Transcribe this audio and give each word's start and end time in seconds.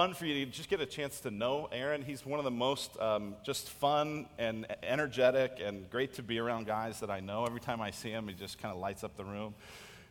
fun 0.00 0.14
for 0.14 0.26
you 0.26 0.44
to 0.44 0.52
just 0.52 0.68
get 0.68 0.80
a 0.80 0.86
chance 0.86 1.18
to 1.18 1.28
know 1.28 1.68
Aaron. 1.72 2.02
He's 2.02 2.24
one 2.24 2.38
of 2.38 2.44
the 2.44 2.52
most 2.52 2.96
um, 3.00 3.34
just 3.42 3.68
fun 3.68 4.26
and 4.38 4.64
energetic 4.84 5.58
and 5.60 5.90
great 5.90 6.14
to 6.14 6.22
be 6.22 6.38
around 6.38 6.68
guys 6.68 7.00
that 7.00 7.10
I 7.10 7.18
know. 7.18 7.44
Every 7.44 7.58
time 7.58 7.80
I 7.80 7.90
see 7.90 8.10
him, 8.10 8.28
he 8.28 8.34
just 8.34 8.60
kind 8.60 8.72
of 8.72 8.80
lights 8.80 9.02
up 9.02 9.16
the 9.16 9.24
room. 9.24 9.56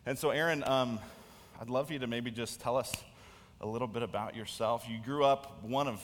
And 0.04 0.18
so, 0.18 0.28
Aaron, 0.28 0.62
um, 0.64 0.98
I'd 1.58 1.70
love 1.70 1.86
for 1.86 1.94
you 1.94 2.00
to 2.00 2.06
maybe 2.06 2.30
just 2.30 2.60
tell 2.60 2.76
us 2.76 2.92
a 3.62 3.66
little 3.66 3.88
bit 3.88 4.02
about 4.02 4.36
yourself. 4.36 4.84
You 4.86 4.98
grew 5.02 5.24
up 5.24 5.64
one 5.64 5.88
of 5.88 6.02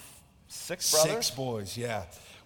six 0.48 0.90
brothers? 0.90 1.12
Six 1.12 1.30
boys, 1.32 1.76
yeah. 1.76 2.04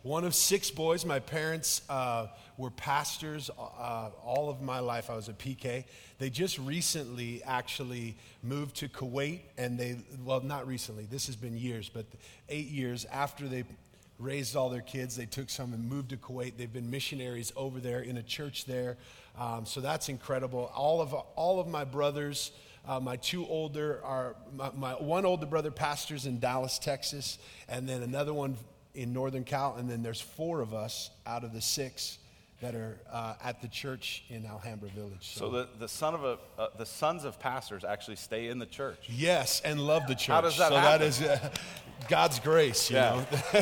One 0.08 0.24
of 0.24 0.34
six 0.34 0.70
boys. 0.70 1.04
My 1.04 1.18
parents 1.18 1.82
uh, 1.90 2.28
were 2.56 2.70
pastors 2.70 3.50
uh, 3.58 4.08
all 4.24 4.48
of 4.48 4.62
my 4.62 4.78
life. 4.78 5.10
I 5.10 5.16
was 5.16 5.28
a 5.28 5.34
PK. 5.34 5.84
They 6.18 6.30
just 6.30 6.58
recently 6.58 7.42
actually 7.44 8.16
moved 8.42 8.76
to 8.76 8.88
Kuwait, 8.88 9.40
and 9.58 9.78
they, 9.78 9.98
well, 10.24 10.40
not 10.40 10.66
recently, 10.66 11.04
this 11.04 11.26
has 11.26 11.36
been 11.36 11.58
years, 11.58 11.90
but 11.90 12.06
eight 12.48 12.68
years 12.68 13.04
after 13.12 13.48
they 13.48 13.64
raised 14.18 14.56
all 14.56 14.70
their 14.70 14.80
kids, 14.80 15.14
they 15.14 15.26
took 15.26 15.50
some 15.50 15.74
and 15.74 15.86
moved 15.86 16.08
to 16.08 16.16
Kuwait. 16.16 16.56
They've 16.56 16.72
been 16.72 16.90
missionaries 16.90 17.52
over 17.54 17.78
there 17.78 18.00
in 18.00 18.16
a 18.16 18.22
church 18.22 18.64
there. 18.64 18.96
Um, 19.38 19.66
so 19.66 19.82
that's 19.82 20.08
incredible. 20.08 20.72
All 20.74 21.02
of, 21.02 21.12
all 21.12 21.60
of 21.60 21.68
my 21.68 21.84
brothers, 21.84 22.52
uh, 22.88 22.98
my 22.98 23.16
two 23.16 23.46
older 23.46 24.00
are, 24.02 24.36
my, 24.56 24.70
my 24.74 24.92
one 24.92 25.26
older 25.26 25.44
brother 25.44 25.70
pastors 25.70 26.24
in 26.24 26.40
Dallas, 26.40 26.78
Texas, 26.78 27.36
and 27.68 27.86
then 27.86 28.02
another 28.02 28.32
one 28.32 28.56
in 28.98 29.12
Northern 29.12 29.44
Cal, 29.44 29.76
and 29.78 29.88
then 29.88 30.02
there's 30.02 30.20
four 30.20 30.60
of 30.60 30.74
us 30.74 31.10
out 31.24 31.44
of 31.44 31.52
the 31.52 31.60
six 31.60 32.18
that 32.60 32.74
are 32.74 32.98
uh, 33.12 33.34
at 33.44 33.62
the 33.62 33.68
church 33.68 34.24
in 34.28 34.44
Alhambra 34.44 34.88
Village. 34.88 35.34
So, 35.34 35.40
so 35.40 35.50
the, 35.50 35.68
the, 35.78 35.86
son 35.88 36.14
of 36.14 36.24
a, 36.24 36.38
uh, 36.58 36.66
the 36.76 36.84
sons 36.84 37.24
of 37.24 37.38
pastors 37.38 37.84
actually 37.84 38.16
stay 38.16 38.48
in 38.48 38.58
the 38.58 38.66
church. 38.66 39.08
Yes, 39.08 39.62
and 39.64 39.80
love 39.80 40.08
the 40.08 40.16
church. 40.16 40.34
How 40.34 40.40
does 40.40 40.58
that 40.58 40.70
so 40.70 40.76
happen? 40.76 41.00
that 41.00 41.06
is 41.06 41.22
uh, 41.22 41.50
God's 42.08 42.40
grace, 42.40 42.90
you 42.90 42.96
yeah. 42.96 43.10
know. 43.10 43.26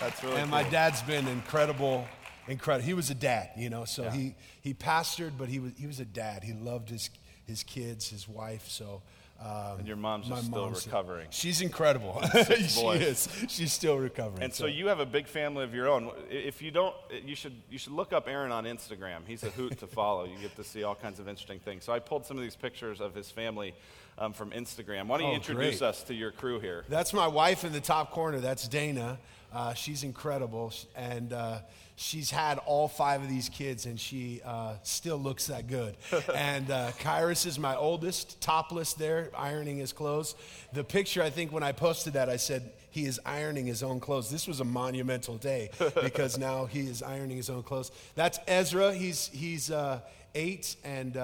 That's 0.00 0.24
really 0.24 0.36
And 0.36 0.50
cool. 0.50 0.58
my 0.58 0.68
dad's 0.68 1.02
been 1.02 1.28
incredible, 1.28 2.04
incredible. 2.48 2.84
He 2.84 2.94
was 2.94 3.10
a 3.10 3.14
dad, 3.14 3.50
you 3.56 3.70
know. 3.70 3.84
So 3.84 4.02
Yeah. 4.02 4.10
he 4.10 4.34
he 4.60 4.74
pastored, 4.74 5.38
but 5.38 5.48
he 5.48 5.60
was 5.60 5.72
he 5.78 5.86
was 5.86 6.00
a 6.00 6.04
dad. 6.04 6.42
He 6.42 6.52
loved 6.52 6.88
his 6.90 7.10
his 7.46 7.62
kids, 7.62 8.10
his 8.10 8.28
wife. 8.28 8.68
So. 8.68 9.02
Um, 9.42 9.78
And 9.78 9.88
your 9.88 9.96
mom's 9.96 10.28
my 10.28 10.36
just 10.36 10.48
still 10.48 10.64
mom's- 10.66 10.84
recovering. 10.86 11.26
She's 11.30 11.62
incredible. 11.62 12.20
she 12.68 12.80
is. 12.86 13.26
She's 13.48 13.72
still 13.72 13.96
recovering. 13.96 14.42
And 14.42 14.52
so 14.52 14.66
you 14.66 14.88
have 14.88 15.00
a 15.00 15.06
big 15.06 15.26
family 15.26 15.64
of 15.64 15.74
your 15.74 15.88
own. 15.88 16.10
If 16.28 16.60
you 16.60 16.70
don't, 16.70 16.94
you 17.24 17.34
should 17.34 17.54
you 17.70 17.78
should 17.78 17.92
look 17.94 18.12
up 18.12 18.28
Aaron 18.28 18.52
on 18.52 18.64
Instagram. 18.64 19.20
He's 19.26 19.42
a 19.42 19.50
hoot 19.50 19.78
to 19.78 19.86
follow. 20.00 20.24
You 20.24 20.36
get 20.38 20.54
to 20.56 20.64
see 20.64 20.82
all 20.82 20.94
kinds 20.94 21.20
of 21.20 21.26
interesting 21.28 21.58
things. 21.58 21.84
So 21.84 21.92
I 21.92 22.00
pulled 22.00 22.26
some 22.26 22.36
of 22.36 22.42
these 22.42 22.56
pictures 22.56 23.00
of 23.00 23.14
his 23.14 23.30
family 23.30 23.74
um, 24.18 24.34
from 24.34 24.50
Instagram. 24.50 25.06
Why 25.06 25.16
don't 25.18 25.28
you 25.28 25.32
Oh, 25.32 25.36
introduce 25.36 25.78
great. 25.78 25.88
us 25.88 26.02
to 26.04 26.14
your 26.14 26.32
crew 26.32 26.60
here? 26.60 26.84
That's 26.90 27.14
my 27.14 27.26
wife 27.26 27.64
in 27.64 27.72
the 27.72 27.80
top 27.80 28.10
corner. 28.10 28.40
That's 28.40 28.68
Dana. 28.68 29.18
Uh, 29.52 29.74
she's 29.74 30.04
incredible. 30.04 30.72
And 30.94 31.32
uh, 31.32 31.58
she's 31.96 32.30
had 32.30 32.58
all 32.58 32.88
five 32.88 33.22
of 33.22 33.28
these 33.28 33.48
kids, 33.48 33.86
and 33.86 33.98
she 33.98 34.40
uh, 34.44 34.74
still 34.82 35.18
looks 35.18 35.46
that 35.46 35.68
good. 35.68 35.96
and 36.34 36.70
uh, 36.70 36.92
Kairos 37.00 37.46
is 37.46 37.58
my 37.58 37.76
oldest, 37.76 38.40
topless 38.40 38.94
there, 38.94 39.30
ironing 39.36 39.78
his 39.78 39.92
clothes. 39.92 40.34
The 40.72 40.84
picture, 40.84 41.22
I 41.22 41.30
think, 41.30 41.52
when 41.52 41.62
I 41.62 41.72
posted 41.72 42.14
that, 42.14 42.28
I 42.28 42.36
said, 42.36 42.70
he 42.90 43.04
is 43.04 43.20
ironing 43.24 43.66
his 43.66 43.82
own 43.82 44.00
clothes. 44.00 44.30
This 44.30 44.48
was 44.48 44.60
a 44.60 44.64
monumental 44.64 45.36
day 45.36 45.70
because 46.02 46.38
now 46.38 46.66
he 46.66 46.80
is 46.80 47.02
ironing 47.02 47.36
his 47.36 47.48
own 47.48 47.62
clothes. 47.62 47.92
That's 48.16 48.38
Ezra. 48.48 48.92
He's, 48.92 49.28
he's 49.28 49.70
uh, 49.70 50.00
eight 50.34 50.76
and. 50.84 51.16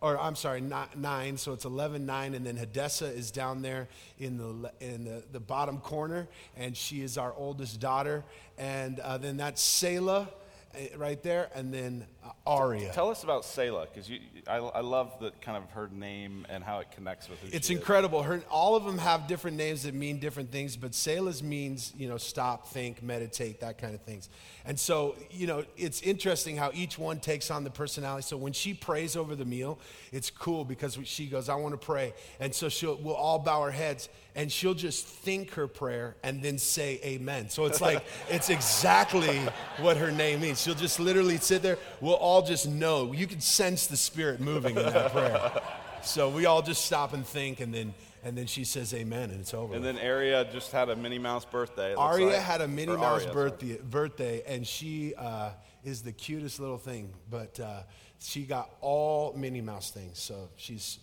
Or 0.00 0.16
I'm 0.18 0.36
sorry, 0.36 0.60
nine, 0.60 1.36
so 1.38 1.52
it's 1.52 1.64
11, 1.64 2.06
9, 2.06 2.34
and 2.34 2.46
then 2.46 2.56
Hadessa 2.56 3.12
is 3.12 3.32
down 3.32 3.62
there 3.62 3.88
in 4.20 4.38
the, 4.38 4.70
in 4.80 5.04
the, 5.04 5.24
the 5.32 5.40
bottom 5.40 5.78
corner, 5.78 6.28
and 6.56 6.76
she 6.76 7.02
is 7.02 7.18
our 7.18 7.34
oldest 7.36 7.80
daughter. 7.80 8.24
And 8.56 9.00
uh, 9.00 9.18
then 9.18 9.36
that's 9.38 9.60
Selah 9.60 10.28
eh, 10.76 10.88
right 10.96 11.20
there, 11.24 11.50
and 11.52 11.74
then 11.74 12.06
Aria. 12.46 12.92
Tell 12.92 13.10
us 13.10 13.24
about 13.24 13.44
Selah, 13.44 13.86
because 13.92 14.10
I, 14.46 14.56
I 14.56 14.80
love 14.80 15.12
the 15.20 15.32
kind 15.40 15.56
of 15.56 15.70
her 15.72 15.88
name 15.92 16.46
and 16.48 16.64
how 16.64 16.78
it 16.80 16.90
connects 16.90 17.28
with 17.28 17.38
who 17.40 17.48
It's 17.52 17.70
incredible. 17.70 18.22
Her, 18.22 18.42
all 18.50 18.76
of 18.76 18.84
them 18.84 18.98
have 18.98 19.26
different 19.26 19.56
names 19.56 19.82
that 19.82 19.94
mean 19.94 20.18
different 20.18 20.50
things, 20.50 20.76
but 20.76 20.94
Selah's 20.94 21.42
means, 21.42 21.92
you 21.96 22.08
know, 22.08 22.16
stop, 22.16 22.68
think, 22.68 23.02
meditate, 23.02 23.60
that 23.60 23.78
kind 23.78 23.94
of 23.94 24.00
things. 24.02 24.28
And 24.64 24.78
so, 24.78 25.16
you 25.30 25.46
know, 25.46 25.64
it's 25.76 26.02
interesting 26.02 26.56
how 26.56 26.70
each 26.74 26.98
one 26.98 27.20
takes 27.20 27.50
on 27.50 27.64
the 27.64 27.70
personality. 27.70 28.22
So 28.22 28.36
when 28.36 28.52
she 28.52 28.74
prays 28.74 29.16
over 29.16 29.34
the 29.34 29.44
meal, 29.44 29.78
it's 30.12 30.30
cool 30.30 30.64
because 30.64 30.98
she 31.04 31.26
goes, 31.26 31.48
I 31.48 31.54
want 31.54 31.78
to 31.78 31.86
pray. 31.86 32.12
And 32.38 32.54
so 32.54 32.68
she'll, 32.68 32.96
we'll 32.96 33.14
all 33.14 33.38
bow 33.38 33.60
our 33.60 33.70
heads 33.70 34.08
and 34.34 34.52
she'll 34.52 34.74
just 34.74 35.06
think 35.06 35.54
her 35.54 35.66
prayer 35.66 36.16
and 36.22 36.42
then 36.42 36.58
say 36.58 37.00
amen. 37.02 37.48
So 37.48 37.64
it's 37.64 37.80
like, 37.80 38.04
it's 38.28 38.50
exactly 38.50 39.40
what 39.80 39.96
her 39.96 40.12
name 40.12 40.42
means. 40.42 40.60
She'll 40.60 40.74
just 40.74 41.00
literally 41.00 41.38
sit 41.38 41.62
there. 41.62 41.78
We'll 42.00 42.14
all 42.18 42.42
just 42.42 42.68
know. 42.68 43.12
You 43.12 43.26
can 43.26 43.40
sense 43.40 43.86
the 43.86 43.96
spirit 43.96 44.40
moving 44.40 44.76
in 44.76 44.84
that 44.84 45.12
prayer. 45.12 45.62
So 46.00 46.28
we 46.28 46.46
all 46.46 46.62
just 46.62 46.84
stop 46.86 47.12
and 47.12 47.26
think, 47.26 47.58
and 47.58 47.74
then 47.74 47.92
and 48.22 48.38
then 48.38 48.46
she 48.46 48.62
says 48.62 48.94
amen, 48.94 49.30
and 49.30 49.40
it's 49.40 49.52
over. 49.52 49.74
And 49.74 49.84
then 49.84 49.98
Aria 49.98 50.46
just 50.52 50.70
had 50.70 50.88
a 50.90 50.96
Minnie 50.96 51.18
Mouse 51.18 51.44
birthday. 51.44 51.92
Aria 51.92 52.26
like. 52.26 52.36
had 52.36 52.60
a 52.60 52.68
Minnie 52.68 52.92
Or 52.92 52.98
Mouse 52.98 53.22
Aria, 53.22 53.32
sorry. 53.32 53.34
birthday, 53.50 53.78
birthday, 53.82 54.42
and 54.46 54.64
she 54.64 55.14
uh, 55.16 55.50
is 55.84 56.02
the 56.02 56.12
cutest 56.12 56.60
little 56.60 56.78
thing. 56.78 57.12
But 57.28 57.58
uh, 57.58 57.82
she 58.20 58.44
got 58.44 58.70
all 58.80 59.34
Minnie 59.36 59.60
Mouse 59.60 59.90
things, 59.90 60.20
so 60.20 60.50
she's 60.56 61.00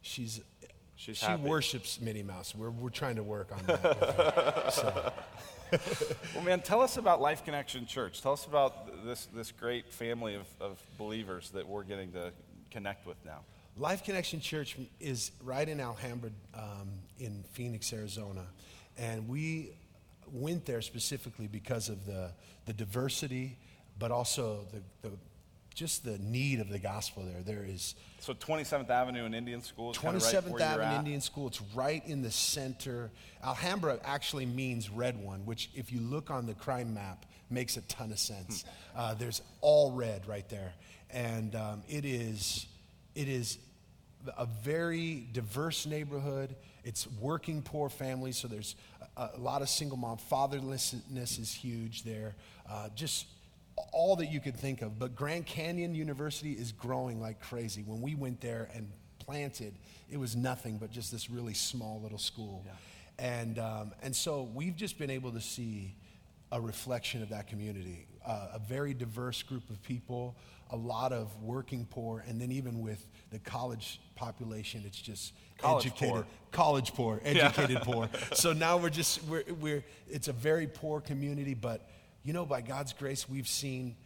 she's. 0.00 0.40
She's 0.96 1.18
she 1.18 1.26
happy. 1.26 1.42
worships 1.42 2.00
Minnie 2.00 2.24
Mouse. 2.24 2.54
We're, 2.56 2.70
we're 2.70 2.88
trying 2.90 3.16
to 3.16 3.22
work 3.22 3.52
on 3.52 3.60
that. 3.66 4.64
So, 4.72 5.12
Well, 6.34 6.44
man, 6.44 6.60
tell 6.60 6.80
us 6.80 6.96
about 6.96 7.20
Life 7.20 7.44
Connection 7.44 7.86
Church. 7.86 8.22
Tell 8.22 8.32
us 8.32 8.46
about 8.46 9.04
this, 9.04 9.26
this 9.34 9.52
great 9.52 9.92
family 9.92 10.34
of, 10.34 10.46
of 10.60 10.82
believers 10.96 11.50
that 11.50 11.66
we're 11.66 11.82
getting 11.82 12.12
to 12.12 12.32
connect 12.70 13.06
with 13.06 13.16
now. 13.24 13.40
Life 13.76 14.04
Connection 14.04 14.40
Church 14.40 14.76
is 15.00 15.30
right 15.42 15.68
in 15.68 15.80
Alhambra 15.80 16.30
um, 16.54 16.88
in 17.18 17.44
Phoenix, 17.52 17.92
Arizona. 17.92 18.46
And 18.96 19.28
we 19.28 19.70
went 20.32 20.66
there 20.66 20.82
specifically 20.82 21.46
because 21.46 21.88
of 21.88 22.04
the, 22.06 22.32
the 22.66 22.72
diversity, 22.72 23.56
but 23.98 24.10
also 24.10 24.66
the, 24.72 25.08
the, 25.08 25.16
just 25.78 26.04
the 26.04 26.18
need 26.18 26.58
of 26.58 26.68
the 26.68 26.78
gospel 26.80 27.22
there. 27.22 27.40
There 27.42 27.64
is 27.64 27.94
So 28.18 28.34
27th 28.34 28.90
Avenue 28.90 29.24
and 29.24 29.34
Indian 29.34 29.62
School 29.62 29.92
is 29.92 29.98
kind 29.98 30.16
of 30.16 30.22
right 30.24 30.34
27th 30.34 30.50
where 30.50 30.60
you're 30.60 30.82
Avenue. 30.82 30.98
Indian 30.98 31.20
School. 31.20 31.46
It's 31.46 31.62
right 31.72 32.04
in 32.04 32.20
the 32.20 32.32
center. 32.32 33.12
Alhambra 33.44 34.00
actually 34.04 34.44
means 34.44 34.90
red 34.90 35.22
one, 35.22 35.46
which, 35.46 35.70
if 35.76 35.92
you 35.92 36.00
look 36.00 36.32
on 36.32 36.46
the 36.46 36.54
crime 36.54 36.94
map, 36.94 37.26
makes 37.48 37.76
a 37.76 37.82
ton 37.82 38.10
of 38.10 38.18
sense. 38.18 38.64
Hmm. 38.92 38.98
Uh, 38.98 39.14
there's 39.14 39.40
all 39.60 39.92
red 39.92 40.26
right 40.26 40.48
there, 40.48 40.72
and 41.10 41.54
um, 41.54 41.82
it 41.88 42.04
is 42.04 42.66
it 43.14 43.28
is 43.28 43.58
a 44.36 44.46
very 44.46 45.28
diverse 45.32 45.86
neighborhood. 45.86 46.56
It's 46.82 47.06
working 47.20 47.62
poor 47.62 47.88
families, 47.88 48.36
so 48.36 48.48
there's 48.48 48.74
a, 49.16 49.30
a 49.36 49.38
lot 49.38 49.62
of 49.62 49.68
single 49.68 49.96
mom. 49.96 50.18
Fatherlessness 50.30 51.38
is 51.38 51.54
huge 51.54 52.02
there. 52.02 52.34
Uh, 52.68 52.88
just 52.96 53.26
all 53.92 54.16
that 54.16 54.30
you 54.30 54.40
could 54.40 54.56
think 54.56 54.82
of. 54.82 54.98
But 54.98 55.14
Grand 55.14 55.46
Canyon 55.46 55.94
University 55.94 56.52
is 56.52 56.72
growing 56.72 57.20
like 57.20 57.40
crazy. 57.40 57.82
When 57.82 58.00
we 58.00 58.14
went 58.14 58.40
there 58.40 58.68
and 58.74 58.90
planted, 59.18 59.74
it 60.10 60.18
was 60.18 60.34
nothing 60.36 60.78
but 60.78 60.90
just 60.90 61.12
this 61.12 61.30
really 61.30 61.54
small 61.54 62.00
little 62.02 62.18
school. 62.18 62.64
And, 63.18 63.58
um, 63.58 63.92
and 64.02 64.14
so 64.14 64.48
we've 64.54 64.76
just 64.76 64.98
been 64.98 65.10
able 65.10 65.32
to 65.32 65.40
see 65.40 65.94
a 66.52 66.60
reflection 66.60 67.22
of 67.22 67.28
that 67.30 67.46
community. 67.46 68.06
Uh, 68.26 68.48
a 68.54 68.58
very 68.58 68.94
diverse 68.94 69.42
group 69.42 69.68
of 69.70 69.82
people, 69.82 70.36
a 70.70 70.76
lot 70.76 71.12
of 71.12 71.34
working 71.42 71.86
poor, 71.90 72.24
and 72.26 72.40
then 72.40 72.52
even 72.52 72.80
with 72.80 73.06
the 73.30 73.38
college 73.38 74.00
population, 74.14 74.82
it's 74.86 75.00
just 75.00 75.32
College 75.58 75.86
educated, 75.86 76.14
poor. 76.14 76.26
college 76.52 76.94
poor, 76.94 77.20
educated 77.24 77.78
poor. 77.82 78.08
So 78.32 78.52
now 78.52 78.76
we're 78.76 78.90
just 78.90 79.24
we're, 79.24 79.44
we're 79.60 79.84
it's 80.08 80.28
a 80.28 80.32
very 80.32 80.66
poor 80.66 81.00
community, 81.00 81.54
but 81.54 81.88
you 82.22 82.32
know 82.32 82.44
by 82.44 82.60
God's 82.60 82.92
grace 82.92 83.28
we've 83.28 83.48
seen 83.48 83.96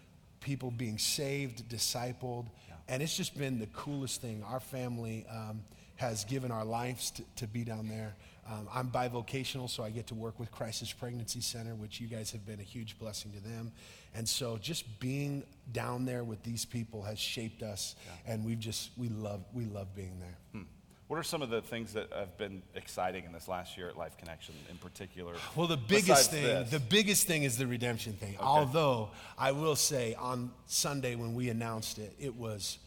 people 0.41 0.70
being 0.70 0.99
saved, 0.99 1.69
discipled, 1.69 2.47
and 2.88 3.03
it's 3.03 3.17
just 3.17 3.38
been 3.38 3.59
the 3.59 3.67
coolest 3.67 4.20
thing. 4.20 4.44
Our 4.47 4.61
family 4.61 5.25
um, 5.31 5.62
has 5.97 6.25
given 6.25 6.50
our 6.50 6.64
lives 6.64 7.11
to, 7.12 7.23
to 7.37 7.47
be 7.47 7.64
down 7.64 7.88
there. 7.88 8.14
Um, 8.50 8.69
I'm 8.75 8.91
bivocational, 8.91 9.70
so 9.70 9.85
I 9.85 9.91
get 9.91 10.09
to 10.09 10.14
work 10.14 10.41
with 10.41 10.50
Crisis 10.50 10.93
Pregnancy 10.93 11.41
Center, 11.41 11.76
which 11.76 12.00
you 12.00 12.09
guys 12.09 12.32
have 12.32 12.44
been 12.44 12.59
a 12.59 12.64
huge 12.64 12.99
blessing 12.99 13.31
to 13.32 13.41
them. 13.41 13.70
And 14.15 14.29
so 14.29 14.58
just 14.61 14.99
being 14.99 15.44
down 15.70 16.05
there 16.05 16.25
with 16.25 16.43
these 16.43 16.65
people 16.65 17.03
has 17.03 17.19
shaped 17.20 17.62
us, 17.62 17.94
and 18.26 18.44
we've 18.44 18.58
just 18.58 18.91
we 18.97 19.08
love 19.08 19.44
we 19.55 19.65
love 19.65 19.94
being 19.94 20.19
there. 20.19 20.37
Hmm. 20.53 20.62
What 21.08 21.19
are 21.19 21.22
some 21.22 21.43
of 21.43 21.50
the 21.50 21.60
things 21.60 21.93
that 21.93 22.10
have 22.12 22.38
been 22.38 22.62
exciting 22.75 23.25
in 23.25 23.32
this 23.32 23.46
last 23.46 23.76
year 23.76 23.88
at 23.88 23.99
Life 23.99 24.16
Connection 24.16 24.54
in 24.70 24.78
particular? 24.78 25.34
Well, 25.54 25.66
the 25.66 25.76
biggest 25.76 26.31
thing, 26.31 26.44
this? 26.44 26.70
the 26.70 26.81
biggest 26.81 27.26
thing 27.26 27.43
is 27.43 27.58
the 27.58 27.66
redemption 27.66 28.14
thing. 28.14 28.37
Although 28.40 29.10
I 29.37 29.52
will 29.52 29.76
say, 29.76 30.14
on 30.14 30.52
Sunday 30.66 31.14
when 31.14 31.34
we 31.34 31.50
announced 31.50 31.99
it, 31.99 32.14
it 32.19 32.34
was 32.34 32.78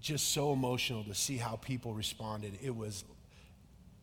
just 0.00 0.32
so 0.32 0.52
emotional 0.52 1.04
to 1.04 1.14
see 1.14 1.36
how 1.36 1.56
people 1.56 1.94
responded. 1.94 2.58
It 2.62 2.74
was 2.74 3.04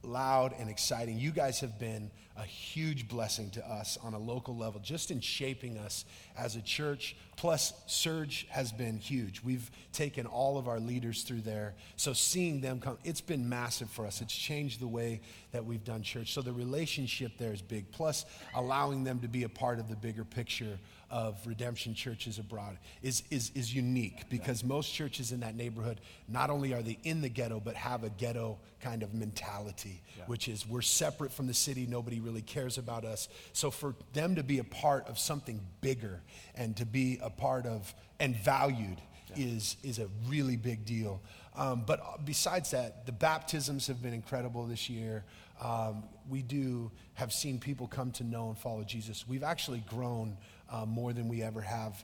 loud 0.03 0.53
and 0.59 0.69
exciting. 0.69 1.17
You 1.17 1.31
guys 1.31 1.59
have 1.61 1.79
been 1.79 2.11
a 2.35 2.43
huge 2.43 3.07
blessing 3.07 3.51
to 3.51 3.65
us 3.67 3.97
on 4.01 4.13
a 4.13 4.19
local 4.19 4.55
level, 4.55 4.79
just 4.79 5.11
in 5.11 5.19
shaping 5.19 5.77
us 5.77 6.03
as 6.35 6.55
a 6.55 6.61
church. 6.61 7.15
Plus, 7.35 7.73
Surge 7.85 8.47
has 8.49 8.71
been 8.71 8.97
huge. 8.97 9.41
We've 9.43 9.69
taken 9.91 10.25
all 10.25 10.57
of 10.57 10.67
our 10.67 10.79
leaders 10.79 11.23
through 11.23 11.41
there. 11.41 11.75
So, 11.95 12.13
seeing 12.13 12.61
them 12.61 12.79
come, 12.79 12.97
it's 13.03 13.21
been 13.21 13.47
massive 13.47 13.89
for 13.89 14.05
us. 14.05 14.21
It's 14.21 14.35
changed 14.35 14.79
the 14.79 14.87
way 14.87 15.21
that 15.51 15.65
we've 15.65 15.83
done 15.83 16.01
church. 16.01 16.33
So, 16.33 16.41
the 16.41 16.53
relationship 16.53 17.33
there 17.37 17.53
is 17.53 17.61
big. 17.61 17.91
Plus, 17.91 18.25
allowing 18.55 19.03
them 19.03 19.19
to 19.19 19.27
be 19.27 19.43
a 19.43 19.49
part 19.49 19.79
of 19.79 19.89
the 19.89 19.95
bigger 19.95 20.23
picture 20.23 20.79
of 21.13 21.37
redemption 21.45 21.93
churches 21.93 22.39
abroad 22.39 22.75
is, 23.03 23.21
is, 23.29 23.51
is 23.53 23.73
unique 23.73 24.27
because 24.31 24.63
most 24.63 24.91
churches 24.91 25.31
in 25.31 25.41
that 25.41 25.55
neighborhood 25.55 26.01
not 26.27 26.49
only 26.49 26.73
are 26.73 26.81
they 26.81 26.97
in 27.03 27.21
the 27.21 27.29
ghetto 27.29 27.61
but 27.63 27.75
have 27.75 28.03
a 28.03 28.09
ghetto 28.09 28.57
kind 28.81 29.03
of 29.03 29.13
mentality 29.13 30.01
yeah. 30.17 30.23
which 30.25 30.47
is 30.47 30.67
we're 30.67 30.81
separate 30.81 31.31
from 31.31 31.45
the 31.45 31.53
city 31.53 31.85
nobody 31.87 32.19
really 32.19 32.41
cares 32.41 32.79
about 32.79 33.05
us. 33.05 33.29
So 33.53 33.69
for 33.69 33.93
them 34.13 34.33
to 34.35 34.43
be 34.43 34.57
a 34.57 34.63
part 34.63 35.07
of 35.07 35.19
something 35.19 35.61
bigger 35.81 36.19
and 36.55 36.75
to 36.77 36.85
be 36.85 37.19
a 37.21 37.29
part 37.29 37.67
of 37.67 37.93
and 38.19 38.35
valued 38.35 38.97
yeah. 39.35 39.45
is, 39.45 39.77
is 39.83 39.99
a 39.99 40.07
really 40.27 40.57
big 40.57 40.83
deal. 40.83 41.21
Um, 41.55 41.83
but 41.85 42.25
besides 42.25 42.71
that 42.71 43.05
the 43.05 43.11
baptisms 43.11 43.85
have 43.85 44.01
been 44.01 44.13
incredible 44.15 44.65
this 44.65 44.89
year. 44.89 45.23
Um, 45.61 46.03
we 46.27 46.41
do 46.41 46.91
have 47.13 47.31
seen 47.31 47.59
people 47.59 47.87
come 47.87 48.11
to 48.13 48.23
know 48.23 48.49
and 48.49 48.57
follow 48.57 48.83
jesus. 48.83 49.27
We've 49.27 49.43
actually 49.43 49.83
grown 49.87 50.35
uh, 50.69 50.85
more 50.85 51.13
than 51.13 51.27
we 51.27 51.41
ever 51.41 51.61
have, 51.61 52.03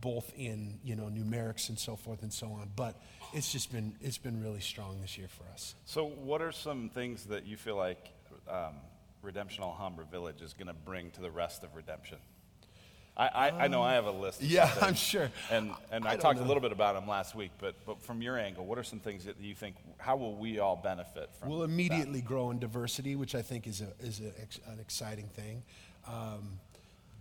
both 0.00 0.32
in 0.36 0.78
you 0.84 0.96
know 0.96 1.04
numerics 1.04 1.68
and 1.68 1.78
so 1.78 1.96
forth 1.96 2.22
and 2.22 2.32
so 2.32 2.46
on. 2.48 2.70
But 2.76 3.00
it's 3.32 3.52
just 3.52 3.72
been 3.72 3.94
it's 4.00 4.18
been 4.18 4.42
really 4.42 4.60
strong 4.60 5.00
this 5.00 5.18
year 5.18 5.28
for 5.28 5.44
us. 5.52 5.74
So, 5.84 6.06
what 6.06 6.42
are 6.42 6.52
some 6.52 6.88
things 6.88 7.24
that 7.24 7.46
you 7.46 7.56
feel 7.56 7.76
like 7.76 8.12
um, 8.48 8.74
Redemption 9.22 9.64
Alhambra 9.64 10.04
Village 10.04 10.42
is 10.42 10.52
going 10.52 10.68
to 10.68 10.74
bring 10.74 11.10
to 11.12 11.20
the 11.20 11.30
rest 11.30 11.64
of 11.64 11.74
Redemption? 11.74 12.18
I, 13.18 13.26
I, 13.26 13.64
I, 13.64 13.68
know 13.68 13.82
I 13.82 13.94
have 13.94 14.06
a 14.06 14.12
list. 14.12 14.40
yeah, 14.42 14.72
I'm 14.80 14.94
sure. 14.94 15.28
And, 15.50 15.72
and 15.90 16.06
I, 16.06 16.12
I 16.12 16.16
talked 16.16 16.38
know. 16.38 16.44
a 16.44 16.48
little 16.48 16.60
bit 16.60 16.70
about 16.70 16.94
them 16.94 17.08
last 17.08 17.34
week, 17.34 17.50
but, 17.58 17.74
but 17.84 18.00
from 18.00 18.22
your 18.22 18.38
angle, 18.38 18.64
what 18.64 18.78
are 18.78 18.84
some 18.84 19.00
things 19.00 19.24
that 19.24 19.40
you 19.40 19.56
think, 19.56 19.74
how 19.98 20.14
will 20.16 20.36
we 20.36 20.60
all 20.60 20.76
benefit 20.76 21.30
from 21.34 21.48
We'll 21.48 21.64
immediately 21.64 22.20
that? 22.20 22.28
grow 22.28 22.52
in 22.52 22.60
diversity, 22.60 23.16
which 23.16 23.34
I 23.34 23.42
think 23.42 23.66
is, 23.66 23.80
a, 23.80 23.92
is 24.06 24.20
a, 24.20 24.70
an 24.70 24.78
exciting 24.78 25.26
thing. 25.26 25.64
Um, 26.06 26.60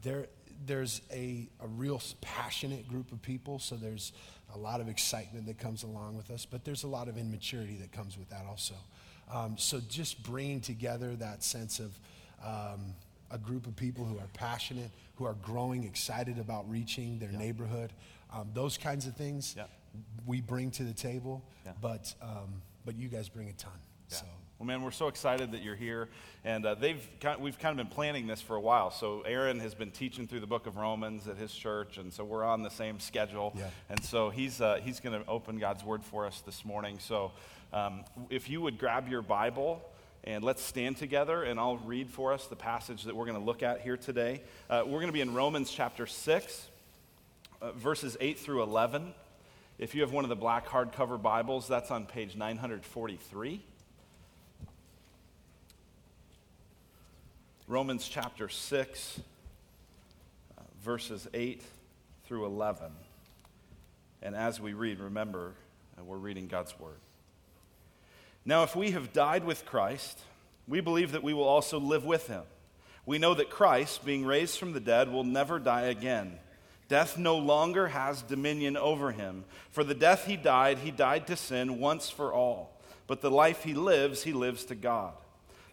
there, 0.03 0.27
there's 0.65 1.01
a, 1.11 1.47
a 1.59 1.67
real 1.67 2.01
passionate 2.21 2.87
group 2.87 3.11
of 3.11 3.21
people, 3.21 3.59
so 3.59 3.75
there's 3.75 4.13
a 4.53 4.57
lot 4.57 4.81
of 4.81 4.87
excitement 4.87 5.45
that 5.47 5.57
comes 5.57 5.83
along 5.83 6.15
with 6.15 6.31
us, 6.31 6.45
but 6.45 6.63
there's 6.63 6.83
a 6.83 6.87
lot 6.87 7.07
of 7.07 7.17
immaturity 7.17 7.75
that 7.77 7.91
comes 7.91 8.17
with 8.17 8.29
that 8.29 8.45
also. 8.47 8.75
Um, 9.31 9.55
so 9.57 9.81
just 9.87 10.23
bringing 10.23 10.61
together 10.61 11.15
that 11.17 11.43
sense 11.43 11.79
of 11.79 11.99
um, 12.43 12.95
a 13.29 13.37
group 13.37 13.67
of 13.67 13.75
people 13.75 14.05
who 14.05 14.17
are 14.17 14.29
passionate, 14.33 14.89
who 15.15 15.25
are 15.25 15.35
growing, 15.43 15.83
excited 15.83 16.39
about 16.39 16.69
reaching 16.69 17.19
their 17.19 17.31
yeah. 17.31 17.39
neighborhood, 17.39 17.91
um, 18.33 18.49
those 18.53 18.77
kinds 18.77 19.05
of 19.05 19.15
things 19.15 19.53
yeah. 19.57 19.65
we 20.25 20.41
bring 20.41 20.71
to 20.71 20.83
the 20.83 20.93
table, 20.93 21.43
yeah. 21.65 21.73
but, 21.81 22.13
um, 22.21 22.61
but 22.85 22.95
you 22.95 23.09
guys 23.09 23.27
bring 23.27 23.49
a 23.49 23.53
ton. 23.53 23.71
So. 24.07 24.25
Well, 24.59 24.65
man, 24.65 24.81
we're 24.81 24.89
so 24.89 25.07
excited 25.07 25.51
that 25.51 25.61
you're 25.61 25.75
here, 25.75 26.09
and 26.43 26.65
uh, 26.65 26.73
they've 26.73 27.07
we've 27.39 27.59
kind 27.59 27.79
of 27.79 27.85
been 27.85 27.93
planning 27.93 28.25
this 28.25 28.41
for 28.41 28.55
a 28.55 28.59
while. 28.59 28.89
So 28.89 29.21
Aaron 29.21 29.59
has 29.59 29.75
been 29.75 29.91
teaching 29.91 30.25
through 30.25 30.39
the 30.39 30.47
Book 30.47 30.65
of 30.65 30.77
Romans 30.77 31.27
at 31.27 31.37
his 31.37 31.53
church, 31.53 31.99
and 31.99 32.11
so 32.11 32.23
we're 32.23 32.43
on 32.43 32.63
the 32.63 32.71
same 32.71 32.99
schedule. 32.99 33.53
Yeah. 33.55 33.69
And 33.91 34.03
so 34.03 34.31
he's 34.31 34.59
uh, 34.59 34.79
he's 34.83 34.99
going 34.99 35.21
to 35.21 35.29
open 35.29 35.59
God's 35.59 35.83
Word 35.83 36.03
for 36.03 36.25
us 36.25 36.41
this 36.41 36.65
morning. 36.65 36.97
So 36.97 37.33
um, 37.71 38.03
if 38.31 38.49
you 38.49 38.59
would 38.61 38.79
grab 38.79 39.07
your 39.09 39.21
Bible. 39.21 39.81
And 40.23 40.43
let's 40.43 40.61
stand 40.61 40.97
together, 40.97 41.43
and 41.43 41.57
I'll 41.57 41.77
read 41.77 42.09
for 42.09 42.33
us 42.33 42.47
the 42.47 42.55
passage 42.57 43.03
that 43.03 43.15
we're 43.15 43.27
going 43.27 43.39
to 43.39 43.45
look 43.45 43.63
at 43.63 43.79
here 43.79 43.95
today. 43.95 44.41
Uh, 44.69 44.83
we're 44.85 44.99
going 44.99 45.07
to 45.07 45.13
be 45.13 45.21
in 45.21 45.33
Romans 45.33 45.71
chapter 45.71 46.05
6, 46.05 46.67
uh, 47.61 47.71
verses 47.73 48.17
8 48.19 48.37
through 48.37 48.63
11. 48.63 49.13
If 49.79 49.95
you 49.95 50.01
have 50.01 50.11
one 50.11 50.25
of 50.25 50.29
the 50.29 50.35
black 50.35 50.67
hardcover 50.67 51.21
Bibles, 51.21 51.69
that's 51.69 51.91
on 51.91 52.07
page 52.07 52.35
943. 52.35 53.61
Romans 57.69 58.07
chapter 58.07 58.47
6, 58.47 59.19
uh, 60.57 60.61
verses 60.81 61.27
8 61.33 61.61
through 62.25 62.45
11. 62.45 62.93
And 64.21 64.37
as 64.37 64.61
we 64.61 64.71
read, 64.71 65.01
remember, 65.01 65.51
uh, 65.99 66.03
we're 66.05 66.15
reading 66.15 66.47
God's 66.47 66.79
word. 66.79 67.01
Now, 68.45 68.63
if 68.63 68.73
we 68.73 68.91
have 68.91 69.11
died 69.11 69.43
with 69.43 69.65
Christ, 69.65 70.17
we 70.65 70.79
believe 70.79 71.11
that 71.11 71.23
we 71.23 71.33
will 71.33 71.43
also 71.43 71.77
live 71.77 72.05
with 72.05 72.27
him. 72.27 72.43
We 73.05 73.17
know 73.17 73.33
that 73.33 73.49
Christ, 73.49 74.05
being 74.05 74.25
raised 74.25 74.57
from 74.57 74.71
the 74.71 74.79
dead, 74.79 75.11
will 75.11 75.25
never 75.25 75.59
die 75.59 75.87
again. 75.87 76.39
Death 76.87 77.17
no 77.17 77.37
longer 77.37 77.87
has 77.87 78.21
dominion 78.21 78.77
over 78.77 79.11
him. 79.11 79.43
For 79.71 79.83
the 79.83 79.93
death 79.93 80.25
he 80.25 80.37
died, 80.37 80.77
he 80.77 80.91
died 80.91 81.27
to 81.27 81.35
sin 81.35 81.79
once 81.81 82.09
for 82.09 82.31
all. 82.31 82.79
But 83.07 83.19
the 83.19 83.31
life 83.31 83.63
he 83.63 83.73
lives, 83.73 84.23
he 84.23 84.31
lives 84.31 84.63
to 84.65 84.75
God. 84.75 85.15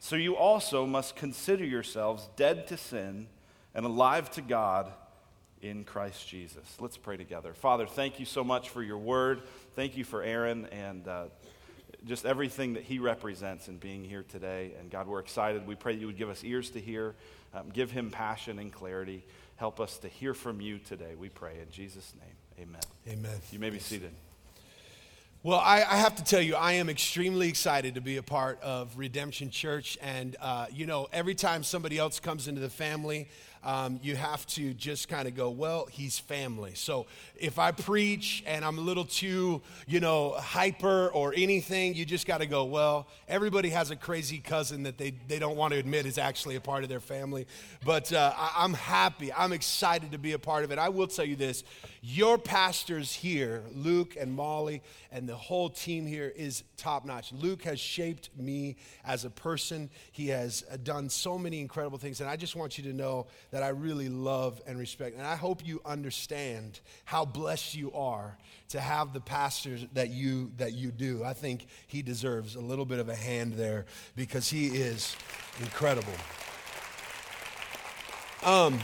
So 0.05 0.17
you 0.17 0.37
also 0.37 0.85
must 0.85 1.17
consider 1.17 1.65
yourselves 1.65 2.29
dead 2.37 2.67
to 2.67 2.77
sin 2.77 3.27
and 3.75 3.87
alive 3.87 4.31
to 4.33 4.43
God 4.43 4.93
in 5.63 5.83
Christ 5.83 6.29
Jesus. 6.29 6.77
Let's 6.79 6.99
pray 6.99 7.17
together. 7.17 7.55
Father, 7.55 7.87
thank 7.87 8.21
you 8.21 8.27
so 8.27 8.45
much 8.45 8.69
for 8.69 8.83
your 8.83 8.99
word. 8.99 9.41
Thank 9.75 9.97
you 9.97 10.05
for 10.05 10.23
Aaron 10.23 10.67
and 10.67 11.09
uh, 11.09 11.25
just 12.05 12.27
everything 12.27 12.75
that 12.75 12.83
he 12.83 12.99
represents 12.99 13.69
in 13.69 13.79
being 13.79 14.05
here 14.05 14.27
today. 14.29 14.75
And 14.79 14.91
God, 14.91 15.07
we're 15.07 15.21
excited. 15.21 15.67
We 15.67 15.75
pray 15.75 15.95
that 15.95 16.01
you 16.01 16.07
would 16.07 16.19
give 16.19 16.29
us 16.29 16.45
ears 16.45 16.69
to 16.73 16.81
hear, 16.81 17.15
um, 17.55 17.71
give 17.73 17.91
him 17.91 18.11
passion 18.11 18.59
and 18.59 18.71
clarity. 18.71 19.25
Help 19.57 19.81
us 19.81 19.97
to 19.97 20.09
hear 20.09 20.35
from 20.35 20.61
you 20.61 20.81
today, 20.81 21.15
we 21.19 21.31
pray. 21.31 21.55
In 21.63 21.71
Jesus' 21.71 22.13
name, 22.21 22.69
amen. 22.69 22.83
Amen. 23.09 23.41
You 23.51 23.59
may 23.59 23.71
be 23.71 23.79
seated. 23.79 24.11
Well, 25.45 25.61
I, 25.61 25.85
I, 25.87 25.99
have 25.99 26.17
to 26.17 26.25
tell 26.25 26.41
you, 26.41 26.55
I 26.55 26.73
am 26.73 26.89
extremely 26.89 27.51
excited 27.51 27.97
to 27.97 28.01
be 28.01 28.17
a 28.17 28.23
part 28.23 28.59
of 28.63 28.97
Redemption 28.97 29.51
Church. 29.51 29.99
And, 30.01 30.37
uh, 30.41 30.69
you 30.73 30.87
know, 30.87 31.07
every 31.13 31.35
time 31.35 31.63
somebody 31.63 31.99
else 31.99 32.19
comes 32.19 32.49
into 32.49 32.63
the 32.63 32.71
family, 32.71 33.29
um, 33.65 33.99
you 34.03 34.15
have 34.15 34.47
to 34.49 34.75
just 34.75 35.09
kind 35.09 35.27
of 35.27 35.35
go, 35.35 35.51
well, 35.51 35.87
he's 35.91 36.19
family. 36.19 36.73
So 36.75 37.07
if 37.35 37.59
I 37.59 37.73
preach 37.73 38.45
and 38.47 38.65
I'm 38.65 38.79
a 38.79 38.83
little 38.83 39.07
too, 39.07 39.63
you 39.87 40.01
know, 40.01 40.33
hyper 40.33 41.09
or 41.09 41.33
anything, 41.35 41.95
you 41.95 42.05
just 42.05 42.27
got 42.27 42.39
to 42.39 42.47
go, 42.47 42.65
well, 42.65 43.09
everybody 43.27 43.71
has 43.71 43.91
a 43.91 43.97
crazy 43.97 44.39
cousin 44.39 44.83
that 44.83 44.99
they, 44.99 45.15
they 45.29 45.39
don't 45.39 45.57
want 45.57 45.73
to 45.73 45.81
admit 45.81 46.05
is 46.05 46.19
actually 46.19 46.57
a 46.57 46.61
part 46.61 46.83
of 46.83 46.91
their 46.91 47.01
family. 47.01 47.47
But 47.85 48.13
uh, 48.13 48.35
I, 48.37 48.53
I'm 48.59 48.75
happy. 48.75 49.33
I'm 49.33 49.53
excited 49.53 50.13
to 50.13 50.19
be 50.19 50.33
a 50.33 50.39
part 50.39 50.65
of 50.65 50.71
it. 50.71 50.79
I 50.79 50.91
will 50.91 51.07
tell 51.07 51.25
you 51.25 51.37
this 51.37 51.65
your 52.07 52.37
pastors 52.37 53.15
here, 53.15 53.63
Luke 53.75 54.15
and 54.21 54.35
Molly, 54.35 54.83
and 55.11 55.27
the 55.27 55.37
whole 55.37 55.71
team 55.71 56.07
here 56.07 56.31
is 56.37 56.63
top 56.77 57.07
notch. 57.07 57.33
Luke 57.33 57.63
has 57.63 57.81
shaped 57.81 58.29
me 58.37 58.77
as 59.07 59.25
a 59.25 59.31
person, 59.31 59.89
he 60.13 60.29
has 60.29 60.61
done 60.83 61.09
so 61.09 61.39
many 61.39 61.63
incredible 61.63 61.97
things. 61.97 62.21
And 62.21 62.29
I 62.29 62.37
just 62.37 62.57
want 62.57 62.77
you 62.77 62.85
to 62.85 62.93
know 62.93 63.27
that 63.55 63.63
I 63.63 63.69
really 63.69 64.09
love 64.09 64.61
and 64.67 64.77
respect. 64.77 65.17
And 65.17 65.25
I 65.25 65.37
hope 65.37 65.65
you 65.65 65.81
understand 65.87 66.81
how 67.05 67.25
blessed 67.25 67.77
you 67.77 67.93
are 67.93 68.37
to 68.71 68.81
have 68.81 69.13
the 69.13 69.21
pastors 69.21 69.87
that 69.93 70.11
you 70.11 70.51
that 70.57 70.73
you 70.73 70.91
do. 70.91 71.23
I 71.23 71.35
think 71.35 71.69
he 71.87 72.03
deserves 72.03 72.57
a 72.57 72.61
little 72.61 72.85
bit 72.85 72.99
of 72.99 73.09
a 73.09 73.15
hand 73.15 73.53
there 73.53 73.87
because 74.17 74.51
he 74.51 74.67
is 74.67 75.15
incredible. 75.61 76.15
Um, 78.43 78.81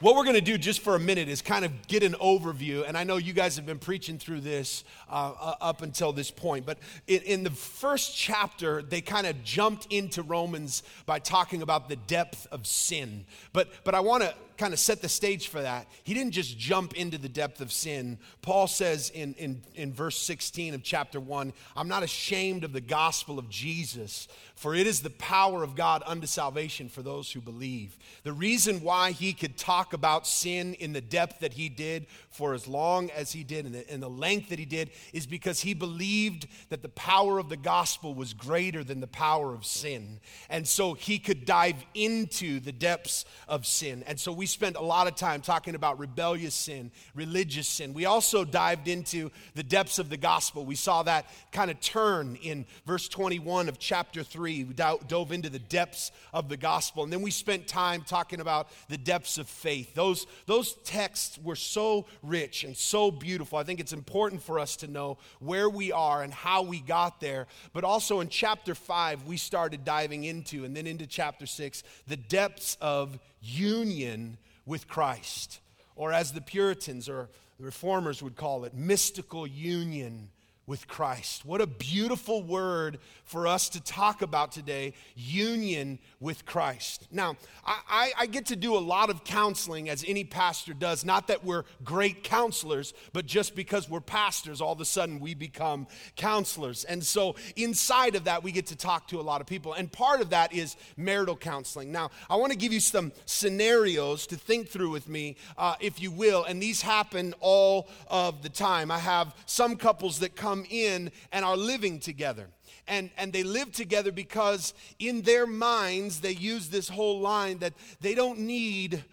what 0.00 0.14
we're 0.14 0.24
going 0.24 0.34
to 0.36 0.42
do 0.42 0.58
just 0.58 0.80
for 0.80 0.94
a 0.94 1.00
minute 1.00 1.28
is 1.28 1.40
kind 1.40 1.64
of 1.64 1.86
get 1.86 2.02
an 2.02 2.12
overview. 2.14 2.86
And 2.86 2.98
I 2.98 3.04
know 3.04 3.16
you 3.16 3.32
guys 3.32 3.56
have 3.56 3.64
been 3.64 3.78
preaching 3.78 4.18
through 4.18 4.40
this 4.40 4.84
uh, 5.10 5.32
uh 5.38 5.54
up 5.60 5.82
until 5.82 6.12
this 6.12 6.30
point. 6.30 6.66
But 6.66 6.78
in, 7.06 7.22
in 7.22 7.42
the 7.44 7.50
first 7.50 8.14
chapter, 8.14 8.82
they 8.82 9.00
kind 9.00 9.26
of 9.26 9.42
jumped 9.42 9.86
into 9.90 10.22
Romans 10.22 10.82
by 11.06 11.18
talking 11.18 11.62
about 11.62 11.88
the 11.88 11.96
depth 11.96 12.46
of 12.50 12.66
sin. 12.66 13.24
But, 13.52 13.70
but 13.84 13.94
I 13.94 14.00
want 14.00 14.22
to 14.22 14.34
kind 14.56 14.72
of 14.72 14.78
set 14.78 15.02
the 15.02 15.08
stage 15.08 15.48
for 15.48 15.60
that. 15.60 15.86
He 16.04 16.14
didn't 16.14 16.32
just 16.32 16.58
jump 16.58 16.94
into 16.94 17.18
the 17.18 17.28
depth 17.28 17.60
of 17.60 17.72
sin. 17.72 18.18
Paul 18.42 18.66
says 18.66 19.10
in, 19.10 19.34
in, 19.34 19.62
in 19.74 19.92
verse 19.92 20.18
16 20.18 20.74
of 20.74 20.82
chapter 20.82 21.20
1 21.20 21.52
I'm 21.76 21.88
not 21.88 22.02
ashamed 22.02 22.64
of 22.64 22.72
the 22.72 22.80
gospel 22.80 23.38
of 23.38 23.48
Jesus, 23.48 24.28
for 24.54 24.74
it 24.74 24.86
is 24.86 25.00
the 25.00 25.10
power 25.10 25.62
of 25.62 25.76
God 25.76 26.02
unto 26.06 26.26
salvation 26.26 26.88
for 26.88 27.02
those 27.02 27.30
who 27.30 27.40
believe. 27.40 27.96
The 28.22 28.32
reason 28.32 28.82
why 28.82 29.12
he 29.12 29.32
could 29.32 29.56
talk 29.56 29.92
about 29.92 30.26
sin 30.26 30.74
in 30.74 30.92
the 30.92 31.00
depth 31.00 31.40
that 31.40 31.52
he 31.52 31.68
did 31.68 32.06
for 32.30 32.54
as 32.54 32.66
long 32.66 33.10
as 33.10 33.32
he 33.32 33.44
did 33.44 33.66
and 33.66 33.74
the, 33.74 33.90
and 33.90 34.02
the 34.02 34.10
length 34.10 34.48
that 34.48 34.58
he 34.58 34.64
did 34.64 34.90
is 35.12 35.26
because 35.26 35.60
he 35.60 35.74
believed 35.74 36.46
that 36.70 36.82
the 36.82 36.88
power 36.88 37.38
of 37.38 37.48
the 37.48 37.56
gospel 37.56 38.14
was 38.14 38.32
greater 38.32 38.82
than 38.82 39.00
the 39.00 39.06
power 39.06 39.54
of 39.54 39.64
sin. 39.64 40.20
And 40.48 40.66
so 40.66 40.94
he 40.94 41.18
could 41.18 41.44
dive 41.44 41.84
into 41.94 42.60
the 42.60 42.72
depths 42.72 43.24
of 43.48 43.66
sin. 43.66 44.04
And 44.06 44.18
so 44.18 44.32
we 44.32 44.45
we 44.46 44.48
spent 44.48 44.76
a 44.76 44.80
lot 44.80 45.08
of 45.08 45.16
time 45.16 45.40
talking 45.40 45.74
about 45.74 45.98
rebellious 45.98 46.54
sin, 46.54 46.92
religious 47.16 47.66
sin. 47.66 47.92
We 47.92 48.04
also 48.04 48.44
dived 48.44 48.86
into 48.86 49.32
the 49.56 49.64
depths 49.64 49.98
of 49.98 50.08
the 50.08 50.16
gospel. 50.16 50.64
We 50.64 50.76
saw 50.76 51.02
that 51.02 51.26
kind 51.50 51.68
of 51.68 51.80
turn 51.80 52.38
in 52.40 52.64
verse 52.86 53.08
21 53.08 53.68
of 53.68 53.80
chapter 53.80 54.22
3. 54.22 54.62
We 54.62 54.72
dove 54.72 55.32
into 55.32 55.50
the 55.50 55.58
depths 55.58 56.12
of 56.32 56.48
the 56.48 56.56
gospel. 56.56 57.02
And 57.02 57.12
then 57.12 57.22
we 57.22 57.32
spent 57.32 57.66
time 57.66 58.02
talking 58.06 58.38
about 58.38 58.68
the 58.88 58.96
depths 58.96 59.36
of 59.36 59.48
faith. 59.48 59.96
Those, 59.96 60.28
those 60.46 60.74
texts 60.84 61.40
were 61.42 61.56
so 61.56 62.06
rich 62.22 62.62
and 62.62 62.76
so 62.76 63.10
beautiful. 63.10 63.58
I 63.58 63.64
think 63.64 63.80
it's 63.80 63.92
important 63.92 64.44
for 64.44 64.60
us 64.60 64.76
to 64.76 64.86
know 64.86 65.18
where 65.40 65.68
we 65.68 65.90
are 65.90 66.22
and 66.22 66.32
how 66.32 66.62
we 66.62 66.78
got 66.78 67.20
there. 67.20 67.48
But 67.72 67.82
also 67.82 68.20
in 68.20 68.28
chapter 68.28 68.76
5, 68.76 69.26
we 69.26 69.38
started 69.38 69.84
diving 69.84 70.22
into, 70.22 70.64
and 70.64 70.76
then 70.76 70.86
into 70.86 71.08
chapter 71.08 71.46
6, 71.46 71.82
the 72.06 72.16
depths 72.16 72.76
of 72.80 73.18
union 73.46 74.38
with 74.64 74.88
Christ, 74.88 75.60
or 75.94 76.12
as 76.12 76.32
the 76.32 76.40
Puritans 76.40 77.08
or 77.08 77.28
the 77.58 77.64
reformers 77.64 78.22
would 78.22 78.36
call 78.36 78.64
it, 78.64 78.74
mystical 78.74 79.46
union 79.46 80.28
with 80.66 80.88
Christ. 80.88 81.44
What 81.44 81.60
a 81.60 81.66
beautiful 81.66 82.42
word 82.42 82.98
for 83.24 83.46
us 83.46 83.68
to 83.70 83.82
talk 83.82 84.20
about 84.20 84.50
today 84.50 84.94
union 85.14 85.98
with 86.18 86.44
Christ. 86.44 87.06
Now, 87.12 87.36
I, 87.64 88.12
I, 88.18 88.26
get 88.26 88.46
to 88.46 88.56
do 88.56 88.76
a 88.76 88.78
lot 88.78 89.10
of 89.10 89.22
counseling 89.24 89.88
as 89.88 90.04
any 90.06 90.24
pastor 90.24 90.74
does. 90.74 91.04
Not 91.04 91.28
that 91.28 91.44
we're 91.44 91.64
great 91.84 92.24
counselors, 92.24 92.94
but 93.12 93.26
just 93.26 93.54
because 93.54 93.88
we're 93.88 94.00
pastors, 94.00 94.60
all 94.60 94.72
of 94.72 94.80
a 94.80 94.84
sudden 94.84 95.20
we 95.20 95.34
become 95.34 95.86
counselors. 96.16 96.84
And 96.84 97.04
so, 97.04 97.36
inside 97.54 98.16
of 98.16 98.24
that, 98.24 98.42
we 98.42 98.50
get 98.50 98.66
to 98.66 98.76
talk 98.76 99.08
to 99.08 99.20
a 99.20 99.22
lot 99.22 99.40
of 99.40 99.46
people. 99.46 99.72
And 99.72 99.90
part 99.90 100.20
of 100.20 100.30
that 100.30 100.52
is 100.52 100.76
marital 100.96 101.36
counseling. 101.36 101.92
Now, 101.92 102.10
I 102.28 102.36
want 102.36 102.52
to 102.52 102.58
give 102.58 102.72
you 102.72 102.80
some 102.80 103.12
scenarios 103.24 104.26
to 104.28 104.36
think 104.36 104.68
through 104.68 104.90
with 104.90 105.08
me, 105.08 105.36
uh, 105.56 105.76
if 105.80 106.00
you 106.00 106.10
will. 106.10 106.44
And 106.44 106.60
these 106.60 106.82
happen 106.82 107.34
all 107.40 107.88
of 108.08 108.42
the 108.42 108.48
time. 108.48 108.90
I 108.90 108.98
have 108.98 109.34
some 109.46 109.76
couples 109.76 110.20
that 110.20 110.34
come 110.34 110.55
come 110.56 110.66
in 110.70 111.10
and 111.32 111.44
are 111.44 111.56
living 111.56 111.98
together. 111.98 112.48
And, 112.88 113.10
and 113.16 113.32
they 113.32 113.42
live 113.42 113.72
together 113.72 114.12
because 114.12 114.74
in 114.98 115.22
their 115.22 115.46
minds 115.46 116.20
they 116.20 116.32
use 116.32 116.68
this 116.68 116.88
whole 116.88 117.20
line 117.20 117.58
that 117.58 117.74
they 118.00 118.14
don't 118.14 118.40
need 118.40 119.04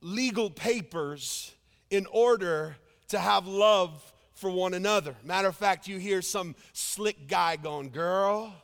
legal 0.00 0.50
papers 0.50 1.52
in 1.90 2.06
order 2.06 2.76
to 3.08 3.18
have 3.18 3.46
love 3.46 4.12
for 4.32 4.48
one 4.50 4.74
another. 4.74 5.14
Matter 5.24 5.48
of 5.48 5.56
fact, 5.56 5.88
you 5.88 5.98
hear 5.98 6.22
some 6.22 6.54
slick 6.72 7.28
guy 7.28 7.56
going, 7.56 7.90
Girl, 7.90 8.54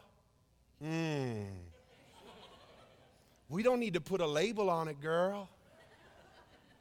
mm, 0.82 1.44
we 3.48 3.62
don't 3.62 3.80
need 3.80 3.94
to 3.94 4.00
put 4.00 4.20
a 4.20 4.26
label 4.26 4.70
on 4.70 4.88
it, 4.88 5.00
girl. 5.00 5.48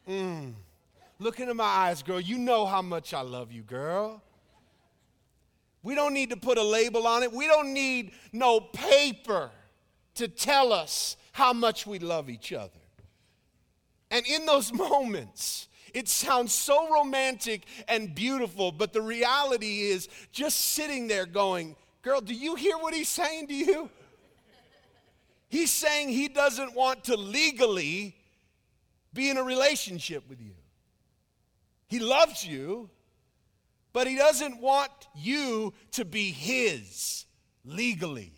Mm, 0.08 0.54
look 1.18 1.39
into 1.39 1.56
my 1.56 1.63
eyes, 1.63 2.04
girl. 2.04 2.22
You 2.22 2.38
know 2.38 2.65
how 2.68 2.84
much 2.84 3.13
I 3.13 3.22
love 3.22 3.51
you, 3.51 3.63
girl. 3.63 4.22
We 5.86 5.94
don't 5.94 6.15
need 6.15 6.32
to 6.32 6.36
put 6.36 6.58
a 6.58 6.63
label 6.63 7.06
on 7.06 7.22
it. 7.22 7.32
We 7.32 7.46
don't 7.46 7.72
need 7.72 8.13
no 8.34 8.60
paper 8.60 9.51
to 10.15 10.27
tell 10.27 10.74
us 10.74 11.15
how 11.32 11.54
much 11.54 11.86
we 11.86 12.00
love 12.00 12.27
each 12.27 12.51
other. 12.51 12.72
And 14.10 14.25
in 14.25 14.48
those 14.48 14.74
moments, 14.92 15.68
it 15.94 16.08
sounds 16.08 16.54
so 16.54 16.92
romantic 16.92 17.68
and 17.88 18.15
beautiful, 18.15 18.72
but 18.72 18.94
the 18.94 19.01
reality 19.01 19.82
is 19.82 20.10
just 20.32 20.60
sitting 20.60 21.08
there 21.08 21.27
going, 21.27 21.75
Girl, 22.01 22.20
do 22.20 22.34
you 22.34 22.56
hear 22.56 22.80
what 22.80 22.96
he's 22.96 23.10
saying 23.10 23.48
to 23.48 23.54
you? 23.54 23.89
He's 25.50 25.72
saying 25.72 26.10
he 26.10 26.27
doesn't 26.27 26.74
want 26.74 27.04
to 27.06 27.15
legally 27.15 28.15
be 29.13 29.30
in 29.30 29.38
a 29.38 29.44
relationship 29.44 30.27
with 30.27 30.42
you. 30.42 30.56
He 31.88 32.00
loves 32.00 32.44
you, 32.44 32.89
but 33.96 34.08
he 34.08 34.18
doesn't 34.18 34.60
want 34.60 34.92
you 35.16 35.74
to 35.90 36.04
be 36.04 36.30
his 36.30 37.25
legally. 37.64 38.34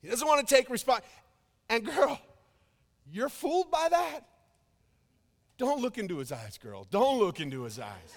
He 0.00 0.08
doesn't 0.08 0.24
want 0.24 0.46
to 0.46 0.54
take 0.54 0.70
response. 0.70 1.04
And 1.68 1.84
girl, 1.84 2.20
you're 3.10 3.28
fooled 3.28 3.72
by 3.72 3.88
that? 3.90 4.20
Don't 5.58 5.82
look 5.82 5.98
into 5.98 6.18
his 6.18 6.30
eyes, 6.30 6.58
girl. 6.58 6.86
Don't 6.92 7.18
look 7.18 7.40
into 7.40 7.64
his 7.64 7.80
eyes. 7.80 8.16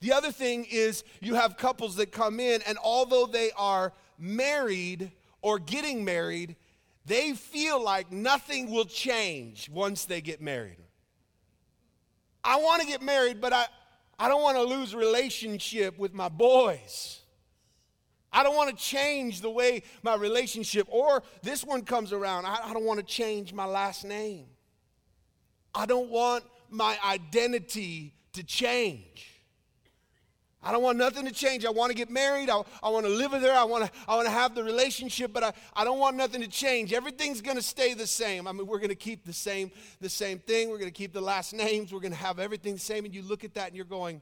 The 0.00 0.14
other 0.14 0.32
thing 0.32 0.64
is 0.70 1.04
you 1.20 1.34
have 1.34 1.58
couples 1.58 1.96
that 1.96 2.10
come 2.10 2.40
in, 2.40 2.62
and 2.62 2.78
although 2.82 3.26
they 3.26 3.50
are 3.58 3.92
married 4.18 5.12
or 5.42 5.58
getting 5.58 6.02
married, 6.02 6.56
they 7.04 7.34
feel 7.34 7.82
like 7.84 8.10
nothing 8.10 8.70
will 8.70 8.86
change 8.86 9.68
once 9.68 10.06
they 10.06 10.22
get 10.22 10.40
married. 10.40 10.87
I 12.48 12.56
want 12.56 12.80
to 12.80 12.88
get 12.88 13.02
married, 13.02 13.42
but 13.42 13.52
I, 13.52 13.66
I 14.18 14.26
don't 14.26 14.40
want 14.42 14.56
to 14.56 14.62
lose 14.62 14.94
relationship 14.94 15.98
with 15.98 16.14
my 16.14 16.30
boys. 16.30 17.20
I 18.32 18.42
don't 18.42 18.56
want 18.56 18.70
to 18.70 18.82
change 18.82 19.42
the 19.42 19.50
way 19.50 19.82
my 20.02 20.14
relationship, 20.14 20.88
or 20.90 21.22
this 21.42 21.62
one 21.62 21.82
comes 21.82 22.10
around, 22.10 22.46
I, 22.46 22.58
I 22.64 22.72
don't 22.72 22.84
want 22.84 23.00
to 23.00 23.04
change 23.04 23.52
my 23.52 23.66
last 23.66 24.02
name. 24.02 24.46
I 25.74 25.84
don't 25.84 26.08
want 26.08 26.42
my 26.70 26.96
identity 27.06 28.14
to 28.32 28.42
change. 28.42 29.37
I 30.62 30.72
don't 30.72 30.82
want 30.82 30.98
nothing 30.98 31.24
to 31.24 31.32
change. 31.32 31.64
I 31.64 31.70
want 31.70 31.90
to 31.90 31.96
get 31.96 32.10
married. 32.10 32.50
I, 32.50 32.62
I 32.82 32.88
want 32.88 33.06
to 33.06 33.12
live 33.12 33.32
with 33.32 33.42
her. 33.42 33.52
I 33.52 33.62
want 33.62 33.84
to, 33.84 33.90
I 34.08 34.16
want 34.16 34.26
to 34.26 34.32
have 34.32 34.54
the 34.54 34.64
relationship, 34.64 35.32
but 35.32 35.44
I, 35.44 35.52
I 35.74 35.84
don't 35.84 36.00
want 36.00 36.16
nothing 36.16 36.40
to 36.40 36.48
change. 36.48 36.92
Everything's 36.92 37.40
going 37.40 37.56
to 37.56 37.62
stay 37.62 37.94
the 37.94 38.06
same. 38.06 38.48
I 38.48 38.52
mean, 38.52 38.66
we're 38.66 38.78
going 38.78 38.88
to 38.88 38.96
keep 38.96 39.24
the 39.24 39.32
same, 39.32 39.70
the 40.00 40.08
same 40.08 40.40
thing. 40.40 40.68
We're 40.68 40.78
going 40.78 40.90
to 40.90 40.96
keep 40.96 41.12
the 41.12 41.20
last 41.20 41.54
names. 41.54 41.92
We're 41.92 42.00
going 42.00 42.12
to 42.12 42.18
have 42.18 42.40
everything 42.40 42.74
the 42.74 42.80
same. 42.80 43.04
And 43.04 43.14
you 43.14 43.22
look 43.22 43.44
at 43.44 43.54
that 43.54 43.68
and 43.68 43.76
you're 43.76 43.84
going, 43.84 44.20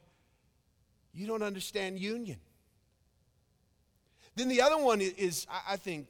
you 1.13 1.25
don't 1.25 1.41
understand 1.41 1.97
union. 1.97 2.37
Then 4.35 4.47
the 4.47 4.61
other 4.61 4.77
one 4.77 5.01
is, 5.01 5.47
I, 5.49 5.73
I 5.73 5.75
think, 5.77 6.07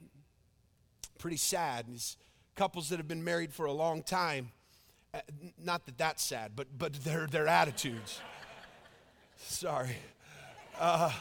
pretty 1.18 1.38
sad. 1.38 1.86
Is 1.94 2.18
couples 2.58 2.90
that 2.90 2.98
have 2.98 3.08
been 3.08 3.24
married 3.24 3.54
for 3.54 3.66
a 3.66 3.72
long 3.72 4.04
time. 4.04 4.50
Uh, 5.14 5.20
not 5.58 5.86
that 5.86 5.98
that's 5.98 6.24
sad, 6.24 6.52
but, 6.56 6.68
but 6.78 6.94
their, 7.06 7.28
their 7.28 7.48
attitudes. 7.48 8.20
Sorry. 9.38 9.96
Uh, 10.80 11.12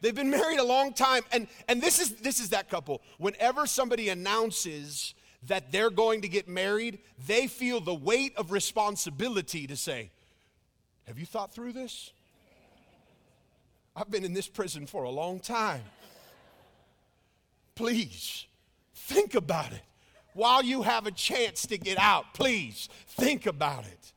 they've 0.00 0.14
been 0.14 0.30
married 0.30 0.58
a 0.58 0.64
long 0.64 0.92
time, 0.92 1.22
and, 1.32 1.48
and 1.68 1.82
this, 1.82 1.98
is, 1.98 2.16
this 2.16 2.40
is 2.40 2.50
that 2.50 2.68
couple. 2.68 3.02
Whenever 3.18 3.66
somebody 3.66 4.08
announces 4.08 5.14
that 5.48 5.72
they're 5.72 5.90
going 5.90 6.22
to 6.22 6.28
get 6.28 6.48
married, 6.48 6.98
they 7.26 7.46
feel 7.46 7.80
the 7.80 7.94
weight 7.94 8.32
of 8.36 8.52
responsibility 8.52 9.66
to 9.66 9.76
say, 9.76 10.10
Have 11.06 11.18
you 11.18 11.26
thought 11.26 11.52
through 11.52 11.72
this? 11.72 12.12
I've 13.94 14.10
been 14.10 14.24
in 14.24 14.32
this 14.32 14.48
prison 14.48 14.86
for 14.86 15.02
a 15.02 15.10
long 15.10 15.40
time. 15.40 15.82
Please, 17.74 18.46
think 18.94 19.34
about 19.34 19.72
it. 19.72 19.82
While 20.34 20.62
you 20.62 20.82
have 20.82 21.06
a 21.06 21.10
chance 21.10 21.66
to 21.66 21.76
get 21.76 21.98
out, 21.98 22.32
please 22.32 22.88
think 23.06 23.46
about 23.46 23.84
it. 23.84 24.12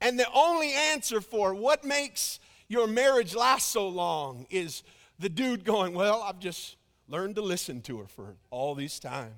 And 0.00 0.18
the 0.18 0.30
only 0.34 0.72
answer 0.72 1.22
for 1.22 1.54
what 1.54 1.84
makes 1.84 2.38
your 2.68 2.86
marriage 2.86 3.34
lasts 3.34 3.70
so 3.70 3.88
long 3.88 4.46
is 4.50 4.82
the 5.18 5.28
dude 5.28 5.64
going, 5.64 5.94
Well, 5.94 6.22
I've 6.22 6.38
just 6.38 6.76
learned 7.08 7.36
to 7.36 7.42
listen 7.42 7.80
to 7.82 7.98
her 7.98 8.06
for 8.06 8.36
all 8.50 8.74
these 8.74 8.98
time. 8.98 9.34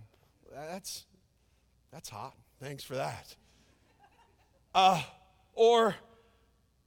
That's, 0.55 1.05
that's 1.93 2.09
hot. 2.09 2.35
Thanks 2.61 2.83
for 2.83 2.95
that. 2.95 3.35
Uh, 4.75 5.03
or, 5.55 5.95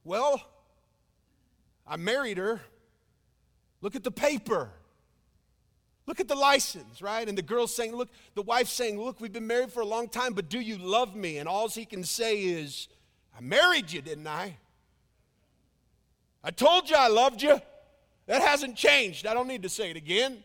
well, 0.04 0.42
I 1.86 1.96
married 1.96 2.38
her. 2.38 2.60
Look 3.80 3.96
at 3.96 4.04
the 4.04 4.10
paper. 4.10 4.70
Look 6.06 6.20
at 6.20 6.28
the 6.28 6.34
license, 6.34 7.02
right? 7.02 7.28
And 7.28 7.38
the 7.38 7.42
girl's 7.42 7.74
saying, 7.74 7.94
Look, 7.94 8.08
the 8.34 8.42
wife's 8.42 8.72
saying, 8.72 9.00
Look, 9.00 9.20
we've 9.20 9.32
been 9.32 9.46
married 9.46 9.72
for 9.72 9.80
a 9.80 9.86
long 9.86 10.08
time, 10.08 10.32
but 10.32 10.48
do 10.48 10.58
you 10.58 10.78
love 10.78 11.14
me? 11.14 11.38
And 11.38 11.48
all 11.48 11.68
he 11.68 11.84
can 11.84 12.02
say 12.04 12.40
is, 12.40 12.88
I 13.36 13.40
married 13.40 13.92
you, 13.92 14.02
didn't 14.02 14.26
I? 14.26 14.56
I 16.42 16.50
told 16.50 16.88
you 16.88 16.96
I 16.96 17.08
loved 17.08 17.42
you. 17.42 17.60
That 18.26 18.42
hasn't 18.42 18.76
changed. 18.76 19.26
I 19.26 19.34
don't 19.34 19.48
need 19.48 19.62
to 19.62 19.68
say 19.68 19.90
it 19.90 19.96
again. 19.96 20.42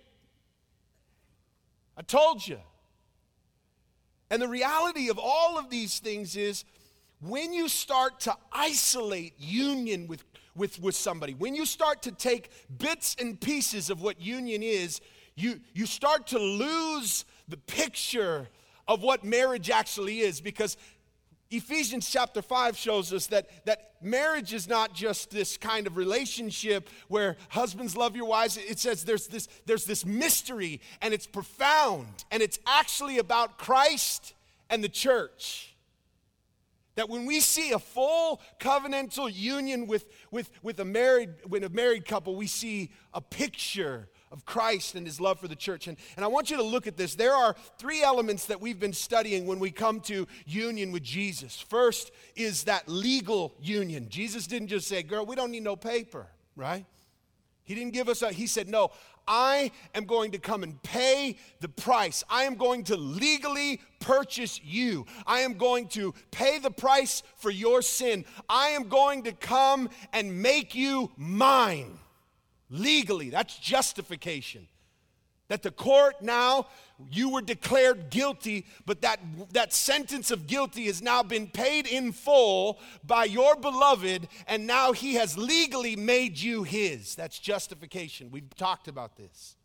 I 1.98 2.02
told 2.02 2.46
you. 2.46 2.60
And 4.30 4.42
the 4.42 4.48
reality 4.48 5.10
of 5.10 5.20
all 5.20 5.58
of 5.58 5.70
these 5.70 6.00
things 6.00 6.36
is 6.36 6.66
when 7.22 7.54
you 7.54 7.70
start 7.70 8.20
to 8.22 8.36
isolate 8.52 9.34
union 9.38 10.08
with, 10.08 10.24
with, 10.56 10.80
with 10.80 10.96
somebody, 10.96 11.34
when 11.34 11.56
you 11.56 11.66
start 11.66 12.02
to 12.04 12.12
take 12.12 12.50
bits 12.78 13.16
and 13.20 13.40
pieces 13.40 13.90
of 13.90 14.02
what 14.02 14.20
union 14.20 14.64
is, 14.64 15.00
you, 15.36 15.60
you 15.74 15.86
start 15.86 16.28
to 16.28 16.40
lose 16.40 17.25
the 17.48 17.58
picture 17.58 18.48
of 18.88 19.02
what 19.02 19.24
marriage 19.24 19.70
actually 19.70 20.20
is 20.20 20.42
because 20.42 20.78
Ephesians 21.58 22.10
chapter 22.10 22.42
5 22.42 22.78
shows 22.78 23.14
us 23.14 23.28
that, 23.28 23.48
that 23.66 23.92
marriage 24.02 24.54
is 24.54 24.68
not 24.68 24.94
just 24.94 25.32
this 25.32 25.58
kind 25.58 25.88
of 25.88 25.98
relationship 25.98 26.90
where 27.08 27.38
husbands 27.50 27.96
love 27.96 28.16
your 28.16 28.26
wives. 28.26 28.58
It 28.58 28.80
says 28.80 29.04
there's 29.04 29.28
this, 29.28 29.48
there's 29.66 29.86
this 29.86 30.06
mystery 30.06 30.82
and 31.02 31.14
it's 31.14 31.28
profound 31.28 32.26
and 32.32 32.42
it's 32.42 32.60
actually 32.68 33.18
about 33.18 33.58
Christ 33.58 34.34
and 34.70 34.84
the 34.84 34.90
church. 34.90 35.76
That 36.96 37.10
when 37.10 37.26
we 37.26 37.42
see 37.42 37.72
a 37.72 37.80
full 37.80 38.42
covenantal 38.60 39.34
union 39.34 39.86
with, 39.88 40.06
with, 40.32 40.50
with 40.64 40.80
a 40.80 40.86
married, 40.86 41.30
with 41.48 41.64
a 41.64 41.70
married 41.70 42.06
couple, 42.06 42.36
we 42.36 42.48
see 42.48 42.92
a 43.14 43.20
picture 43.20 44.08
of 44.36 44.46
Christ 44.46 44.96
and 44.96 45.08
his 45.08 45.22
love 45.22 45.39
for 45.39 45.48
the 45.48 45.56
church. 45.56 45.88
And, 45.88 45.98
and 46.18 46.25
I 46.25 46.27
want 46.27 46.51
you 46.51 46.58
to 46.58 46.63
look 46.63 46.88
at 46.88 46.98
this. 46.98 47.15
There 47.15 47.34
are 47.34 47.56
three 47.80 48.04
elements 48.04 48.46
that 48.48 48.60
we've 48.60 48.80
been 48.80 48.94
studying 48.94 49.48
when 49.48 49.60
we 49.60 49.72
come 49.72 50.01
to 50.01 50.27
union 50.46 50.92
with 50.92 51.04
Jesus. 51.04 51.60
First 51.60 52.12
is 52.36 52.65
that 52.65 52.89
legal 52.89 53.56
union. 53.62 54.10
Jesus 54.10 54.46
didn't 54.46 54.68
just 54.68 54.88
say, 54.88 55.01
Girl, 55.04 55.25
we 55.25 55.38
don't 55.38 55.51
need 55.51 55.63
no 55.63 55.77
paper, 55.77 56.27
right? 56.58 56.86
He 57.63 57.74
didn't 57.74 57.94
give 57.94 58.10
us 58.10 58.22
a, 58.22 58.32
he 58.32 58.46
said, 58.46 58.68
No, 58.68 58.92
I 59.25 59.72
am 59.96 60.04
going 60.04 60.32
to 60.32 60.38
come 60.38 60.63
and 60.63 60.84
pay 60.84 61.38
the 61.62 61.70
price. 61.70 62.22
I 62.30 62.44
am 62.44 62.56
going 62.56 62.84
to 62.86 62.98
legally 62.98 63.80
purchase 64.01 64.60
you. 64.62 65.06
I 65.25 65.39
am 65.39 65.54
going 65.54 65.88
to 65.89 66.13
pay 66.30 66.60
the 66.60 66.72
price 66.72 67.24
for 67.38 67.50
your 67.50 67.82
sin. 67.82 68.25
I 68.50 68.70
am 68.70 68.89
going 68.89 69.24
to 69.24 69.32
come 69.32 69.89
and 70.12 70.42
make 70.42 70.75
you 70.75 71.12
mine 71.15 72.00
legally. 72.77 73.29
That's 73.29 73.58
justification. 73.58 74.67
That 75.48 75.62
the 75.62 75.72
court 75.72 76.22
now, 76.22 76.67
you 77.12 77.29
were 77.29 77.41
declared 77.41 78.10
guilty, 78.10 78.65
but 78.86 79.01
that, 79.01 79.20
that 79.51 79.74
sentence 79.74 80.32
of 80.32 80.48
guilty 80.48 80.86
has 80.86 81.03
now 81.03 81.22
been 81.22 81.48
paid 81.48 81.86
in 81.86 82.13
full 82.13 82.79
by 83.05 83.25
your 83.25 83.55
beloved, 83.55 84.27
and 84.48 84.65
now 84.65 84.91
he 84.91 85.15
has 85.15 85.38
legally 85.38 85.96
made 85.96 86.39
you 86.39 86.63
his. 86.63 87.13
That's 87.13 87.38
justification. 87.38 88.32
We've 88.32 88.55
talked 88.55 88.88
about 88.88 89.17
this. 89.17 89.55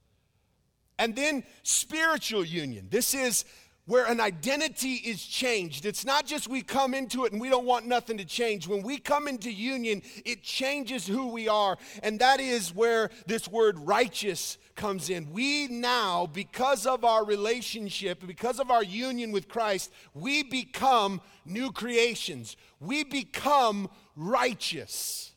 And 0.99 1.17
then 1.17 1.45
spiritual 1.63 2.45
union. 2.45 2.89
This 2.91 3.15
is 3.15 3.47
where 3.91 4.05
an 4.05 4.21
identity 4.21 4.93
is 4.93 5.21
changed. 5.21 5.85
It's 5.85 6.05
not 6.05 6.25
just 6.25 6.47
we 6.47 6.63
come 6.63 6.95
into 6.95 7.25
it 7.25 7.33
and 7.33 7.41
we 7.41 7.51
don't 7.51 7.67
want 7.67 7.87
nothing 7.87 8.19
to 8.19 8.25
change. 8.25 8.69
When 8.69 8.85
we 8.85 8.99
come 8.99 9.27
into 9.27 9.51
union, 9.51 10.01
it 10.25 10.45
changes 10.45 11.09
who 11.09 11.27
we 11.27 11.49
are. 11.49 11.77
And 12.05 12.21
that 12.21 12.39
is 12.39 12.73
where 12.73 13.11
this 13.27 13.49
word 13.49 13.77
righteous 13.81 14.59
comes 14.77 15.11
in. 15.11 15.33
We 15.33 15.67
now, 15.67 16.27
because 16.27 16.87
of 16.87 17.05
our 17.05 17.25
relationship, 17.25 18.25
because 18.25 18.61
of 18.61 18.71
our 18.71 18.85
union 18.85 19.33
with 19.33 19.49
Christ, 19.49 19.91
we 20.15 20.45
become 20.45 21.21
new 21.45 21.73
creations. 21.73 22.57
We 22.79 23.03
become 23.03 23.91
righteous. 24.15 25.33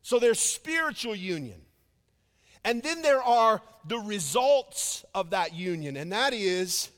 So 0.00 0.18
there's 0.18 0.40
spiritual 0.40 1.16
union. 1.16 1.60
And 2.64 2.82
then 2.82 3.02
there 3.02 3.22
are 3.22 3.60
the 3.86 3.98
results 3.98 5.04
of 5.14 5.30
that 5.30 5.54
union, 5.54 5.98
and 5.98 6.12
that 6.12 6.32
is 6.32 6.88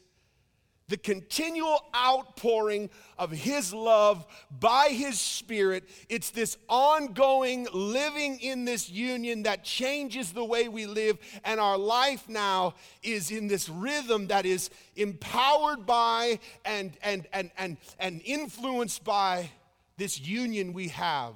the 0.95 0.99
continual 0.99 1.85
outpouring 1.93 2.89
of 3.19 3.33
His 3.33 3.75
love 3.75 4.25
by 4.61 4.91
His 4.91 5.19
Spirit. 5.19 5.83
It's 6.09 6.31
this 6.31 6.57
ongoing 6.69 7.67
living 7.73 8.39
in 8.39 8.65
this 8.65 8.89
union 8.89 9.43
that 9.43 9.65
changes 9.65 10.33
the 10.33 10.45
way 10.45 10.69
we 10.69 10.87
live, 10.87 11.19
and 11.43 11.59
our 11.59 11.77
life 11.77 12.29
now 12.29 12.75
is 13.03 13.33
in 13.33 13.49
this 13.49 13.69
rhythm 13.69 14.29
that 14.29 14.47
is 14.47 14.71
empowered 14.95 15.85
by 15.85 16.39
and, 16.65 16.97
and, 17.03 17.27
and, 17.33 17.51
and, 17.59 17.77
and 17.99 18.23
influenced 18.25 19.03
by 19.03 19.51
this 19.97 20.21
union 20.21 20.73
we 20.73 20.91
have 20.91 21.35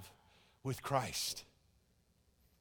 with 0.63 0.85
Christ. 0.85 1.43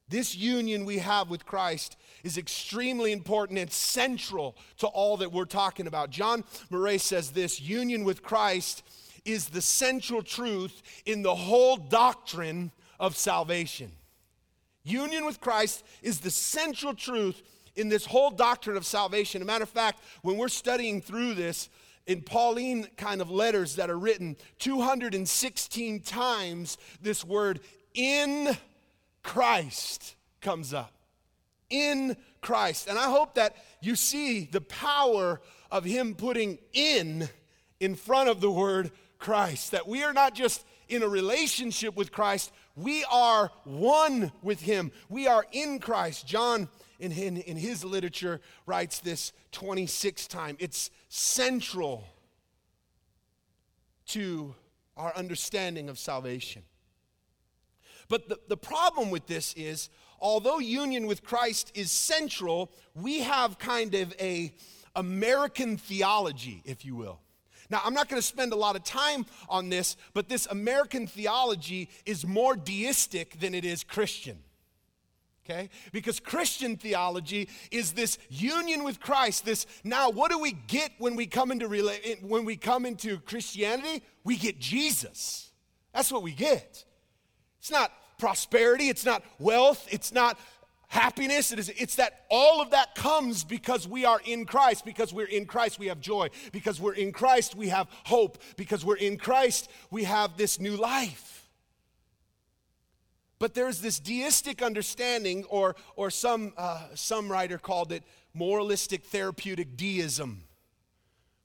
This 0.08 0.34
union 0.34 0.84
we 0.84 0.98
have 0.98 1.28
with 1.28 1.44
Christ 1.44 1.96
is 2.24 2.38
extremely 2.38 3.12
important 3.12 3.58
and 3.58 3.70
central 3.70 4.56
to 4.78 4.86
all 4.86 5.18
that 5.18 5.32
we're 5.32 5.44
talking 5.44 5.86
about. 5.86 6.10
John 6.10 6.44
Murray 6.70 6.98
says 6.98 7.30
this 7.30 7.60
union 7.60 8.04
with 8.04 8.22
Christ 8.22 8.82
is 9.24 9.48
the 9.48 9.60
central 9.60 10.22
truth 10.22 10.82
in 11.04 11.22
the 11.22 11.34
whole 11.34 11.76
doctrine 11.76 12.72
of 12.98 13.16
salvation. 13.16 13.92
Union 14.82 15.26
with 15.26 15.40
Christ 15.40 15.84
is 16.02 16.20
the 16.20 16.30
central 16.30 16.94
truth 16.94 17.42
in 17.76 17.88
this 17.88 18.06
whole 18.06 18.30
doctrine 18.30 18.76
of 18.76 18.86
salvation. 18.86 19.42
As 19.42 19.44
a 19.44 19.46
matter 19.46 19.64
of 19.64 19.68
fact, 19.68 20.00
when 20.22 20.36
we're 20.36 20.48
studying 20.48 21.00
through 21.00 21.34
this, 21.34 21.68
in 22.06 22.22
Pauline 22.22 22.88
kind 22.96 23.20
of 23.20 23.30
letters 23.30 23.76
that 23.76 23.90
are 23.90 23.98
written, 23.98 24.34
216 24.60 26.00
times 26.00 26.78
this 27.02 27.22
word 27.22 27.60
in 27.92 28.56
Christ 29.22 30.16
comes 30.40 30.72
up. 30.72 30.92
In 31.70 32.16
Christ. 32.40 32.88
And 32.88 32.98
I 32.98 33.10
hope 33.10 33.34
that 33.34 33.56
you 33.80 33.94
see 33.94 34.48
the 34.50 34.60
power 34.60 35.40
of 35.70 35.84
Him 35.84 36.14
putting 36.14 36.58
in 36.72 37.28
in 37.80 37.94
front 37.94 38.28
of 38.28 38.40
the 38.40 38.50
word 38.50 38.90
Christ. 39.18 39.72
That 39.72 39.86
we 39.86 40.02
are 40.02 40.12
not 40.12 40.34
just 40.34 40.64
in 40.88 41.02
a 41.02 41.08
relationship 41.08 41.94
with 41.96 42.12
Christ, 42.12 42.50
we 42.74 43.04
are 43.10 43.50
one 43.64 44.32
with 44.42 44.60
Him. 44.60 44.92
We 45.08 45.26
are 45.26 45.44
in 45.52 45.78
Christ. 45.78 46.26
John, 46.26 46.68
in, 46.98 47.12
in, 47.12 47.36
in 47.36 47.56
his 47.56 47.84
literature, 47.84 48.40
writes 48.66 49.00
this 49.00 49.32
26 49.52 50.26
times. 50.26 50.58
It's 50.60 50.90
central 51.08 52.04
to 54.06 54.54
our 54.96 55.14
understanding 55.14 55.88
of 55.88 55.98
salvation. 55.98 56.62
But 58.08 58.28
the, 58.28 58.38
the 58.48 58.56
problem 58.56 59.10
with 59.10 59.26
this 59.26 59.54
is, 59.54 59.90
although 60.20 60.58
union 60.58 61.06
with 61.06 61.22
Christ 61.22 61.70
is 61.74 61.92
central, 61.92 62.72
we 62.94 63.20
have 63.20 63.58
kind 63.58 63.94
of 63.94 64.14
a 64.20 64.52
American 64.96 65.76
theology, 65.76 66.62
if 66.64 66.84
you 66.84 66.96
will. 66.96 67.20
Now, 67.70 67.82
I'm 67.84 67.92
not 67.92 68.08
going 68.08 68.20
to 68.20 68.26
spend 68.26 68.52
a 68.52 68.56
lot 68.56 68.76
of 68.76 68.82
time 68.82 69.26
on 69.48 69.68
this, 69.68 69.96
but 70.14 70.28
this 70.28 70.46
American 70.46 71.06
theology 71.06 71.90
is 72.06 72.26
more 72.26 72.56
deistic 72.56 73.38
than 73.40 73.54
it 73.54 73.64
is 73.64 73.84
Christian. 73.84 74.38
Okay? 75.44 75.68
Because 75.92 76.20
Christian 76.20 76.76
theology 76.76 77.48
is 77.70 77.92
this 77.92 78.18
union 78.28 78.84
with 78.84 79.00
Christ. 79.00 79.44
This 79.44 79.66
now, 79.84 80.10
what 80.10 80.30
do 80.30 80.38
we 80.38 80.52
get 80.52 80.92
when 80.98 81.16
we 81.16 81.26
come 81.26 81.50
into 81.50 81.68
when 82.22 82.44
we 82.44 82.56
come 82.56 82.84
into 82.84 83.18
Christianity? 83.20 84.02
We 84.24 84.36
get 84.36 84.58
Jesus. 84.58 85.50
That's 85.94 86.12
what 86.12 86.22
we 86.22 86.32
get. 86.32 86.84
It's 87.58 87.70
not 87.70 87.92
prosperity, 88.18 88.88
it's 88.88 89.04
not 89.04 89.22
wealth, 89.38 89.86
it's 89.90 90.12
not 90.12 90.38
happiness. 90.88 91.52
It 91.52 91.58
is, 91.58 91.68
it's 91.70 91.96
that 91.96 92.24
all 92.30 92.60
of 92.60 92.70
that 92.70 92.94
comes 92.94 93.44
because 93.44 93.86
we 93.86 94.04
are 94.04 94.20
in 94.24 94.44
Christ. 94.44 94.84
Because 94.84 95.12
we're 95.12 95.26
in 95.26 95.46
Christ, 95.46 95.78
we 95.78 95.86
have 95.86 96.00
joy. 96.00 96.28
Because 96.50 96.80
we're 96.80 96.94
in 96.94 97.12
Christ, 97.12 97.54
we 97.54 97.68
have 97.68 97.88
hope. 98.04 98.42
Because 98.56 98.84
we're 98.84 98.96
in 98.96 99.18
Christ, 99.18 99.70
we 99.90 100.04
have 100.04 100.36
this 100.36 100.58
new 100.58 100.76
life. 100.76 101.48
But 103.38 103.54
there's 103.54 103.80
this 103.80 104.00
deistic 104.00 104.62
understanding, 104.62 105.44
or, 105.44 105.76
or 105.94 106.10
some, 106.10 106.52
uh, 106.56 106.88
some 106.94 107.30
writer 107.30 107.56
called 107.56 107.92
it 107.92 108.02
moralistic 108.34 109.04
therapeutic 109.04 109.76
deism, 109.76 110.42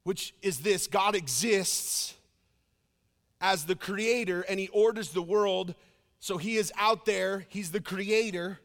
which 0.04 0.34
is 0.42 0.60
this 0.60 0.88
God 0.88 1.16
exists 1.16 2.16
as 3.40 3.66
the 3.66 3.76
creator 3.76 4.42
and 4.42 4.60
he 4.60 4.70
orders 4.70 5.10
the 5.10 5.22
world 5.22 5.76
so 6.24 6.38
he 6.38 6.56
is 6.56 6.72
out 6.78 7.04
there, 7.04 7.46
he's 7.50 7.72
the 7.72 7.82
creator. 7.82 8.62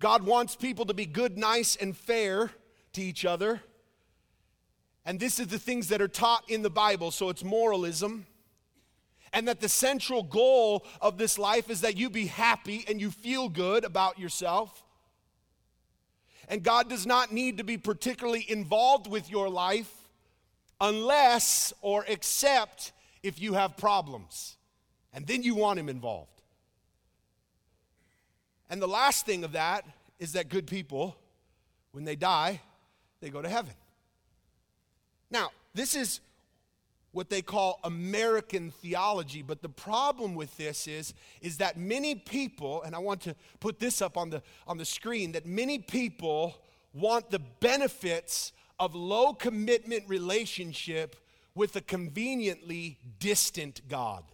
God 0.00 0.24
wants 0.24 0.56
people 0.56 0.86
to 0.86 0.92
be 0.92 1.06
good, 1.06 1.38
nice, 1.38 1.76
and 1.76 1.96
fair 1.96 2.50
to 2.94 3.00
each 3.00 3.24
other. 3.24 3.60
And 5.04 5.20
this 5.20 5.38
is 5.38 5.46
the 5.46 5.58
things 5.60 5.86
that 5.90 6.02
are 6.02 6.08
taught 6.08 6.50
in 6.50 6.62
the 6.62 6.70
Bible. 6.70 7.12
So 7.12 7.28
it's 7.28 7.44
moralism. 7.44 8.26
And 9.32 9.46
that 9.46 9.60
the 9.60 9.68
central 9.68 10.24
goal 10.24 10.84
of 11.00 11.16
this 11.16 11.38
life 11.38 11.70
is 11.70 11.82
that 11.82 11.96
you 11.96 12.10
be 12.10 12.26
happy 12.26 12.84
and 12.88 13.00
you 13.00 13.12
feel 13.12 13.48
good 13.48 13.84
about 13.84 14.18
yourself. 14.18 14.82
And 16.48 16.60
God 16.60 16.90
does 16.90 17.06
not 17.06 17.32
need 17.32 17.58
to 17.58 17.64
be 17.64 17.78
particularly 17.78 18.44
involved 18.50 19.06
with 19.06 19.30
your 19.30 19.48
life 19.48 19.92
unless 20.80 21.72
or 21.82 22.04
except 22.08 22.90
if 23.22 23.40
you 23.40 23.52
have 23.52 23.76
problems. 23.76 24.56
And 25.12 25.24
then 25.24 25.44
you 25.44 25.54
want 25.54 25.78
Him 25.78 25.88
involved. 25.88 26.33
And 28.74 28.82
the 28.82 28.88
last 28.88 29.24
thing 29.24 29.44
of 29.44 29.52
that 29.52 29.86
is 30.18 30.32
that 30.32 30.48
good 30.48 30.66
people, 30.66 31.16
when 31.92 32.02
they 32.02 32.16
die, 32.16 32.60
they 33.20 33.30
go 33.30 33.40
to 33.40 33.48
heaven. 33.48 33.74
Now, 35.30 35.50
this 35.74 35.94
is 35.94 36.18
what 37.12 37.30
they 37.30 37.40
call 37.40 37.78
American 37.84 38.72
theology, 38.72 39.42
but 39.42 39.62
the 39.62 39.68
problem 39.68 40.34
with 40.34 40.56
this 40.56 40.88
is, 40.88 41.14
is 41.40 41.58
that 41.58 41.78
many 41.78 42.16
people, 42.16 42.82
and 42.82 42.96
I 42.96 42.98
want 42.98 43.20
to 43.20 43.36
put 43.60 43.78
this 43.78 44.02
up 44.02 44.16
on 44.16 44.30
the, 44.30 44.42
on 44.66 44.76
the 44.76 44.84
screen, 44.84 45.30
that 45.30 45.46
many 45.46 45.78
people 45.78 46.56
want 46.92 47.30
the 47.30 47.38
benefits 47.38 48.52
of 48.80 48.96
low 48.96 49.34
commitment 49.34 50.02
relationship 50.08 51.14
with 51.54 51.76
a 51.76 51.80
conveniently 51.80 52.98
distant 53.20 53.82
God. 53.88 54.24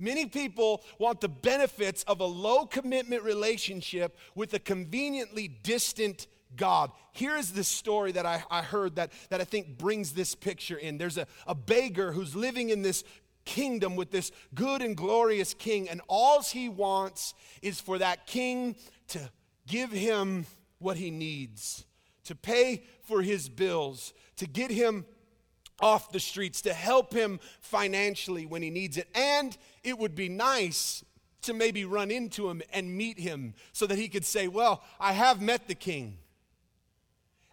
Many 0.00 0.26
people 0.26 0.82
want 0.98 1.20
the 1.20 1.28
benefits 1.28 2.02
of 2.04 2.20
a 2.20 2.24
low 2.24 2.66
commitment 2.66 3.22
relationship 3.22 4.16
with 4.34 4.54
a 4.54 4.58
conveniently 4.58 5.46
distant 5.48 6.26
God. 6.56 6.90
Here 7.12 7.36
is 7.36 7.52
the 7.52 7.64
story 7.64 8.12
that 8.12 8.26
I, 8.26 8.42
I, 8.50 8.62
heard 8.62 8.96
that, 8.96 9.12
that 9.28 9.40
I 9.40 9.44
think 9.44 9.78
brings 9.78 10.12
this 10.12 10.34
picture 10.34 10.76
in. 10.76 10.98
There's 10.98 11.18
a, 11.18 11.26
a 11.46 11.54
beggar 11.54 12.12
who's 12.12 12.34
living 12.34 12.70
in 12.70 12.82
this 12.82 13.04
kingdom 13.44 13.96
with 13.96 14.10
this 14.10 14.32
good 14.54 14.82
and 14.82 14.96
glorious 14.96 15.54
king, 15.54 15.88
and 15.88 16.00
all 16.08 16.42
he 16.42 16.68
wants 16.68 17.34
is 17.62 17.80
for 17.80 17.98
that 17.98 18.26
king 18.26 18.76
to 19.08 19.30
give 19.66 19.90
him 19.90 20.46
what 20.78 20.96
he 20.96 21.10
needs, 21.10 21.84
to 22.24 22.34
pay 22.34 22.84
for 23.02 23.22
his 23.22 23.48
bills, 23.48 24.12
to 24.36 24.46
get 24.46 24.70
him 24.70 25.04
off 25.80 26.12
the 26.12 26.20
streets, 26.20 26.62
to 26.62 26.72
help 26.72 27.12
him 27.12 27.40
financially 27.60 28.46
when 28.46 28.62
he 28.62 28.70
needs 28.70 28.96
it. 28.96 29.08
And 29.14 29.56
it 29.82 29.98
would 29.98 30.14
be 30.14 30.28
nice 30.28 31.04
to 31.42 31.54
maybe 31.54 31.84
run 31.84 32.10
into 32.10 32.50
him 32.50 32.62
and 32.72 32.96
meet 32.96 33.18
him 33.18 33.54
so 33.72 33.86
that 33.86 33.98
he 33.98 34.08
could 34.08 34.24
say, 34.24 34.48
Well, 34.48 34.82
I 34.98 35.12
have 35.12 35.40
met 35.40 35.68
the 35.68 35.74
king. 35.74 36.18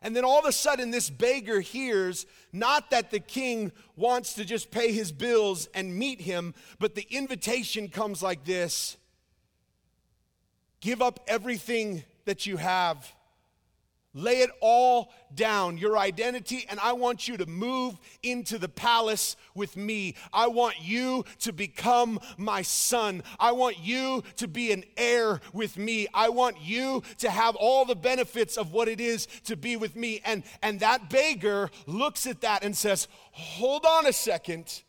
And 0.01 0.15
then 0.15 0.23
all 0.23 0.39
of 0.39 0.45
a 0.45 0.51
sudden, 0.51 0.91
this 0.91 1.09
beggar 1.09 1.59
hears 1.59 2.27
not 2.53 2.91
that 2.91 3.09
the 3.09 3.19
king 3.19 3.71
wants 3.95 4.35
to 4.35 4.45
just 4.45 4.69
pay 4.69 4.91
his 4.91 5.11
bills 5.11 5.67
and 5.73 5.97
meet 5.97 6.21
him, 6.21 6.53
but 6.79 6.95
the 6.95 7.07
invitation 7.09 7.87
comes 7.87 8.21
like 8.21 8.45
this 8.45 8.97
Give 10.79 11.01
up 11.01 11.19
everything 11.27 12.03
that 12.25 12.45
you 12.45 12.57
have 12.57 13.11
Lay 14.13 14.39
it 14.39 14.49
all 14.61 15.13
down, 15.35 15.77
your 15.77 15.97
identity, 15.97 16.65
and 16.69 16.79
I 16.79 16.93
want 16.93 17.27
you 17.27 17.37
to 17.37 17.45
move 17.45 17.99
into 18.23 18.57
the 18.57 18.69
palace 18.69 19.35
with 19.53 19.77
me. 19.77 20.15
I 20.33 20.47
want 20.47 20.75
you 20.81 21.23
to 21.39 21.53
become 21.53 22.19
my 22.37 22.61
son. 22.61 23.21
I 23.39 23.51
want 23.51 23.79
you 23.79 24.23
to 24.37 24.47
be 24.47 24.71
an 24.71 24.85
heir 24.95 25.39
with 25.53 25.77
me. 25.77 26.07
I 26.13 26.29
want 26.29 26.59
you 26.61 27.03
to 27.19 27.29
have 27.29 27.55
all 27.57 27.85
the 27.85 27.95
benefits 27.95 28.57
of 28.57 28.71
what 28.71 28.87
it 28.87 28.99
is 28.99 29.27
to 29.43 29.55
be 29.55 29.75
with 29.75 29.95
me. 29.95 30.21
And, 30.25 30.43
and 30.63 30.79
that 30.79 31.09
beggar 31.09 31.69
looks 31.85 32.25
at 32.25 32.41
that 32.41 32.63
and 32.63 32.75
says, 32.75 33.07
Hold 33.31 33.85
on 33.85 34.07
a 34.07 34.13
second. 34.13 34.81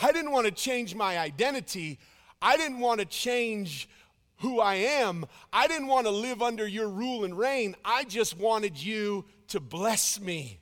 I 0.00 0.12
didn't 0.12 0.30
want 0.30 0.46
to 0.46 0.52
change 0.52 0.94
my 0.94 1.18
identity. 1.18 1.98
I 2.40 2.56
didn't 2.56 2.78
want 2.78 3.00
to 3.00 3.06
change 3.06 3.88
who 4.38 4.60
I 4.60 4.76
am. 4.76 5.26
I 5.52 5.66
didn't 5.66 5.88
want 5.88 6.06
to 6.06 6.12
live 6.12 6.42
under 6.42 6.66
your 6.66 6.88
rule 6.88 7.24
and 7.24 7.36
reign. 7.36 7.74
I 7.84 8.04
just 8.04 8.36
wanted 8.36 8.82
you 8.82 9.24
to 9.48 9.60
bless 9.60 10.20
me. 10.20 10.60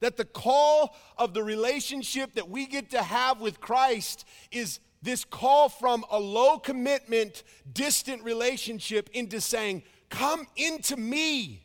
That 0.00 0.16
the 0.16 0.24
call 0.24 0.94
of 1.16 1.34
the 1.34 1.42
relationship 1.42 2.34
that 2.34 2.48
we 2.48 2.66
get 2.66 2.90
to 2.90 3.02
have 3.02 3.40
with 3.40 3.60
Christ 3.60 4.26
is 4.50 4.80
this 5.02 5.24
call 5.24 5.68
from 5.68 6.04
a 6.10 6.18
low 6.18 6.58
commitment, 6.58 7.42
distant 7.72 8.22
relationship 8.22 9.08
into 9.12 9.40
saying, 9.40 9.82
Come 10.08 10.46
into 10.56 10.96
me. 10.96 11.62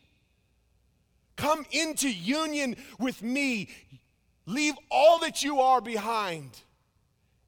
Come 1.36 1.64
into 1.70 2.10
union 2.10 2.76
with 2.98 3.22
me. 3.22 3.68
Leave 4.46 4.74
all 4.90 5.18
that 5.20 5.42
you 5.42 5.60
are 5.60 5.80
behind 5.80 6.50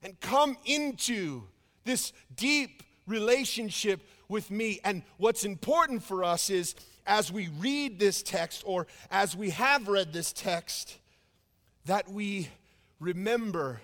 and 0.03 0.21
come 0.21 0.57
into 0.65 1.43
this 1.85 2.13
deep 2.37 2.83
relationship 3.07 4.03
with 4.29 4.51
me. 4.51 4.81
And 4.85 5.03
what's 5.17 5.45
important 5.45 6.03
for 6.03 6.25
us 6.25 6.51
is 6.51 6.75
as 7.07 7.31
we 7.31 7.49
read 7.59 7.99
this 7.99 8.23
text 8.23 8.63
or 8.67 8.87
as 9.11 9.37
we 9.37 9.51
have 9.51 9.89
read 9.89 10.13
this 10.13 10.33
text, 10.33 10.99
that 11.87 12.09
we 12.09 12.49
remember 12.99 13.81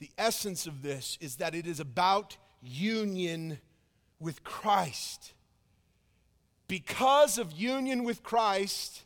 the 0.00 0.10
essence 0.18 0.66
of 0.66 0.82
this 0.82 1.16
is 1.20 1.36
that 1.36 1.54
it 1.54 1.66
is 1.66 1.80
about 1.80 2.36
union 2.62 3.58
with 4.18 4.42
Christ. 4.42 5.32
Because 6.66 7.38
of 7.38 7.52
union 7.52 8.04
with 8.04 8.22
Christ, 8.22 9.02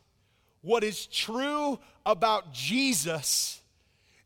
what 0.61 0.83
is 0.83 1.05
true 1.05 1.79
about 2.05 2.51
Jesus 2.53 3.61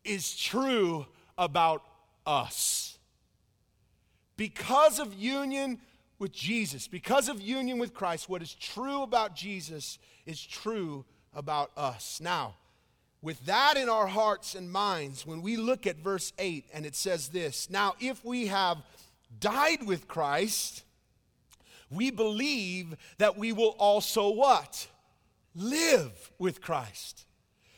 is 0.04 0.36
true 0.36 1.06
about 1.36 1.82
us 2.26 2.93
because 4.36 4.98
of 4.98 5.14
union 5.14 5.78
with 6.18 6.32
Jesus, 6.32 6.88
because 6.88 7.28
of 7.28 7.40
union 7.40 7.78
with 7.78 7.94
Christ, 7.94 8.28
what 8.28 8.42
is 8.42 8.54
true 8.54 9.02
about 9.02 9.34
Jesus 9.34 9.98
is 10.26 10.44
true 10.44 11.04
about 11.34 11.70
us. 11.76 12.20
Now, 12.20 12.54
with 13.20 13.44
that 13.46 13.76
in 13.76 13.88
our 13.88 14.06
hearts 14.06 14.54
and 14.54 14.70
minds, 14.70 15.26
when 15.26 15.42
we 15.42 15.56
look 15.56 15.86
at 15.86 15.96
verse 15.96 16.32
8 16.38 16.66
and 16.72 16.84
it 16.84 16.94
says 16.94 17.28
this 17.28 17.70
Now, 17.70 17.94
if 18.00 18.24
we 18.24 18.46
have 18.48 18.78
died 19.40 19.86
with 19.86 20.08
Christ, 20.08 20.84
we 21.90 22.10
believe 22.10 22.96
that 23.18 23.38
we 23.38 23.52
will 23.52 23.74
also 23.78 24.30
what? 24.30 24.88
Live 25.54 26.32
with 26.38 26.60
Christ. 26.60 27.24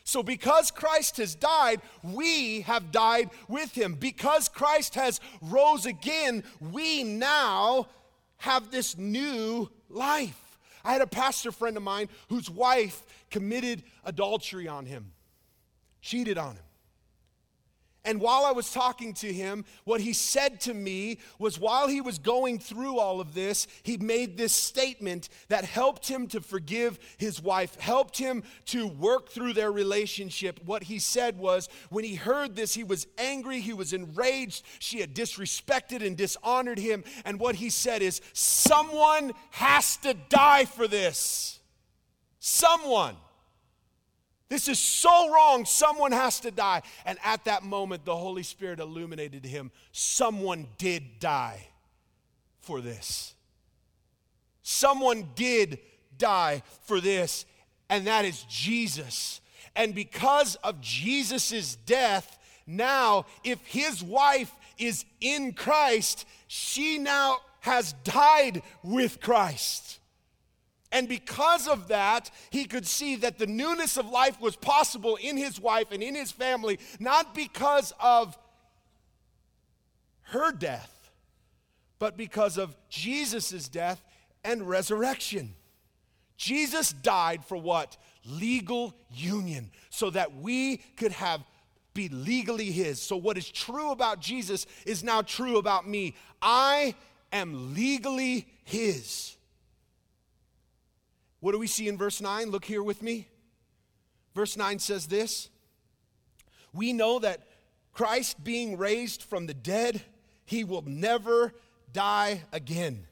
So, 0.07 0.23
because 0.23 0.71
Christ 0.71 1.17
has 1.17 1.35
died, 1.35 1.81
we 2.01 2.61
have 2.61 2.93
died 2.93 3.29
with 3.49 3.73
him. 3.73 3.95
Because 3.95 4.47
Christ 4.47 4.95
has 4.95 5.19
rose 5.41 5.85
again, 5.85 6.45
we 6.61 7.03
now 7.03 7.89
have 8.37 8.71
this 8.71 8.97
new 8.97 9.69
life. 9.89 10.57
I 10.85 10.93
had 10.93 11.01
a 11.01 11.07
pastor 11.07 11.51
friend 11.51 11.75
of 11.75 11.83
mine 11.83 12.07
whose 12.29 12.49
wife 12.49 13.03
committed 13.29 13.83
adultery 14.05 14.69
on 14.69 14.85
him, 14.85 15.11
cheated 16.01 16.37
on 16.37 16.55
him. 16.55 16.63
And 18.07 18.21
while 18.21 18.45
I 18.45 18.53
was 18.53 18.71
talking 18.71 19.13
to 19.15 19.33
him, 19.33 19.65
what 19.83 19.99
he 19.99 20.13
said 20.13 20.61
to 20.61 20.73
me 20.73 21.19
was 21.39 21.59
while 21.59 21.89
he 21.89 21.99
was 21.99 22.17
going 22.17 22.57
through 22.57 22.99
all 22.99 23.19
of 23.19 23.33
this, 23.33 23.67
he 23.83 23.97
made 23.97 24.37
this 24.37 24.53
statement 24.53 25.27
that 25.49 25.65
helped 25.65 26.07
him 26.07 26.25
to 26.27 26.39
forgive 26.39 26.99
his 27.17 27.41
wife, 27.41 27.75
helped 27.81 28.17
him 28.17 28.43
to 28.67 28.87
work 28.87 29.27
through 29.27 29.51
their 29.51 29.73
relationship. 29.73 30.61
What 30.63 30.83
he 30.83 30.99
said 30.99 31.37
was 31.37 31.67
when 31.89 32.05
he 32.05 32.15
heard 32.15 32.55
this, 32.55 32.73
he 32.73 32.85
was 32.85 33.07
angry, 33.17 33.59
he 33.59 33.73
was 33.73 33.91
enraged, 33.91 34.63
she 34.79 35.01
had 35.01 35.13
disrespected 35.13 36.01
and 36.01 36.15
dishonored 36.15 36.79
him. 36.79 37.03
And 37.25 37.41
what 37.41 37.55
he 37.55 37.69
said 37.69 38.01
is, 38.01 38.21
Someone 38.31 39.33
has 39.51 39.97
to 39.97 40.13
die 40.13 40.63
for 40.63 40.87
this. 40.87 41.59
Someone. 42.39 43.17
This 44.49 44.67
is 44.67 44.79
so 44.79 45.31
wrong. 45.33 45.65
Someone 45.65 46.11
has 46.11 46.39
to 46.41 46.51
die. 46.51 46.81
And 47.05 47.17
at 47.23 47.45
that 47.45 47.63
moment, 47.63 48.05
the 48.05 48.15
Holy 48.15 48.43
Spirit 48.43 48.79
illuminated 48.79 49.45
him. 49.45 49.71
Someone 49.91 50.67
did 50.77 51.19
die 51.19 51.67
for 52.61 52.81
this. 52.81 53.33
Someone 54.63 55.29
did 55.35 55.79
die 56.17 56.61
for 56.83 56.99
this, 56.99 57.45
and 57.89 58.05
that 58.07 58.25
is 58.25 58.43
Jesus. 58.49 59.39
And 59.77 59.95
because 59.95 60.55
of 60.57 60.81
Jesus' 60.81 61.77
death, 61.85 62.37
now, 62.65 63.25
if 63.45 63.65
his 63.65 64.03
wife 64.03 64.51
is 64.77 65.05
in 65.21 65.53
Christ, 65.53 66.25
she 66.47 66.97
now 66.97 67.37
has 67.61 67.93
died 68.03 68.61
with 68.83 69.21
Christ. 69.21 69.96
And 70.91 71.09
because 71.09 71.67
of 71.67 71.89
that, 71.89 72.31
he 72.49 72.65
could 72.65 72.85
see 72.85 73.17
that 73.17 73.37
the 73.37 73.47
newness 73.47 73.97
of 73.97 74.09
life 74.09 74.39
was 74.39 74.55
possible 74.55 75.17
in 75.17 75.35
his 75.35 75.59
wife 75.59 75.91
and 75.91 76.01
in 76.01 76.15
his 76.15 76.31
family, 76.31 76.79
not 76.99 77.35
because 77.35 77.93
of 77.99 78.37
her 80.23 80.51
death, 80.51 81.11
but 81.99 82.15
because 82.15 82.57
of 82.57 82.75
Jesus' 82.89 83.67
death 83.67 84.03
and 84.43 84.67
resurrection. 84.67 85.53
Jesus 86.37 86.93
died 86.93 87.43
for 87.43 87.57
what? 87.57 87.97
Legal 88.25 88.93
union, 89.11 89.71
so 89.89 90.09
that 90.09 90.35
we 90.35 90.77
could 90.95 91.11
have 91.11 91.41
be 91.93 92.09
legally 92.09 92.71
his. 92.71 93.01
So 93.01 93.17
what 93.17 93.39
is 93.39 93.49
true 93.49 93.89
about 93.89 94.19
Jesus 94.19 94.67
is 94.85 95.03
now 95.03 95.23
true 95.23 95.57
about 95.57 95.87
me. 95.87 96.13
I 96.43 96.93
am 97.33 97.73
legally 97.73 98.45
his. 98.65 99.36
What 101.39 101.51
do 101.51 101.59
we 101.59 101.67
see 101.67 101.87
in 101.87 101.97
verse 101.97 102.21
9? 102.21 102.49
Look 102.49 102.65
here 102.65 102.83
with 102.83 103.01
me. 103.01 103.27
Verse 104.33 104.57
9 104.57 104.79
says 104.79 105.07
this 105.07 105.49
We 106.73 106.93
know 106.93 107.19
that 107.19 107.47
Christ 107.93 108.43
being 108.43 108.77
raised 108.77 109.23
from 109.23 109.47
the 109.47 109.53
dead, 109.53 110.01
he 110.45 110.63
will 110.63 110.83
never 110.83 111.53
die 111.91 112.43
again. 112.51 113.07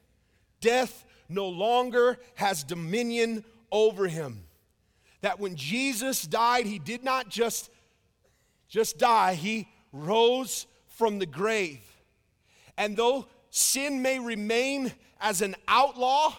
Death 0.60 1.04
no 1.28 1.48
longer 1.48 2.18
has 2.36 2.64
dominion 2.64 3.44
over 3.72 4.06
him. 4.06 4.44
That 5.22 5.40
when 5.40 5.56
Jesus 5.56 6.22
died, 6.22 6.66
he 6.66 6.78
did 6.78 7.02
not 7.02 7.28
just, 7.28 7.70
just 8.68 8.98
die, 8.98 9.34
he 9.34 9.68
rose 9.92 10.66
from 10.86 11.18
the 11.18 11.26
grave. 11.26 11.80
And 12.78 12.96
though 12.96 13.26
sin 13.50 14.02
may 14.02 14.18
remain 14.18 14.92
as 15.20 15.42
an 15.42 15.56
outlaw, 15.66 16.34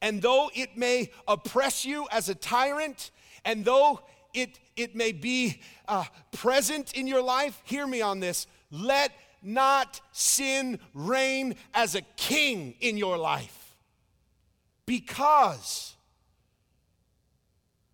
and 0.00 0.22
though 0.22 0.50
it 0.54 0.76
may 0.76 1.10
oppress 1.26 1.84
you 1.84 2.06
as 2.10 2.28
a 2.28 2.34
tyrant, 2.34 3.10
and 3.44 3.64
though 3.64 4.00
it, 4.32 4.58
it 4.76 4.96
may 4.96 5.12
be 5.12 5.60
uh, 5.88 6.04
present 6.32 6.92
in 6.94 7.06
your 7.06 7.22
life, 7.22 7.60
hear 7.64 7.86
me 7.86 8.02
on 8.02 8.20
this. 8.20 8.46
Let 8.70 9.12
not 9.42 10.00
sin 10.12 10.78
reign 10.94 11.54
as 11.74 11.94
a 11.94 12.02
king 12.16 12.74
in 12.80 12.96
your 12.96 13.16
life. 13.16 13.76
Because 14.86 15.94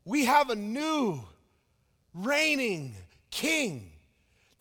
we 0.04 0.24
have 0.24 0.50
a 0.50 0.56
new 0.56 1.22
reigning 2.14 2.94
king. 3.30 3.92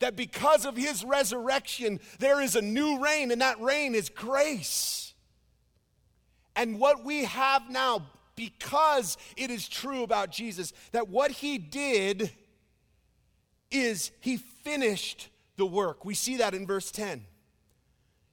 That 0.00 0.16
because 0.16 0.64
of 0.64 0.76
his 0.76 1.04
resurrection, 1.04 2.00
there 2.18 2.40
is 2.40 2.56
a 2.56 2.62
new 2.62 3.00
reign, 3.00 3.30
and 3.30 3.42
that 3.42 3.60
reign 3.60 3.94
is 3.94 4.08
grace. 4.08 5.09
And 6.60 6.78
what 6.78 7.06
we 7.06 7.24
have 7.24 7.70
now, 7.70 8.02
because 8.36 9.16
it 9.34 9.50
is 9.50 9.66
true 9.66 10.02
about 10.02 10.30
Jesus, 10.30 10.74
that 10.92 11.08
what 11.08 11.30
he 11.30 11.56
did 11.56 12.30
is 13.70 14.10
he 14.20 14.36
finished 14.36 15.30
the 15.56 15.64
work. 15.64 16.04
We 16.04 16.12
see 16.12 16.36
that 16.36 16.52
in 16.52 16.66
verse 16.66 16.90
10. 16.90 17.24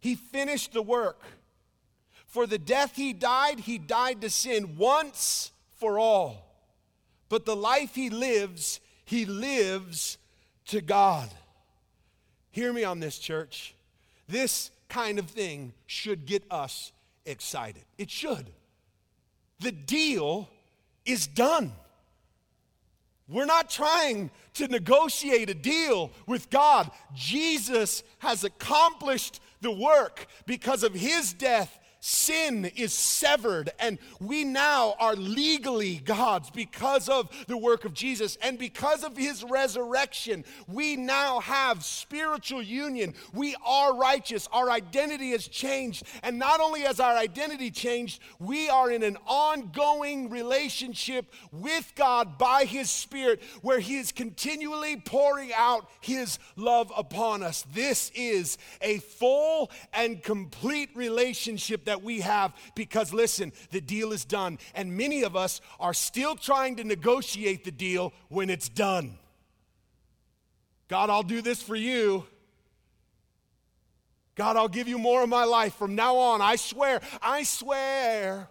He 0.02 0.16
finished 0.16 0.74
the 0.74 0.82
work. 0.82 1.22
For 2.26 2.46
the 2.46 2.58
death 2.58 2.98
he 2.98 3.14
died, 3.14 3.62
he 3.62 3.78
died 3.78 4.20
to 4.20 4.30
sin 4.30 4.76
once 4.76 5.54
for 5.78 5.98
all. 5.98 6.54
But 7.30 7.46
the 7.46 7.56
life 7.56 7.96
he 7.96 8.10
lives, 8.10 8.82
he 9.06 9.26
lives 9.26 10.18
to 10.66 10.82
God. 10.82 11.30
Hear 12.52 12.74
me 12.74 12.84
on 12.84 13.00
this, 13.00 13.20
church. 13.20 13.74
This 14.28 14.70
kind 14.90 15.18
of 15.18 15.30
thing 15.30 15.72
should 15.86 16.26
get 16.26 16.44
us 16.52 16.92
excited. 17.28 17.84
It 17.98 18.10
should. 18.10 18.52
The 19.60 19.72
deal 19.72 20.50
is 21.06 21.28
done. 21.28 21.74
We're 23.30 23.46
not 23.46 23.70
trying 23.70 24.32
to 24.54 24.68
negotiate 24.68 25.50
a 25.50 25.54
deal 25.54 26.12
with 26.26 26.50
God. 26.50 26.90
Jesus 27.14 28.04
has 28.20 28.44
accomplished 28.44 29.42
the 29.62 29.72
work 29.72 30.28
because 30.46 30.84
of 30.84 30.94
his 30.94 31.34
death 31.34 31.78
sin 32.00 32.66
is 32.76 32.94
severed, 32.94 33.72
and 33.80 33.98
we 34.20 34.44
now 34.44 34.96
are 35.00 35.16
legally 35.16 35.98
God's 35.98 36.50
because 36.50 37.10
of 37.10 37.30
the 37.48 37.58
work 37.58 37.86
of 37.86 37.94
Jesus 37.94 38.38
and 38.42 38.58
because 38.60 39.04
of 39.04 39.18
his 39.18 39.44
resurrection. 39.44 40.46
We 40.68 40.96
now 40.96 41.40
have 41.40 41.84
spiritual 41.84 42.62
union. 42.62 43.14
We 43.34 43.56
are 43.66 43.96
righteous. 43.96 44.48
Our 44.52 44.70
identity 44.70 45.32
has 45.32 45.48
changed. 45.48 46.04
And 46.24 46.38
not 46.38 46.60
only 46.60 46.82
has 46.82 47.00
our 47.00 47.16
identity 47.16 47.72
changed, 47.72 48.22
we 48.40 48.70
are 48.70 48.92
in 48.92 49.04
an 49.04 49.18
ongoing 49.26 50.30
relationship 50.30 51.34
with 51.52 51.92
God 51.96 52.38
by 52.38 52.66
his 52.66 52.90
Spirit 52.90 53.42
where 53.62 53.80
he 53.80 53.98
is 53.98 54.12
continually 54.12 54.98
pouring 54.98 55.52
out 55.56 55.90
his 56.02 56.40
love 56.56 56.92
upon 56.96 57.44
us. 57.44 57.64
This 57.74 58.12
is 58.16 58.58
a 58.82 59.00
full 59.00 59.72
and 59.94 60.22
complete 60.22 60.90
relationship 60.96 61.86
that 61.88 62.04
we 62.04 62.22
have 62.22 62.54
because, 62.76 63.12
listen, 63.12 63.52
the 63.72 63.82
deal 63.82 64.12
is 64.12 64.24
done. 64.24 64.60
And 64.76 64.96
many 64.96 65.24
of 65.24 65.36
us 65.36 65.60
are 65.80 65.94
still 65.94 66.36
trying 66.36 66.76
to 66.78 66.84
negotiate 66.84 67.64
the 67.64 67.72
deal 67.72 68.14
when 68.30 68.50
it's 68.50 68.70
done. 68.70 69.18
God, 70.88 71.10
I'll 71.10 71.24
do 71.24 71.42
this 71.42 71.62
for 71.62 71.76
you. 71.76 72.26
God, 74.36 74.56
I'll 74.56 74.68
give 74.70 74.88
you 74.88 75.00
more 75.00 75.24
of 75.24 75.30
my 75.30 75.44
life 75.44 75.74
from 75.74 75.96
now 75.96 76.16
on. 76.16 76.42
I 76.42 76.56
swear, 76.56 77.02
I 77.22 77.44
swear 77.44 78.48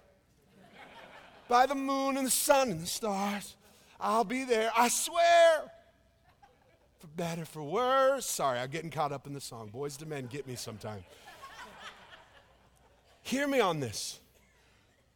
by 1.49 1.67
the 1.67 1.77
moon 1.77 2.17
and 2.17 2.27
the 2.27 2.31
sun 2.31 2.71
and 2.71 2.81
the 2.81 2.87
stars, 2.87 3.57
I'll 4.01 4.25
be 4.25 4.45
there. 4.45 4.71
I 4.77 4.89
swear. 4.89 5.71
For 6.99 7.07
better, 7.09 7.45
for 7.45 7.63
worse. 7.63 8.27
Sorry, 8.27 8.59
I'm 8.59 8.71
getting 8.71 8.91
caught 8.91 9.13
up 9.13 9.27
in 9.27 9.33
the 9.33 9.41
song. 9.41 9.71
Boyz 9.73 10.01
II 10.03 10.09
Men 10.09 10.27
get 10.27 10.47
me 10.47 10.57
sometime. 10.57 11.05
Hear 13.27 13.49
me 13.49 13.59
on 13.59 13.81
this. 13.81 14.21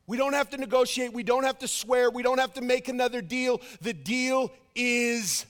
We 0.09 0.17
don't 0.17 0.33
have 0.33 0.51
to 0.51 0.57
negotiate. 0.57 1.13
We 1.13 1.23
don't 1.23 1.45
have 1.45 1.61
to 1.61 1.69
swear. 1.69 2.11
We 2.11 2.25
don't 2.25 2.39
have 2.39 2.55
to 2.55 2.61
make 2.61 2.89
another 2.89 3.23
deal. 3.23 3.61
The 3.83 3.93
deal 3.93 4.51
is 4.75 5.47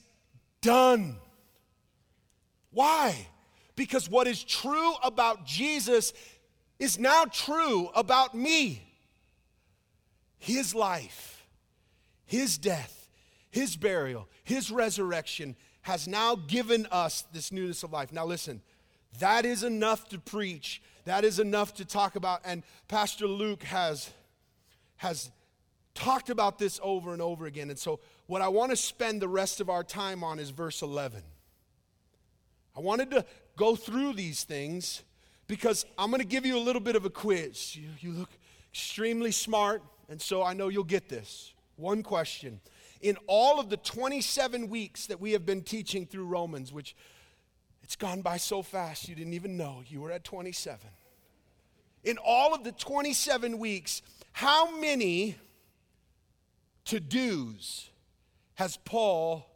done. 0.61 1.17
Why? 2.71 3.27
Because 3.77 4.11
what 4.11 4.27
is 4.27 4.45
true 4.45 4.93
about 5.03 5.47
Jesus 5.47 6.13
is 6.79 6.99
now 6.99 7.25
true 7.25 7.89
about 7.95 8.35
me. 8.35 8.83
His 10.37 10.75
life, 10.75 11.47
His 12.27 12.59
death, 12.59 13.09
His 13.51 13.75
burial, 13.75 14.29
His 14.45 14.71
resurrection 14.71 15.57
has 15.81 16.07
now 16.07 16.37
given 16.37 16.87
us 16.93 17.25
this 17.33 17.53
newness 17.53 17.83
of 17.85 17.93
life. 17.95 18.13
Now, 18.13 18.27
listen, 18.27 18.61
that 19.19 19.47
is 19.47 19.63
enough 19.63 20.11
to 20.11 20.19
preach 20.19 20.83
that 21.11 21.25
is 21.25 21.41
enough 21.41 21.75
to 21.75 21.85
talk 21.85 22.15
about. 22.15 22.41
And 22.45 22.63
Pastor 22.87 23.27
Luke 23.27 23.65
has, 23.65 24.11
has 24.95 25.33
talked 25.93 26.31
about 26.31 26.57
this 26.57 26.79
over 26.85 27.13
and 27.13 27.21
over 27.21 27.47
again. 27.47 27.69
And 27.69 27.77
so, 27.77 27.99
what 28.29 28.41
I 28.41 28.47
want 28.47 28.71
to 28.71 28.77
spend 28.77 29.21
the 29.21 29.27
rest 29.27 29.61
of 29.61 29.69
our 29.69 29.83
time 29.83 30.23
on 30.23 30.39
is 30.39 30.51
verse 30.51 30.83
11. 30.83 31.21
I 32.77 32.81
wanted 32.81 33.11
to 33.11 33.25
go 33.57 33.75
through 33.75 34.13
these 34.13 34.45
things 34.45 35.03
because 35.49 35.85
I'm 35.99 36.11
going 36.11 36.21
to 36.21 36.27
give 36.27 36.47
you 36.47 36.57
a 36.57 36.63
little 36.63 36.81
bit 36.81 36.95
of 36.95 37.05
a 37.05 37.11
quiz. 37.11 37.75
You, 37.75 37.89
you 37.99 38.13
look 38.13 38.31
extremely 38.73 39.33
smart, 39.33 39.83
and 40.09 40.23
so 40.23 40.45
I 40.45 40.53
know 40.53 40.69
you'll 40.69 40.85
get 40.85 41.09
this. 41.09 41.53
One 41.75 42.05
question. 42.05 42.61
In 43.01 43.17
all 43.27 43.59
of 43.59 43.69
the 43.69 43.79
27 43.79 44.69
weeks 44.69 45.07
that 45.07 45.21
we 45.21 45.33
have 45.33 45.45
been 45.45 45.63
teaching 45.63 46.07
through 46.07 46.27
Romans, 46.27 46.73
which 46.73 46.95
it's 47.83 47.97
gone 47.97 48.23
by 48.23 48.37
so 48.37 48.63
fast, 48.63 49.09
you 49.09 49.17
didn't 49.17 49.33
even 49.33 49.57
know 49.57 49.83
you 49.89 50.01
were 50.01 50.13
at 50.13 50.23
27. 50.23 50.79
In 52.03 52.19
all 52.19 52.55
of 52.55 52.65
the 52.65 52.73
27 52.73 53.59
weeks, 53.59 54.03
how 54.33 54.79
many 54.79 55.37
to 56.87 57.01
dos 57.01 57.91
has 58.55 58.77
Paul 58.79 59.47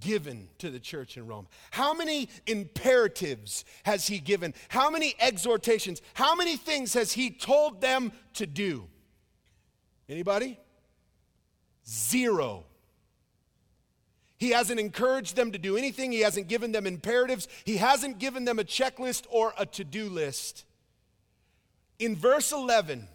given 0.00 0.48
to 0.58 0.70
the 0.70 0.80
church 0.80 1.16
in 1.16 1.26
Rome? 1.26 1.46
How 1.70 1.94
many 1.94 2.28
imperatives 2.46 3.64
has 3.84 4.06
he 4.06 4.18
given? 4.18 4.54
How 4.68 4.90
many 4.90 5.14
exhortations? 5.20 6.02
How 6.14 6.34
many 6.34 6.56
things 6.56 6.94
has 6.94 7.12
he 7.12 7.30
told 7.30 7.80
them 7.80 8.12
to 8.34 8.46
do? 8.46 8.86
Anybody? 10.08 10.58
Zero. 11.86 12.64
He 14.36 14.50
hasn't 14.50 14.78
encouraged 14.78 15.36
them 15.36 15.52
to 15.52 15.58
do 15.58 15.76
anything. 15.76 16.12
He 16.12 16.20
hasn't 16.20 16.48
given 16.48 16.72
them 16.72 16.86
imperatives. 16.86 17.48
He 17.64 17.76
hasn't 17.76 18.18
given 18.18 18.44
them 18.44 18.58
a 18.58 18.64
checklist 18.64 19.26
or 19.30 19.52
a 19.58 19.66
to 19.66 19.84
do 19.84 20.08
list. 20.08 20.64
In 21.98 22.14
verse 22.14 22.52
11, 22.52 23.08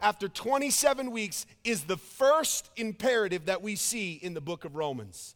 after 0.00 0.28
27 0.28 1.10
weeks, 1.10 1.46
is 1.64 1.84
the 1.84 1.96
first 1.96 2.70
imperative 2.76 3.46
that 3.46 3.62
we 3.62 3.74
see 3.74 4.14
in 4.14 4.34
the 4.34 4.40
book 4.40 4.64
of 4.64 4.76
Romans. 4.76 5.34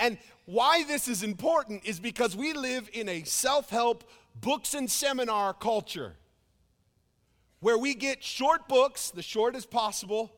And 0.00 0.18
why 0.46 0.84
this 0.84 1.06
is 1.08 1.22
important 1.22 1.84
is 1.84 2.00
because 2.00 2.36
we 2.36 2.52
live 2.52 2.90
in 2.92 3.08
a 3.08 3.22
self 3.24 3.70
help 3.70 4.04
books 4.40 4.74
and 4.74 4.90
seminar 4.90 5.54
culture 5.54 6.16
where 7.60 7.78
we 7.78 7.94
get 7.94 8.22
short 8.22 8.68
books, 8.68 9.10
the 9.10 9.22
shortest 9.22 9.70
possible 9.70 10.30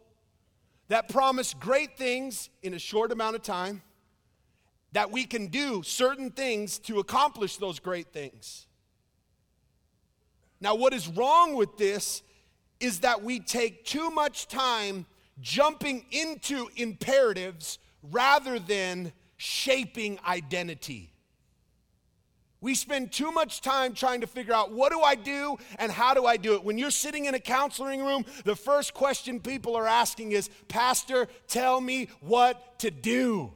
that 0.89 1.09
promise 1.09 1.55
great 1.55 1.97
things 1.97 2.51
in 2.63 2.75
a 2.75 2.79
short 2.79 3.11
amount 3.11 3.35
of 3.35 3.43
time, 3.43 3.83
that 4.93 5.11
we 5.11 5.25
can 5.25 5.49
do 5.49 5.83
certain 5.83 6.31
things 6.31 6.79
to 6.79 7.01
accomplish 7.01 7.57
those 7.57 7.81
great 7.81 8.13
things. 8.13 8.67
Now, 10.67 10.75
what 10.75 10.93
is 10.93 11.07
wrong 11.07 11.55
with 11.55 11.77
this 11.77 12.25
is 12.81 12.99
that 13.03 13.23
we 13.23 13.39
take 13.39 13.85
too 13.85 14.11
much 14.11 14.49
time 14.49 15.07
jumping 15.41 16.05
into 16.11 16.67
imperatives 16.75 17.79
rather 18.03 18.59
than 18.59 19.13
shaping 19.37 20.19
identity. 20.27 21.13
We 22.61 22.75
spend 22.75 23.13
too 23.13 23.31
much 23.31 23.61
time 23.61 23.95
trying 23.95 24.23
to 24.23 24.27
figure 24.27 24.55
out 24.55 24.73
what 24.73 24.91
do 24.91 25.01
I 25.03 25.15
do 25.15 25.57
and 25.79 25.93
how 25.93 26.15
do 26.15 26.27
I 26.27 26.37
do 26.37 26.55
it. 26.55 26.65
When 26.65 26.79
you're 26.79 26.91
sitting 26.91 27.27
in 27.27 27.37
a 27.37 27.39
counseling 27.39 28.05
room, 28.05 28.25
the 28.45 28.57
first 28.57 28.93
question 28.93 29.39
people 29.39 29.77
are 29.77 29.87
asking 29.87 30.33
is, 30.33 30.51
Pastor, 30.67 31.29
tell 31.47 31.81
me 31.81 32.09
what 32.19 32.81
to 32.81 32.91
do. 32.91 33.53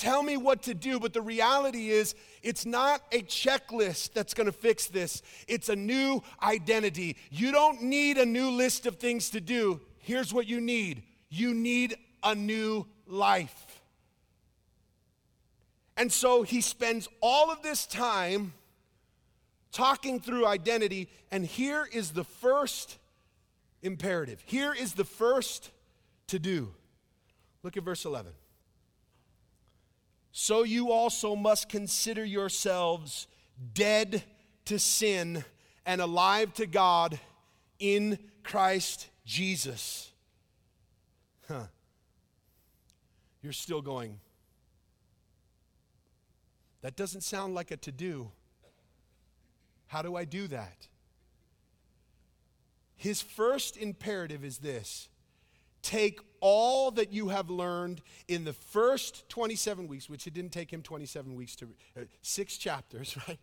Tell 0.00 0.22
me 0.22 0.38
what 0.38 0.62
to 0.62 0.72
do. 0.72 0.98
But 0.98 1.12
the 1.12 1.20
reality 1.20 1.90
is, 1.90 2.14
it's 2.42 2.64
not 2.64 3.02
a 3.12 3.20
checklist 3.20 4.14
that's 4.14 4.32
going 4.32 4.46
to 4.46 4.52
fix 4.52 4.86
this. 4.86 5.20
It's 5.46 5.68
a 5.68 5.76
new 5.76 6.22
identity. 6.42 7.18
You 7.30 7.52
don't 7.52 7.82
need 7.82 8.16
a 8.16 8.24
new 8.24 8.48
list 8.50 8.86
of 8.86 8.96
things 8.96 9.28
to 9.30 9.42
do. 9.42 9.78
Here's 9.98 10.32
what 10.32 10.46
you 10.46 10.58
need 10.58 11.02
you 11.28 11.52
need 11.52 11.96
a 12.24 12.34
new 12.34 12.86
life. 13.06 13.82
And 15.98 16.10
so 16.10 16.44
he 16.44 16.62
spends 16.62 17.06
all 17.20 17.50
of 17.50 17.60
this 17.60 17.84
time 17.84 18.54
talking 19.70 20.18
through 20.18 20.46
identity, 20.46 21.10
and 21.30 21.44
here 21.44 21.86
is 21.92 22.12
the 22.12 22.24
first 22.24 22.96
imperative. 23.82 24.42
Here 24.46 24.72
is 24.72 24.94
the 24.94 25.04
first 25.04 25.70
to 26.28 26.38
do. 26.38 26.72
Look 27.62 27.76
at 27.76 27.82
verse 27.82 28.06
11. 28.06 28.32
So 30.32 30.62
you 30.62 30.92
also 30.92 31.34
must 31.34 31.68
consider 31.68 32.24
yourselves 32.24 33.26
dead 33.74 34.22
to 34.66 34.78
sin 34.78 35.44
and 35.84 36.00
alive 36.00 36.54
to 36.54 36.66
God 36.66 37.18
in 37.78 38.18
Christ 38.42 39.08
Jesus. 39.24 40.12
Huh. 41.48 41.66
You're 43.42 43.52
still 43.52 43.82
going, 43.82 44.20
that 46.82 46.96
doesn't 46.96 47.22
sound 47.22 47.54
like 47.54 47.70
a 47.70 47.76
to 47.78 47.92
do. 47.92 48.30
How 49.86 50.02
do 50.02 50.14
I 50.14 50.24
do 50.24 50.46
that? 50.48 50.86
His 52.96 53.20
first 53.20 53.76
imperative 53.76 54.44
is 54.44 54.58
this 54.58 55.08
take 55.82 56.20
all 56.40 56.90
that 56.92 57.12
you 57.12 57.28
have 57.28 57.50
learned 57.50 58.00
in 58.28 58.44
the 58.44 58.52
first 58.52 59.28
27 59.28 59.88
weeks, 59.88 60.08
which 60.08 60.26
it 60.26 60.34
didn't 60.34 60.52
take 60.52 60.72
him 60.72 60.82
27 60.82 61.34
weeks 61.34 61.56
to, 61.56 61.68
uh, 61.96 62.00
six 62.22 62.56
chapters, 62.56 63.16
right? 63.28 63.38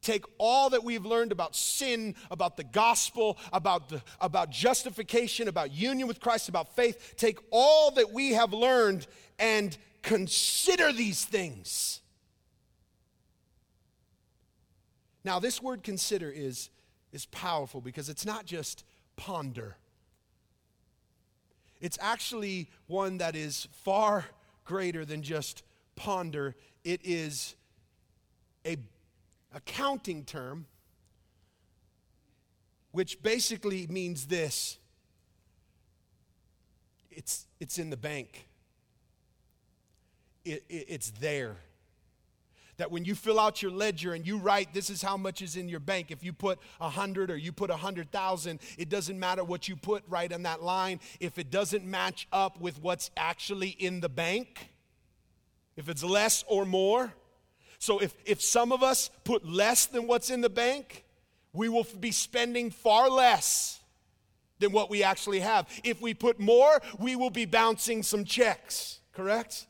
Take 0.00 0.24
all 0.38 0.70
that 0.70 0.82
we've 0.82 1.06
learned 1.06 1.30
about 1.30 1.54
sin, 1.54 2.16
about 2.30 2.56
the 2.56 2.64
gospel, 2.64 3.38
about, 3.52 3.88
the, 3.88 4.02
about 4.20 4.50
justification, 4.50 5.46
about 5.46 5.70
union 5.72 6.08
with 6.08 6.18
Christ, 6.18 6.48
about 6.48 6.74
faith. 6.74 7.14
Take 7.16 7.38
all 7.52 7.92
that 7.92 8.10
we 8.12 8.32
have 8.32 8.52
learned 8.52 9.06
and 9.38 9.76
consider 10.02 10.92
these 10.92 11.24
things. 11.24 12.00
Now, 15.24 15.38
this 15.38 15.62
word 15.62 15.84
consider 15.84 16.28
is, 16.28 16.70
is 17.12 17.26
powerful 17.26 17.80
because 17.80 18.08
it's 18.08 18.26
not 18.26 18.44
just 18.44 18.84
ponder, 19.14 19.76
it's 21.82 21.98
actually 22.00 22.70
one 22.86 23.18
that 23.18 23.36
is 23.36 23.68
far 23.72 24.24
greater 24.64 25.04
than 25.04 25.20
just 25.22 25.64
ponder. 25.96 26.54
It 26.84 27.00
is 27.04 27.56
a 28.64 28.78
accounting 29.52 30.24
term 30.24 30.66
which 32.92 33.22
basically 33.22 33.86
means 33.88 34.26
this 34.26 34.78
it's, 37.10 37.46
it's 37.60 37.78
in 37.78 37.90
the 37.90 37.96
bank, 37.96 38.46
it, 40.44 40.64
it, 40.68 40.86
it's 40.88 41.10
there. 41.10 41.56
That 42.78 42.90
when 42.90 43.04
you 43.04 43.14
fill 43.14 43.38
out 43.38 43.62
your 43.62 43.70
ledger 43.70 44.14
and 44.14 44.26
you 44.26 44.38
write, 44.38 44.72
this 44.72 44.88
is 44.88 45.02
how 45.02 45.16
much 45.16 45.42
is 45.42 45.56
in 45.56 45.68
your 45.68 45.78
bank. 45.78 46.10
If 46.10 46.24
you 46.24 46.32
put 46.32 46.58
a 46.80 46.88
hundred 46.88 47.30
or 47.30 47.36
you 47.36 47.52
put 47.52 47.70
a 47.70 47.76
hundred 47.76 48.10
thousand, 48.10 48.60
it 48.78 48.88
doesn't 48.88 49.18
matter 49.18 49.44
what 49.44 49.68
you 49.68 49.76
put 49.76 50.02
right 50.08 50.32
on 50.32 50.42
that 50.44 50.62
line. 50.62 50.98
If 51.20 51.38
it 51.38 51.50
doesn't 51.50 51.84
match 51.84 52.26
up 52.32 52.60
with 52.60 52.80
what's 52.80 53.10
actually 53.16 53.68
in 53.68 54.00
the 54.00 54.08
bank, 54.08 54.70
if 55.76 55.88
it's 55.88 56.02
less 56.02 56.44
or 56.48 56.64
more, 56.64 57.12
so 57.78 57.98
if, 57.98 58.14
if 58.24 58.40
some 58.40 58.72
of 58.72 58.82
us 58.82 59.10
put 59.24 59.44
less 59.44 59.86
than 59.86 60.06
what's 60.06 60.30
in 60.30 60.40
the 60.40 60.50
bank, 60.50 61.04
we 61.52 61.68
will 61.68 61.86
be 61.98 62.10
spending 62.10 62.70
far 62.70 63.10
less 63.10 63.80
than 64.60 64.72
what 64.72 64.88
we 64.88 65.02
actually 65.02 65.40
have. 65.40 65.66
If 65.84 66.00
we 66.00 66.14
put 66.14 66.40
more, 66.40 66.80
we 66.98 67.16
will 67.16 67.30
be 67.30 67.44
bouncing 67.44 68.02
some 68.02 68.24
checks, 68.24 69.00
correct? 69.12 69.66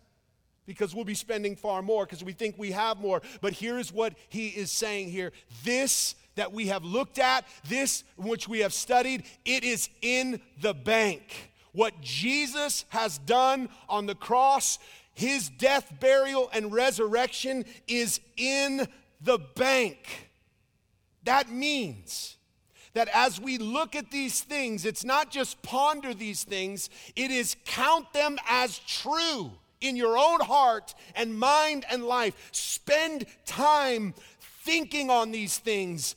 Because 0.73 0.95
we'll 0.95 1.05
be 1.05 1.15
spending 1.15 1.57
far 1.57 1.83
more 1.83 2.05
because 2.05 2.25
we 2.25 2.33
think 2.33 2.57
we 2.59 2.73
have 2.73 2.99
more. 2.99 3.23
But 3.41 3.53
here's 3.53 3.93
what 3.93 4.15
he 4.29 4.49
is 4.49 4.71
saying 4.71 5.11
here 5.11 5.33
this 5.65 6.15
that 6.35 6.53
we 6.53 6.69
have 6.69 6.83
looked 6.83 7.19
at, 7.19 7.45
this 7.69 8.05
which 8.17 8.49
we 8.49 8.61
have 8.61 8.73
studied, 8.73 9.25
it 9.45 9.65
is 9.65 9.91
in 10.01 10.41
the 10.63 10.73
bank. 10.73 11.51
What 11.73 12.01
Jesus 12.01 12.87
has 12.89 13.19
done 13.19 13.69
on 13.89 14.07
the 14.07 14.15
cross 14.15 14.79
his 15.15 15.49
death, 15.49 15.93
burial, 16.01 16.49
and 16.53 16.73
resurrection 16.73 17.65
is 17.87 18.21
in 18.37 18.87
the 19.21 19.39
bank. 19.39 20.31
That 21.25 21.51
means 21.51 22.37
that 22.95 23.09
as 23.13 23.41
we 23.41 23.59
look 23.59 23.95
at 23.95 24.11
these 24.11 24.41
things, 24.41 24.85
it's 24.85 25.05
not 25.05 25.31
just 25.31 25.63
ponder 25.63 26.15
these 26.15 26.45
things, 26.45 26.91
it 27.17 27.31
is 27.31 27.57
count 27.65 28.13
them 28.13 28.39
as 28.49 28.79
true 28.81 29.53
in 29.83 29.97
your 29.97 30.17
own 30.17 30.41
heart 30.41 30.95
and 31.15 31.39
mind 31.39 31.85
and 31.91 32.05
life. 32.05 32.35
Spend 32.53 33.27
time 33.45 34.15
thinking 34.65 35.11
on 35.11 35.33
these 35.33 35.59
things. 35.59 36.15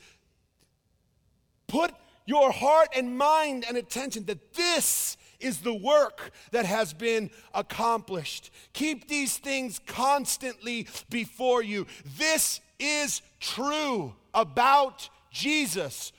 Put 1.68 1.94
your 2.26 2.52
heart 2.52 2.90
and 2.96 3.18
mind 3.18 3.66
and 3.68 3.78
attention 3.78 4.26
that 4.26 4.54
this 4.54 5.18
is 5.40 5.60
the 5.60 5.74
work 5.74 6.32
that 6.52 6.66
has 6.66 6.94
been 6.94 7.30
accomplished. 7.54 8.52
Keep 8.74 9.08
these 9.08 9.38
things 9.38 9.80
constantly 9.86 10.88
before 11.10 11.62
you. 11.62 11.86
This 12.18 12.62
is 12.80 13.22
true 13.40 14.14
about 14.34 15.10
Jesus. 15.32 16.14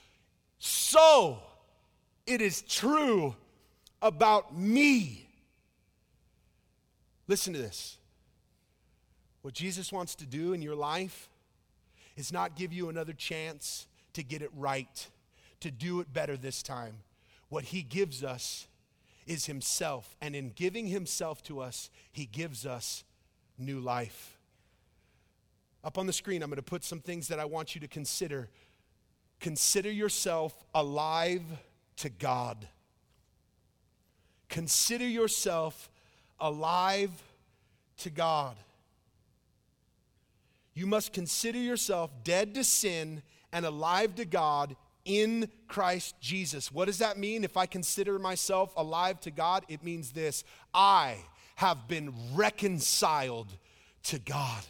So 0.58 1.38
it 2.26 2.40
is 2.40 2.62
true 2.62 3.34
about 4.02 4.56
me. 4.56 5.25
Listen 7.28 7.52
to 7.52 7.58
this. 7.58 7.98
What 9.42 9.54
Jesus 9.54 9.92
wants 9.92 10.14
to 10.16 10.26
do 10.26 10.52
in 10.52 10.62
your 10.62 10.74
life 10.74 11.28
is 12.16 12.32
not 12.32 12.56
give 12.56 12.72
you 12.72 12.88
another 12.88 13.12
chance 13.12 13.86
to 14.14 14.22
get 14.22 14.42
it 14.42 14.50
right, 14.56 15.08
to 15.60 15.70
do 15.70 16.00
it 16.00 16.12
better 16.12 16.36
this 16.36 16.62
time. 16.62 16.98
What 17.48 17.64
he 17.64 17.82
gives 17.82 18.24
us 18.24 18.66
is 19.26 19.46
Himself. 19.46 20.16
And 20.20 20.34
in 20.34 20.50
giving 20.50 20.86
Himself 20.86 21.42
to 21.44 21.60
us, 21.60 21.90
He 22.12 22.26
gives 22.26 22.64
us 22.64 23.04
new 23.58 23.80
life. 23.80 24.38
Up 25.84 25.98
on 25.98 26.06
the 26.06 26.12
screen, 26.12 26.42
I'm 26.42 26.48
going 26.48 26.56
to 26.56 26.62
put 26.62 26.84
some 26.84 27.00
things 27.00 27.28
that 27.28 27.38
I 27.38 27.44
want 27.44 27.74
you 27.74 27.80
to 27.80 27.88
consider. 27.88 28.48
Consider 29.40 29.90
yourself 29.90 30.64
alive 30.74 31.42
to 31.96 32.08
God. 32.08 32.66
Consider 34.48 35.06
yourself 35.06 35.90
alive 36.40 37.10
to 37.98 38.10
God. 38.10 38.56
You 40.74 40.86
must 40.86 41.12
consider 41.12 41.58
yourself 41.58 42.10
dead 42.22 42.54
to 42.54 42.64
sin 42.64 43.22
and 43.52 43.64
alive 43.64 44.14
to 44.16 44.24
God 44.24 44.76
in 45.06 45.48
Christ 45.68 46.16
Jesus. 46.20 46.70
What 46.70 46.86
does 46.86 46.98
that 46.98 47.16
mean 47.16 47.44
if 47.44 47.56
I 47.56 47.64
consider 47.64 48.18
myself 48.18 48.74
alive 48.76 49.20
to 49.20 49.30
God? 49.30 49.64
It 49.68 49.82
means 49.82 50.12
this 50.12 50.44
I 50.74 51.16
have 51.54 51.88
been 51.88 52.12
reconciled 52.34 53.48
to 54.04 54.18
God. 54.18 54.64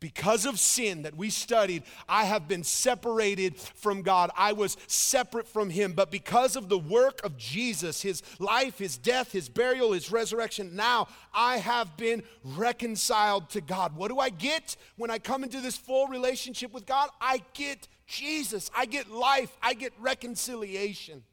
Because 0.00 0.46
of 0.46 0.58
sin 0.58 1.02
that 1.02 1.14
we 1.14 1.28
studied, 1.28 1.82
I 2.08 2.24
have 2.24 2.48
been 2.48 2.64
separated 2.64 3.58
from 3.58 4.00
God. 4.00 4.30
I 4.34 4.54
was 4.54 4.78
separate 4.86 5.46
from 5.46 5.68
Him. 5.68 5.92
But 5.92 6.10
because 6.10 6.56
of 6.56 6.70
the 6.70 6.78
work 6.78 7.22
of 7.22 7.36
Jesus, 7.36 8.00
His 8.00 8.22
life, 8.38 8.78
His 8.78 8.96
death, 8.96 9.32
His 9.32 9.50
burial, 9.50 9.92
His 9.92 10.10
resurrection, 10.10 10.74
now 10.74 11.08
I 11.34 11.58
have 11.58 11.98
been 11.98 12.22
reconciled 12.42 13.50
to 13.50 13.60
God. 13.60 13.94
What 13.94 14.08
do 14.08 14.18
I 14.18 14.30
get 14.30 14.74
when 14.96 15.10
I 15.10 15.18
come 15.18 15.44
into 15.44 15.60
this 15.60 15.76
full 15.76 16.06
relationship 16.06 16.72
with 16.72 16.86
God? 16.86 17.10
I 17.20 17.42
get 17.52 17.86
Jesus. 18.06 18.70
I 18.74 18.86
get 18.86 19.10
life. 19.10 19.54
I 19.62 19.74
get 19.74 19.92
reconciliation. 20.00 21.24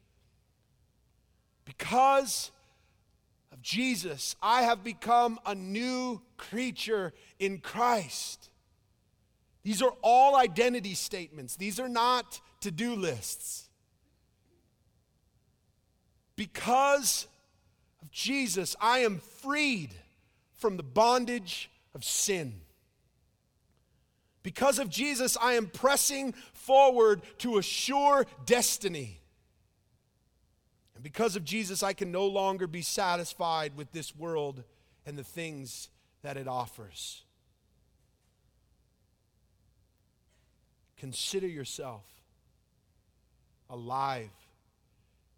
Because 1.64 2.50
of 3.50 3.62
Jesus, 3.62 4.36
I 4.42 4.62
have 4.62 4.84
become 4.84 5.40
a 5.46 5.54
new 5.54 6.20
creature 6.36 7.14
in 7.38 7.58
Christ. 7.58 8.50
These 9.62 9.82
are 9.82 9.92
all 10.02 10.36
identity 10.36 10.94
statements, 10.94 11.56
these 11.56 11.78
are 11.80 11.88
not 11.88 12.40
to 12.60 12.70
do 12.70 12.94
lists. 12.94 13.68
Because 16.36 17.26
of 18.00 18.10
Jesus, 18.12 18.76
I 18.80 19.00
am 19.00 19.18
freed 19.18 19.92
from 20.54 20.76
the 20.76 20.82
bondage 20.82 21.70
of 21.94 22.04
sin. 22.04 22.60
Because 24.44 24.78
of 24.78 24.88
Jesus, 24.88 25.36
I 25.40 25.54
am 25.54 25.66
pressing 25.66 26.32
forward 26.52 27.22
to 27.38 27.58
a 27.58 27.62
sure 27.62 28.24
destiny. 28.46 29.20
And 30.94 31.02
because 31.02 31.36
of 31.36 31.44
Jesus, 31.44 31.82
I 31.82 31.92
can 31.92 32.10
no 32.12 32.26
longer 32.26 32.66
be 32.66 32.82
satisfied 32.82 33.76
with 33.76 33.92
this 33.92 34.16
world 34.16 34.62
and 35.04 35.18
the 35.18 35.24
things 35.24 35.90
that 36.22 36.36
it 36.36 36.48
offers. 36.48 37.24
Consider 40.98 41.46
yourself 41.46 42.04
alive 43.70 44.30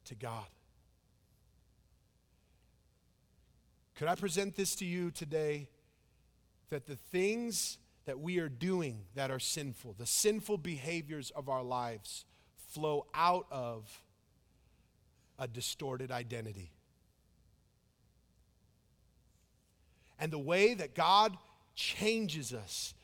to 0.06 0.14
God. 0.14 0.46
Could 3.94 4.08
I 4.08 4.14
present 4.14 4.56
this 4.56 4.74
to 4.76 4.86
you 4.86 5.10
today 5.10 5.68
that 6.70 6.86
the 6.86 6.96
things 6.96 7.76
that 8.06 8.18
we 8.18 8.38
are 8.38 8.48
doing 8.48 9.02
that 9.14 9.30
are 9.30 9.38
sinful, 9.38 9.96
the 9.98 10.06
sinful 10.06 10.56
behaviors 10.58 11.30
of 11.30 11.50
our 11.50 11.62
lives, 11.62 12.24
flow 12.70 13.06
out 13.12 13.46
of 13.50 14.02
a 15.38 15.46
distorted 15.46 16.10
identity? 16.10 16.72
And 20.18 20.32
the 20.32 20.38
way 20.38 20.72
that 20.72 20.94
God 20.94 21.36
changes 21.74 22.54
us 22.54 22.94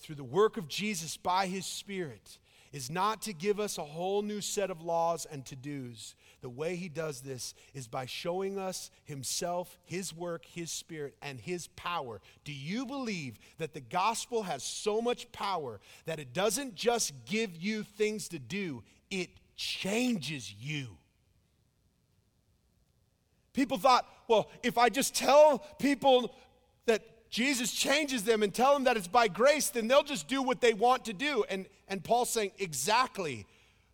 through 0.00 0.16
the 0.16 0.24
work 0.24 0.56
of 0.56 0.68
Jesus 0.68 1.16
by 1.16 1.46
his 1.46 1.66
Spirit 1.66 2.38
is 2.76 2.90
not 2.90 3.22
to 3.22 3.32
give 3.32 3.58
us 3.58 3.78
a 3.78 3.84
whole 3.84 4.20
new 4.20 4.40
set 4.42 4.70
of 4.70 4.82
laws 4.82 5.26
and 5.30 5.46
to 5.46 5.56
dos. 5.56 6.14
The 6.42 6.50
way 6.50 6.76
he 6.76 6.90
does 6.90 7.22
this 7.22 7.54
is 7.72 7.88
by 7.88 8.04
showing 8.04 8.58
us 8.58 8.90
himself, 9.04 9.78
his 9.84 10.14
work, 10.14 10.44
his 10.44 10.70
spirit, 10.70 11.16
and 11.22 11.40
his 11.40 11.68
power. 11.68 12.20
Do 12.44 12.52
you 12.52 12.84
believe 12.84 13.38
that 13.56 13.72
the 13.72 13.80
gospel 13.80 14.42
has 14.42 14.62
so 14.62 15.00
much 15.00 15.32
power 15.32 15.80
that 16.04 16.18
it 16.18 16.34
doesn't 16.34 16.74
just 16.74 17.14
give 17.24 17.56
you 17.56 17.82
things 17.82 18.28
to 18.28 18.38
do, 18.38 18.82
it 19.10 19.30
changes 19.56 20.52
you? 20.52 20.98
People 23.54 23.78
thought, 23.78 24.06
well, 24.28 24.50
if 24.62 24.76
I 24.76 24.90
just 24.90 25.14
tell 25.14 25.60
people 25.78 26.34
that 26.84 27.02
Jesus 27.30 27.72
changes 27.72 28.22
them 28.22 28.42
and 28.42 28.54
tell 28.54 28.72
them 28.72 28.84
that 28.84 28.96
it's 28.96 29.08
by 29.08 29.28
grace, 29.28 29.70
then 29.70 29.88
they'll 29.88 30.02
just 30.02 30.28
do 30.28 30.42
what 30.42 30.60
they 30.60 30.74
want 30.74 31.04
to 31.06 31.12
do. 31.12 31.44
And, 31.48 31.66
and 31.88 32.02
Paul's 32.02 32.30
saying, 32.30 32.52
exactly. 32.58 33.46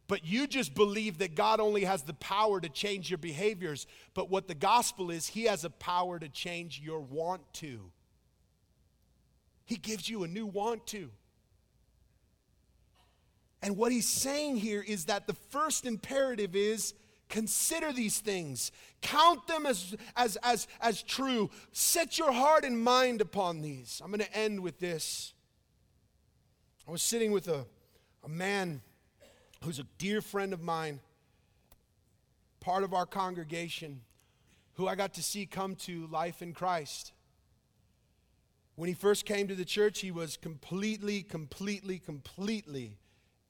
But 0.06 0.24
you 0.26 0.46
just 0.46 0.74
believe 0.74 1.18
that 1.18 1.34
God 1.34 1.58
only 1.58 1.84
has 1.84 2.02
the 2.02 2.14
power 2.14 2.60
to 2.60 2.68
change 2.68 3.10
your 3.10 3.18
behaviors. 3.18 3.86
But 4.14 4.28
what 4.28 4.48
the 4.48 4.54
gospel 4.54 5.10
is, 5.10 5.26
He 5.28 5.44
has 5.44 5.64
a 5.64 5.70
power 5.70 6.18
to 6.18 6.28
change 6.28 6.80
your 6.80 7.00
want 7.00 7.40
to. 7.54 7.80
He 9.64 9.76
gives 9.76 10.08
you 10.08 10.24
a 10.24 10.28
new 10.28 10.46
want 10.46 10.86
to. 10.88 11.10
And 13.62 13.76
what 13.76 13.92
He's 13.92 14.08
saying 14.08 14.56
here 14.56 14.84
is 14.86 15.06
that 15.06 15.26
the 15.26 15.36
first 15.50 15.86
imperative 15.86 16.54
is 16.54 16.92
Consider 17.32 17.94
these 17.94 18.20
things. 18.20 18.72
Count 19.00 19.46
them 19.46 19.64
as, 19.64 19.96
as, 20.16 20.36
as, 20.42 20.68
as 20.82 21.02
true. 21.02 21.48
Set 21.72 22.18
your 22.18 22.30
heart 22.30 22.62
and 22.62 22.78
mind 22.78 23.22
upon 23.22 23.62
these. 23.62 24.02
I'm 24.04 24.10
going 24.10 24.20
to 24.20 24.36
end 24.36 24.60
with 24.60 24.78
this. 24.80 25.32
I 26.86 26.90
was 26.90 27.00
sitting 27.00 27.32
with 27.32 27.48
a, 27.48 27.64
a 28.22 28.28
man 28.28 28.82
who's 29.64 29.78
a 29.78 29.86
dear 29.96 30.20
friend 30.20 30.52
of 30.52 30.60
mine, 30.60 31.00
part 32.60 32.84
of 32.84 32.92
our 32.92 33.06
congregation, 33.06 34.02
who 34.74 34.86
I 34.86 34.94
got 34.94 35.14
to 35.14 35.22
see 35.22 35.46
come 35.46 35.74
to 35.76 36.06
life 36.08 36.42
in 36.42 36.52
Christ. 36.52 37.12
When 38.74 38.88
he 38.88 38.94
first 38.94 39.24
came 39.24 39.48
to 39.48 39.54
the 39.54 39.64
church, 39.64 40.00
he 40.00 40.10
was 40.10 40.36
completely, 40.36 41.22
completely, 41.22 41.98
completely 41.98 42.98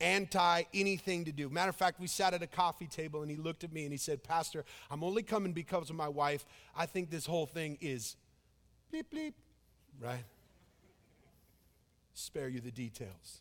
anti 0.03 0.65
anything 0.75 1.25
to 1.25 1.33
do. 1.33 1.49
Matter 1.49 1.71
of 1.71 1.77
fact, 1.77 2.01
we 2.01 2.07
sat 2.07 2.35
at 2.35 2.43
a 2.43 2.47
coffee 2.47 2.87
table 2.87 3.23
and 3.23 3.31
he 3.31 3.37
looked 3.37 3.65
at 3.65 3.73
me 3.73 3.85
and 3.85 3.93
he 3.93 3.97
said, 3.97 4.23
Pastor, 4.23 4.65
I'm 4.91 5.03
only 5.03 5.23
coming 5.23 5.53
because 5.53 5.89
of 5.89 5.97
my 5.97 6.09
wife. 6.09 6.45
I 6.77 6.87
think 6.87 7.11
this 7.11 7.25
whole 7.25 7.47
thing 7.47 7.79
is 7.81 8.17
bleep, 8.93 9.05
bleep, 9.15 9.33
right? 10.01 10.25
Spare 12.13 12.49
you 12.49 12.61
the 12.61 12.71
details. 12.71 13.41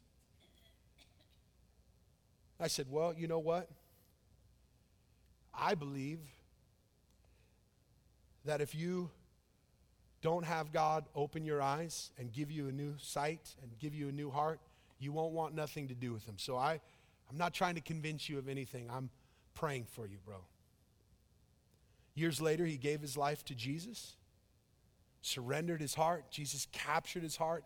I 2.59 2.67
said, 2.67 2.85
Well, 2.89 3.13
you 3.17 3.27
know 3.27 3.39
what? 3.39 3.67
I 5.53 5.75
believe 5.75 6.19
that 8.45 8.61
if 8.61 8.73
you 8.73 9.09
don't 10.21 10.45
have 10.45 10.71
God 10.71 11.05
open 11.15 11.43
your 11.43 11.61
eyes 11.61 12.11
and 12.17 12.31
give 12.31 12.51
you 12.51 12.67
a 12.67 12.71
new 12.71 12.93
sight 12.99 13.55
and 13.61 13.71
give 13.79 13.93
you 13.95 14.07
a 14.07 14.11
new 14.11 14.29
heart, 14.29 14.59
you 15.01 15.11
won't 15.11 15.33
want 15.33 15.55
nothing 15.55 15.87
to 15.87 15.95
do 15.95 16.13
with 16.13 16.25
him. 16.25 16.35
So 16.37 16.57
I, 16.57 16.79
I'm 17.29 17.37
not 17.37 17.53
trying 17.53 17.75
to 17.75 17.81
convince 17.81 18.29
you 18.29 18.37
of 18.37 18.47
anything. 18.47 18.89
I'm 18.89 19.09
praying 19.55 19.85
for 19.91 20.05
you, 20.05 20.17
bro. 20.23 20.37
Years 22.13 22.39
later, 22.39 22.65
he 22.65 22.77
gave 22.77 23.01
his 23.01 23.17
life 23.17 23.43
to 23.45 23.55
Jesus, 23.55 24.15
surrendered 25.21 25.81
his 25.81 25.95
heart. 25.95 26.25
Jesus 26.29 26.67
captured 26.71 27.23
his 27.23 27.37
heart, 27.37 27.63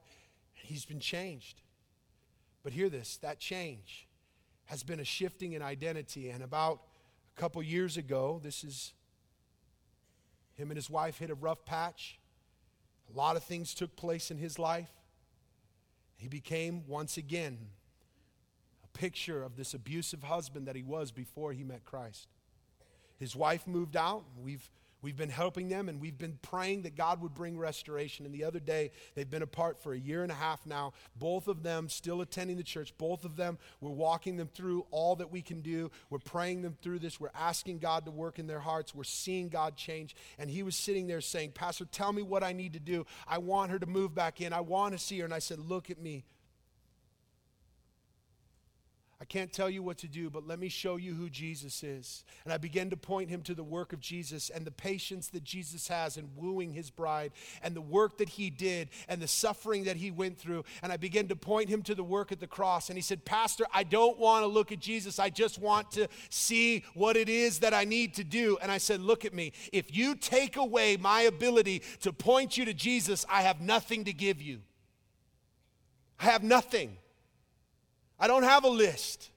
and 0.60 0.70
he's 0.70 0.86
been 0.86 1.00
changed. 1.00 1.62
But 2.64 2.74
hear 2.74 2.90
this 2.90 3.18
that 3.18 3.40
change 3.40 4.08
has 4.66 4.84
been 4.84 5.00
a 5.00 5.06
shifting 5.06 5.54
in 5.54 5.62
identity. 5.62 6.30
And 6.30 6.44
about 6.44 6.82
a 7.36 7.40
couple 7.40 7.62
years 7.62 7.98
ago, 7.98 8.40
this 8.44 8.64
is 8.64 8.94
him 10.56 10.72
and 10.72 10.78
his 10.78 10.90
wife 10.90 11.18
hit 11.18 11.30
a 11.30 11.36
rough 11.36 11.66
patch. 11.66 12.20
A 13.14 13.18
lot 13.18 13.36
of 13.36 13.44
things 13.44 13.74
took 13.74 13.96
place 13.96 14.32
in 14.32 14.38
his 14.38 14.58
life. 14.58 14.90
He 16.18 16.28
became 16.28 16.84
once 16.88 17.18
again 17.18 17.58
a 18.84 18.98
picture 18.98 19.44
of 19.44 19.56
this 19.56 19.74
abusive 19.74 20.24
husband 20.24 20.68
that 20.68 20.76
he 20.76 20.84
was 20.84 21.12
before 21.12 21.54
he 21.54 21.64
met 21.64 21.84
Christ. 21.86 22.28
His 23.18 23.36
wife 23.36 23.68
moved 23.68 23.96
out. 23.96 24.24
We've 24.42 24.70
We've 25.06 25.16
been 25.16 25.30
helping 25.30 25.70
them 25.70 25.88
and 25.88 26.02
we've 26.02 26.18
been 26.18 26.40
praying 26.42 26.82
that 26.82 26.96
God 26.96 27.22
would 27.22 27.36
bring 27.36 27.60
restoration. 27.60 28.26
And 28.26 28.34
the 28.34 28.44
other 28.44 28.60
day, 28.60 28.90
they've 29.14 29.30
been 29.30 29.44
apart 29.44 29.78
for 29.78 29.94
a 29.94 30.00
year 30.00 30.24
and 30.24 30.32
a 30.32 30.36
half 30.36 30.66
now. 30.66 30.94
Both 31.16 31.48
of 31.48 31.62
them 31.62 31.90
still 31.90 32.22
attending 32.22 32.58
the 32.58 32.64
church. 32.64 32.92
Both 32.98 33.24
of 33.24 33.36
them, 33.36 33.60
we're 33.82 33.92
walking 33.92 34.36
them 34.36 34.48
through 34.52 34.88
all 34.90 35.16
that 35.18 35.32
we 35.32 35.44
can 35.44 35.62
do. 35.62 35.92
We're 36.10 36.18
praying 36.18 36.64
them 36.64 36.76
through 36.82 36.98
this. 36.98 37.20
We're 37.20 37.30
asking 37.36 37.78
God 37.78 38.06
to 38.06 38.12
work 38.12 38.40
in 38.40 38.48
their 38.48 38.62
hearts. 38.62 38.96
We're 38.96 39.04
seeing 39.04 39.48
God 39.48 39.76
change. 39.76 40.16
And 40.40 40.50
he 40.50 40.64
was 40.64 40.76
sitting 40.76 41.06
there 41.06 41.22
saying, 41.22 41.52
Pastor, 41.52 41.86
tell 41.86 42.12
me 42.12 42.24
what 42.24 42.44
I 42.44 42.54
need 42.54 42.74
to 42.74 42.80
do. 42.80 43.06
I 43.28 43.38
want 43.38 43.70
her 43.70 43.78
to 43.78 43.86
move 43.86 44.16
back 44.16 44.42
in. 44.42 44.54
I 44.54 44.62
want 44.62 44.94
to 44.94 44.98
see 44.98 45.20
her. 45.20 45.26
And 45.26 45.36
I 45.36 45.40
said, 45.40 45.60
Look 45.60 45.92
at 45.92 46.00
me. 46.00 46.26
I 49.26 49.28
can't 49.28 49.52
tell 49.52 49.72
you 49.72 49.82
what 49.82 49.98
to 49.98 50.08
do, 50.08 50.30
but 50.30 50.46
let 50.46 50.60
me 50.60 50.70
show 50.70 50.98
you 50.98 51.16
who 51.16 51.32
Jesus 51.32 51.82
is. 51.82 52.24
And 52.44 52.54
I 52.54 52.60
began 52.60 52.92
to 52.92 52.96
point 52.96 53.28
him 53.28 53.42
to 53.42 53.56
the 53.56 53.64
work 53.64 53.92
of 53.92 54.00
Jesus 54.00 54.52
and 54.52 54.64
the 54.64 54.70
patience 54.70 55.30
that 55.30 55.44
Jesus 55.44 55.88
has 55.88 56.18
in 56.18 56.30
wooing 56.36 56.74
his 56.74 56.92
bride 56.92 57.32
and 57.64 57.76
the 57.76 57.82
work 57.82 58.20
that 58.20 58.30
he 58.30 58.52
did 58.52 58.90
and 59.10 59.20
the 59.20 59.28
suffering 59.28 59.86
that 59.86 59.98
he 59.98 60.12
went 60.12 60.38
through. 60.38 60.64
And 60.84 60.92
I 60.92 60.98
began 60.98 61.28
to 61.30 61.36
point 61.36 61.70
him 61.70 61.82
to 61.84 61.96
the 61.96 62.04
work 62.04 62.32
at 62.32 62.40
the 62.40 62.46
cross. 62.46 62.90
And 62.90 63.00
he 63.00 63.02
said, 63.02 63.26
Pastor, 63.26 63.66
I 63.74 63.82
don't 63.82 64.20
want 64.20 64.44
to 64.44 64.48
look 64.48 64.72
at 64.72 64.78
Jesus. 64.78 65.18
I 65.18 65.32
just 65.32 65.58
want 65.58 65.90
to 65.94 66.08
see 66.30 66.84
what 66.94 67.18
it 67.18 67.28
is 67.28 67.58
that 67.60 67.74
I 67.74 67.84
need 67.84 68.14
to 68.16 68.24
do. 68.24 68.60
And 68.62 68.72
I 68.72 68.78
said, 68.78 69.02
Look 69.02 69.26
at 69.26 69.34
me. 69.34 69.54
If 69.74 69.98
you 69.98 70.14
take 70.14 70.56
away 70.56 70.98
my 70.98 71.22
ability 71.22 71.82
to 72.02 72.14
point 72.14 72.60
you 72.60 72.66
to 72.66 72.76
Jesus, 72.76 73.26
I 73.28 73.42
have 73.42 73.60
nothing 73.60 74.04
to 74.04 74.14
give 74.14 74.40
you. 74.40 74.60
I 76.20 76.26
have 76.26 76.44
nothing. 76.44 76.98
I 78.20 78.28
don't 78.28 78.44
have 78.44 78.64
a 78.64 78.70
list. 78.70 79.30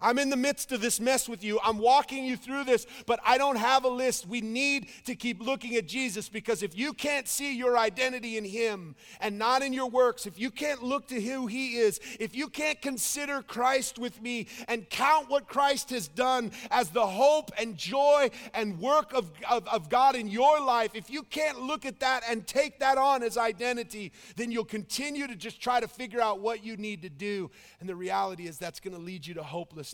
I'm 0.00 0.18
in 0.20 0.30
the 0.30 0.36
midst 0.36 0.70
of 0.70 0.80
this 0.80 1.00
mess 1.00 1.28
with 1.28 1.42
you. 1.42 1.58
I'm 1.64 1.78
walking 1.78 2.24
you 2.24 2.36
through 2.36 2.64
this, 2.64 2.86
but 3.04 3.18
I 3.26 3.36
don't 3.36 3.56
have 3.56 3.82
a 3.82 3.88
list. 3.88 4.28
We 4.28 4.40
need 4.40 4.90
to 5.06 5.16
keep 5.16 5.40
looking 5.40 5.74
at 5.74 5.88
Jesus 5.88 6.28
because 6.28 6.62
if 6.62 6.78
you 6.78 6.92
can't 6.92 7.26
see 7.26 7.56
your 7.56 7.76
identity 7.76 8.36
in 8.36 8.44
Him 8.44 8.94
and 9.20 9.38
not 9.38 9.60
in 9.60 9.72
your 9.72 9.90
works, 9.90 10.24
if 10.24 10.38
you 10.38 10.52
can't 10.52 10.84
look 10.84 11.08
to 11.08 11.20
who 11.20 11.48
He 11.48 11.78
is, 11.78 11.98
if 12.20 12.36
you 12.36 12.46
can't 12.46 12.80
consider 12.80 13.42
Christ 13.42 13.98
with 13.98 14.22
me 14.22 14.46
and 14.68 14.88
count 14.88 15.28
what 15.28 15.48
Christ 15.48 15.90
has 15.90 16.06
done 16.06 16.52
as 16.70 16.90
the 16.90 17.06
hope 17.06 17.50
and 17.58 17.76
joy 17.76 18.30
and 18.54 18.78
work 18.78 19.12
of, 19.12 19.32
of, 19.50 19.66
of 19.66 19.88
God 19.88 20.14
in 20.14 20.28
your 20.28 20.60
life, 20.60 20.92
if 20.94 21.10
you 21.10 21.24
can't 21.24 21.60
look 21.60 21.84
at 21.84 21.98
that 21.98 22.22
and 22.28 22.46
take 22.46 22.78
that 22.78 22.98
on 22.98 23.24
as 23.24 23.36
identity, 23.36 24.12
then 24.36 24.52
you'll 24.52 24.64
continue 24.64 25.26
to 25.26 25.34
just 25.34 25.60
try 25.60 25.80
to 25.80 25.88
figure 25.88 26.20
out 26.20 26.38
what 26.38 26.64
you 26.64 26.76
need 26.76 27.02
to 27.02 27.08
do. 27.08 27.50
And 27.80 27.88
the 27.88 27.96
reality 27.96 28.46
is 28.46 28.58
that's 28.58 28.78
going 28.78 28.94
to 28.94 29.02
lead 29.02 29.26
you 29.26 29.34
to 29.34 29.42
hopelessness 29.42 29.87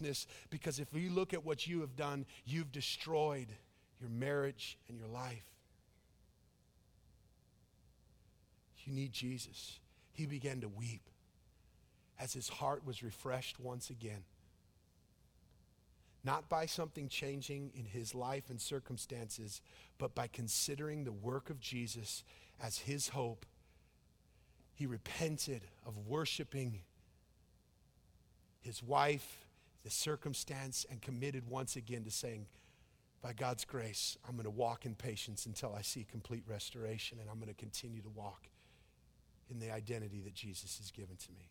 because 0.50 0.78
if 0.78 0.92
we 0.92 1.08
look 1.08 1.34
at 1.34 1.44
what 1.44 1.66
you 1.66 1.80
have 1.80 1.96
done, 1.96 2.26
you've 2.44 2.72
destroyed 2.72 3.48
your 4.00 4.10
marriage 4.10 4.78
and 4.88 4.98
your 4.98 5.08
life. 5.08 5.44
You 8.84 8.92
need 8.92 9.12
Jesus. 9.12 9.78
He 10.12 10.26
began 10.26 10.60
to 10.60 10.68
weep 10.68 11.08
as 12.18 12.32
his 12.32 12.48
heart 12.48 12.86
was 12.86 13.02
refreshed 13.02 13.58
once 13.58 13.90
again. 13.90 14.24
Not 16.22 16.48
by 16.48 16.66
something 16.66 17.08
changing 17.08 17.72
in 17.74 17.84
his 17.84 18.14
life 18.14 18.48
and 18.48 18.60
circumstances, 18.60 19.60
but 19.98 20.14
by 20.14 20.26
considering 20.26 21.04
the 21.04 21.12
work 21.12 21.50
of 21.50 21.60
Jesus 21.60 22.24
as 22.62 22.78
his 22.78 23.08
hope. 23.08 23.44
He 24.74 24.86
repented 24.86 25.62
of 25.86 26.06
worshiping 26.06 26.80
his 28.60 28.82
wife 28.82 29.43
the 29.84 29.90
circumstance 29.90 30.86
and 30.90 31.00
committed 31.02 31.48
once 31.48 31.76
again 31.76 32.04
to 32.04 32.10
saying, 32.10 32.46
by 33.22 33.32
God's 33.32 33.64
grace, 33.64 34.18
I'm 34.26 34.34
going 34.34 34.44
to 34.44 34.50
walk 34.50 34.84
in 34.84 34.94
patience 34.94 35.46
until 35.46 35.74
I 35.74 35.82
see 35.82 36.04
complete 36.04 36.44
restoration, 36.46 37.18
and 37.20 37.30
I'm 37.30 37.36
going 37.36 37.48
to 37.48 37.54
continue 37.54 38.02
to 38.02 38.10
walk 38.10 38.48
in 39.50 39.60
the 39.60 39.70
identity 39.70 40.20
that 40.24 40.34
Jesus 40.34 40.78
has 40.78 40.90
given 40.90 41.16
to 41.16 41.32
me. 41.32 41.50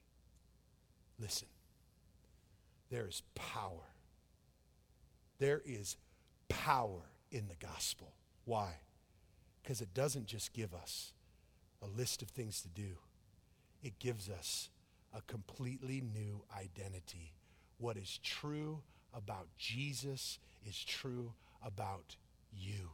Listen, 1.19 1.47
there 2.89 3.07
is 3.07 3.23
power. 3.33 3.89
There 5.39 5.61
is 5.65 5.97
power 6.47 7.01
in 7.31 7.47
the 7.47 7.55
gospel. 7.55 8.13
Why? 8.45 8.75
Because 9.61 9.81
it 9.81 9.93
doesn't 9.93 10.27
just 10.27 10.53
give 10.53 10.73
us 10.73 11.13
a 11.81 11.87
list 11.87 12.21
of 12.21 12.29
things 12.29 12.61
to 12.61 12.67
do, 12.67 12.97
it 13.81 13.99
gives 13.99 14.29
us 14.29 14.69
a 15.13 15.21
completely 15.21 16.01
new 16.01 16.43
identity 16.55 17.33
what 17.77 17.97
is 17.97 18.19
true 18.23 18.81
about 19.13 19.47
Jesus 19.57 20.39
is 20.67 20.83
true 20.83 21.33
about 21.65 22.15
you. 22.51 22.91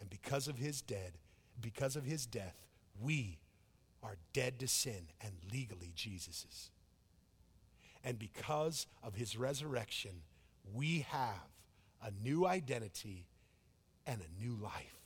And 0.00 0.10
because 0.10 0.48
of 0.48 0.58
his 0.58 0.80
dead 0.82 1.12
Because 1.60 1.96
of 1.96 2.04
his 2.04 2.26
death, 2.26 2.56
we 3.00 3.38
are 4.02 4.16
dead 4.32 4.58
to 4.58 4.68
sin 4.68 5.08
and 5.20 5.32
legally 5.52 5.92
Jesus's. 5.94 6.70
And 8.02 8.18
because 8.18 8.86
of 9.02 9.14
his 9.14 9.36
resurrection, 9.36 10.22
we 10.74 11.06
have 11.10 11.48
a 12.02 12.10
new 12.22 12.46
identity 12.46 13.26
and 14.06 14.20
a 14.20 14.42
new 14.42 14.56
life. 14.56 15.00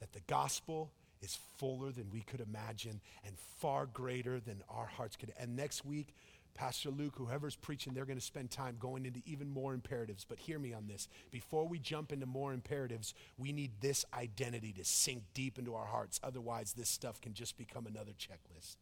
That 0.00 0.12
the 0.12 0.22
gospel 0.26 0.90
is 1.20 1.38
fuller 1.58 1.92
than 1.92 2.10
we 2.10 2.22
could 2.22 2.40
imagine 2.40 3.00
and 3.24 3.36
far 3.58 3.86
greater 3.86 4.40
than 4.40 4.64
our 4.68 4.86
hearts 4.86 5.14
could. 5.16 5.32
And 5.38 5.54
next 5.54 5.84
week, 5.84 6.14
Pastor 6.54 6.90
Luke, 6.90 7.14
whoever's 7.16 7.56
preaching, 7.56 7.94
they're 7.94 8.04
going 8.04 8.18
to 8.18 8.24
spend 8.24 8.50
time 8.50 8.76
going 8.78 9.06
into 9.06 9.20
even 9.24 9.48
more 9.48 9.72
imperatives. 9.72 10.24
But 10.28 10.38
hear 10.38 10.58
me 10.58 10.72
on 10.72 10.86
this. 10.86 11.08
Before 11.30 11.66
we 11.66 11.78
jump 11.78 12.12
into 12.12 12.26
more 12.26 12.52
imperatives, 12.52 13.14
we 13.38 13.52
need 13.52 13.72
this 13.80 14.04
identity 14.14 14.72
to 14.74 14.84
sink 14.84 15.24
deep 15.34 15.58
into 15.58 15.74
our 15.74 15.86
hearts. 15.86 16.20
Otherwise, 16.22 16.74
this 16.74 16.88
stuff 16.88 17.20
can 17.20 17.32
just 17.32 17.56
become 17.56 17.86
another 17.86 18.12
checklist. 18.12 18.76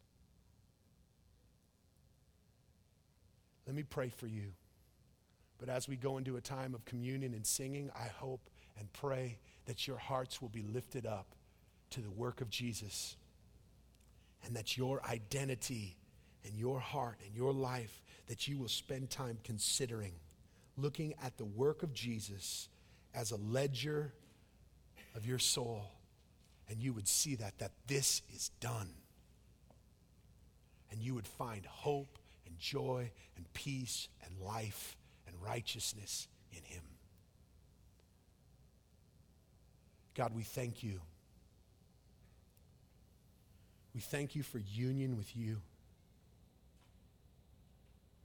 Let 3.65 3.75
me 3.75 3.83
pray 3.83 4.09
for 4.09 4.27
you. 4.27 4.53
But 5.57 5.69
as 5.69 5.87
we 5.87 5.95
go 5.95 6.17
into 6.17 6.37
a 6.37 6.41
time 6.41 6.73
of 6.73 6.85
communion 6.85 7.33
and 7.33 7.45
singing, 7.45 7.91
I 7.95 8.07
hope 8.07 8.49
and 8.77 8.91
pray 8.91 9.37
that 9.65 9.87
your 9.87 9.97
hearts 9.97 10.41
will 10.41 10.49
be 10.49 10.63
lifted 10.63 11.05
up 11.05 11.35
to 11.91 12.01
the 12.01 12.09
work 12.09 12.41
of 12.41 12.49
Jesus 12.49 13.15
and 14.43 14.55
that 14.55 14.75
your 14.75 15.01
identity 15.05 15.97
and 16.45 16.57
your 16.57 16.79
heart 16.79 17.17
and 17.25 17.35
your 17.35 17.53
life, 17.53 18.01
that 18.27 18.47
you 18.47 18.57
will 18.57 18.67
spend 18.67 19.09
time 19.09 19.37
considering, 19.43 20.13
looking 20.77 21.13
at 21.23 21.37
the 21.37 21.45
work 21.45 21.83
of 21.83 21.93
Jesus 21.93 22.69
as 23.13 23.31
a 23.31 23.37
ledger 23.37 24.13
of 25.15 25.25
your 25.25 25.39
soul, 25.39 25.91
and 26.69 26.81
you 26.81 26.93
would 26.93 27.07
see 27.07 27.35
that, 27.35 27.59
that 27.59 27.71
this 27.87 28.21
is 28.33 28.49
done. 28.59 28.89
And 30.91 31.01
you 31.01 31.15
would 31.15 31.27
find 31.27 31.65
hope 31.65 32.17
and 32.45 32.57
joy 32.57 33.11
and 33.35 33.51
peace 33.53 34.07
and 34.25 34.37
life 34.39 34.97
and 35.27 35.35
righteousness 35.41 36.27
in 36.51 36.63
Him. 36.63 36.83
God, 40.15 40.33
we 40.35 40.43
thank 40.43 40.83
you. 40.83 41.01
We 43.93 44.01
thank 44.01 44.35
you 44.35 44.43
for 44.43 44.59
union 44.59 45.17
with 45.17 45.35
you. 45.35 45.57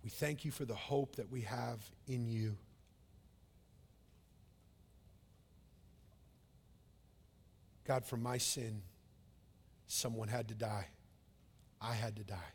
We 0.07 0.11
thank 0.11 0.45
you 0.45 0.53
for 0.53 0.65
the 0.65 0.73
hope 0.73 1.17
that 1.17 1.33
we 1.33 1.41
have 1.41 1.81
in 2.07 2.29
you. 2.29 2.57
God, 7.85 8.05
for 8.05 8.17
my 8.17 8.39
sin, 8.39 8.83
someone 9.89 10.29
had 10.29 10.47
to 10.47 10.55
die. 10.55 10.87
I 11.81 11.95
had 11.95 12.15
to 12.19 12.23
die. 12.23 12.53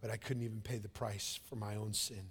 But 0.00 0.10
I 0.10 0.16
couldn't 0.16 0.42
even 0.42 0.62
pay 0.62 0.78
the 0.78 0.88
price 0.88 1.38
for 1.48 1.54
my 1.54 1.76
own 1.76 1.92
sin. 1.92 2.30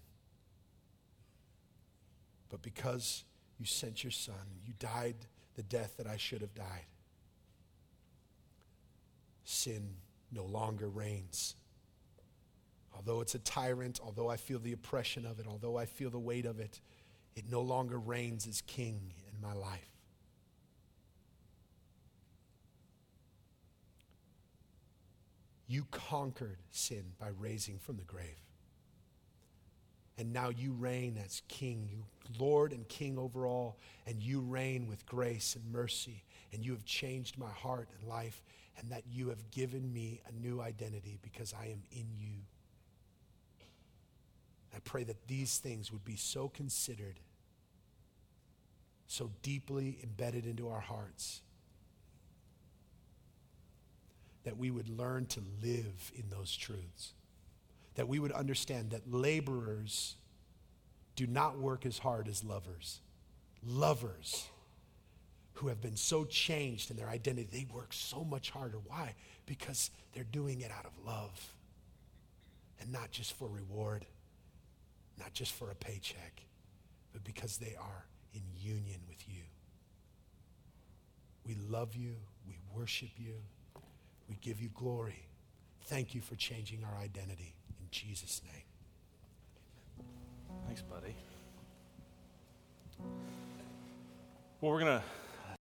But 2.49 2.61
because 2.61 3.23
you 3.57 3.65
sent 3.65 4.03
your 4.03 4.11
son, 4.11 4.59
you 4.65 4.73
died 4.77 5.15
the 5.55 5.63
death 5.63 5.95
that 5.95 6.05
I 6.05 6.17
should 6.17 6.41
have 6.41 6.53
died, 6.53 6.87
sin 9.45 9.95
no 10.33 10.43
longer 10.43 10.89
reigns. 10.89 11.55
Although 12.97 13.21
it's 13.21 13.35
a 13.35 13.39
tyrant, 13.39 13.99
although 14.03 14.27
I 14.27 14.37
feel 14.37 14.57
the 14.57 14.73
oppression 14.73 15.25
of 15.25 15.39
it, 15.39 15.45
although 15.47 15.77
I 15.77 15.85
feel 15.85 16.09
the 16.09 16.17
weight 16.17 16.47
of 16.47 16.59
it, 16.59 16.81
it 17.35 17.45
no 17.49 17.61
longer 17.61 17.99
reigns 17.99 18.47
as 18.47 18.61
king 18.61 19.13
in 19.31 19.39
my 19.39 19.53
life. 19.53 19.91
You 25.67 25.85
conquered 25.91 26.57
sin 26.71 27.03
by 27.19 27.27
raising 27.37 27.77
from 27.77 27.97
the 27.97 28.03
grave. 28.03 28.41
And 30.17 30.33
now 30.33 30.49
you 30.49 30.71
reign 30.71 31.19
as 31.23 31.43
king, 31.47 31.87
you 31.91 32.03
Lord 32.39 32.73
and 32.73 32.87
king 32.89 33.19
over 33.19 33.45
all, 33.45 33.77
and 34.07 34.23
you 34.23 34.41
reign 34.41 34.87
with 34.87 35.05
grace 35.05 35.55
and 35.55 35.71
mercy. 35.71 36.23
And 36.51 36.65
you 36.65 36.71
have 36.71 36.85
changed 36.85 37.37
my 37.37 37.51
heart 37.51 37.89
and 37.99 38.09
life, 38.09 38.41
and 38.79 38.89
that 38.89 39.03
you 39.07 39.29
have 39.29 39.51
given 39.51 39.93
me 39.93 40.21
a 40.27 40.31
new 40.31 40.61
identity 40.61 41.19
because 41.21 41.53
I 41.53 41.67
am 41.67 41.83
in 41.91 42.07
you. 42.17 42.39
I 44.77 44.79
pray 44.79 45.03
that 45.05 45.27
these 45.27 45.57
things 45.57 45.91
would 45.91 46.05
be 46.05 46.15
so 46.15 46.49
considered, 46.49 47.19
so 49.07 49.31
deeply 49.41 49.97
embedded 50.03 50.45
into 50.45 50.69
our 50.69 50.79
hearts 50.79 51.41
that 54.43 54.55
we 54.55 54.69
would 54.69 54.87
learn 54.87 55.25
to 55.25 55.41
live 55.63 56.11
in 56.13 56.29
those 56.29 56.55
truths. 56.55 57.13
That 57.95 58.07
we 58.07 58.19
would 58.19 58.31
understand 58.31 58.91
that 58.91 59.11
laborers 59.11 60.15
do 61.15 61.25
not 61.25 61.57
work 61.57 61.83
as 61.83 61.97
hard 61.97 62.27
as 62.27 62.43
lovers. 62.43 62.99
Lovers 63.65 64.45
who 65.53 65.69
have 65.69 65.81
been 65.81 65.97
so 65.97 66.23
changed 66.23 66.91
in 66.91 66.97
their 66.97 67.09
identity, 67.09 67.47
they 67.51 67.65
work 67.73 67.93
so 67.93 68.23
much 68.23 68.51
harder. 68.51 68.77
Why? 68.85 69.15
Because 69.47 69.89
they're 70.13 70.23
doing 70.23 70.61
it 70.61 70.69
out 70.69 70.85
of 70.85 70.91
love 71.03 71.55
and 72.79 72.91
not 72.91 73.09
just 73.09 73.33
for 73.33 73.47
reward, 73.47 74.05
not 75.19 75.33
just 75.33 75.53
for 75.53 75.71
a 75.71 75.75
paycheck, 75.75 76.43
but 77.13 77.23
because 77.23 77.57
they 77.57 77.75
are 77.79 78.05
in 78.33 78.41
union 78.55 78.99
with 79.07 79.27
you. 79.27 79.43
We 81.45 81.55
love 81.55 81.95
you, 81.95 82.15
we 82.47 82.59
worship 82.73 83.09
you. 83.17 83.35
We 84.29 84.37
give 84.41 84.59
you 84.61 84.69
glory. 84.73 85.27
Thank 85.85 86.13
you 86.13 86.21
for 86.21 86.35
changing 86.35 86.83
our 86.83 87.01
identity. 87.01 87.55
In 87.79 87.87
Jesus' 87.91 88.41
name. 88.43 90.05
Thanks, 90.65 90.81
buddy. 90.81 91.15
Well, 94.59 94.71
we're 94.71 94.79
going 94.81 94.99
to 94.99 95.03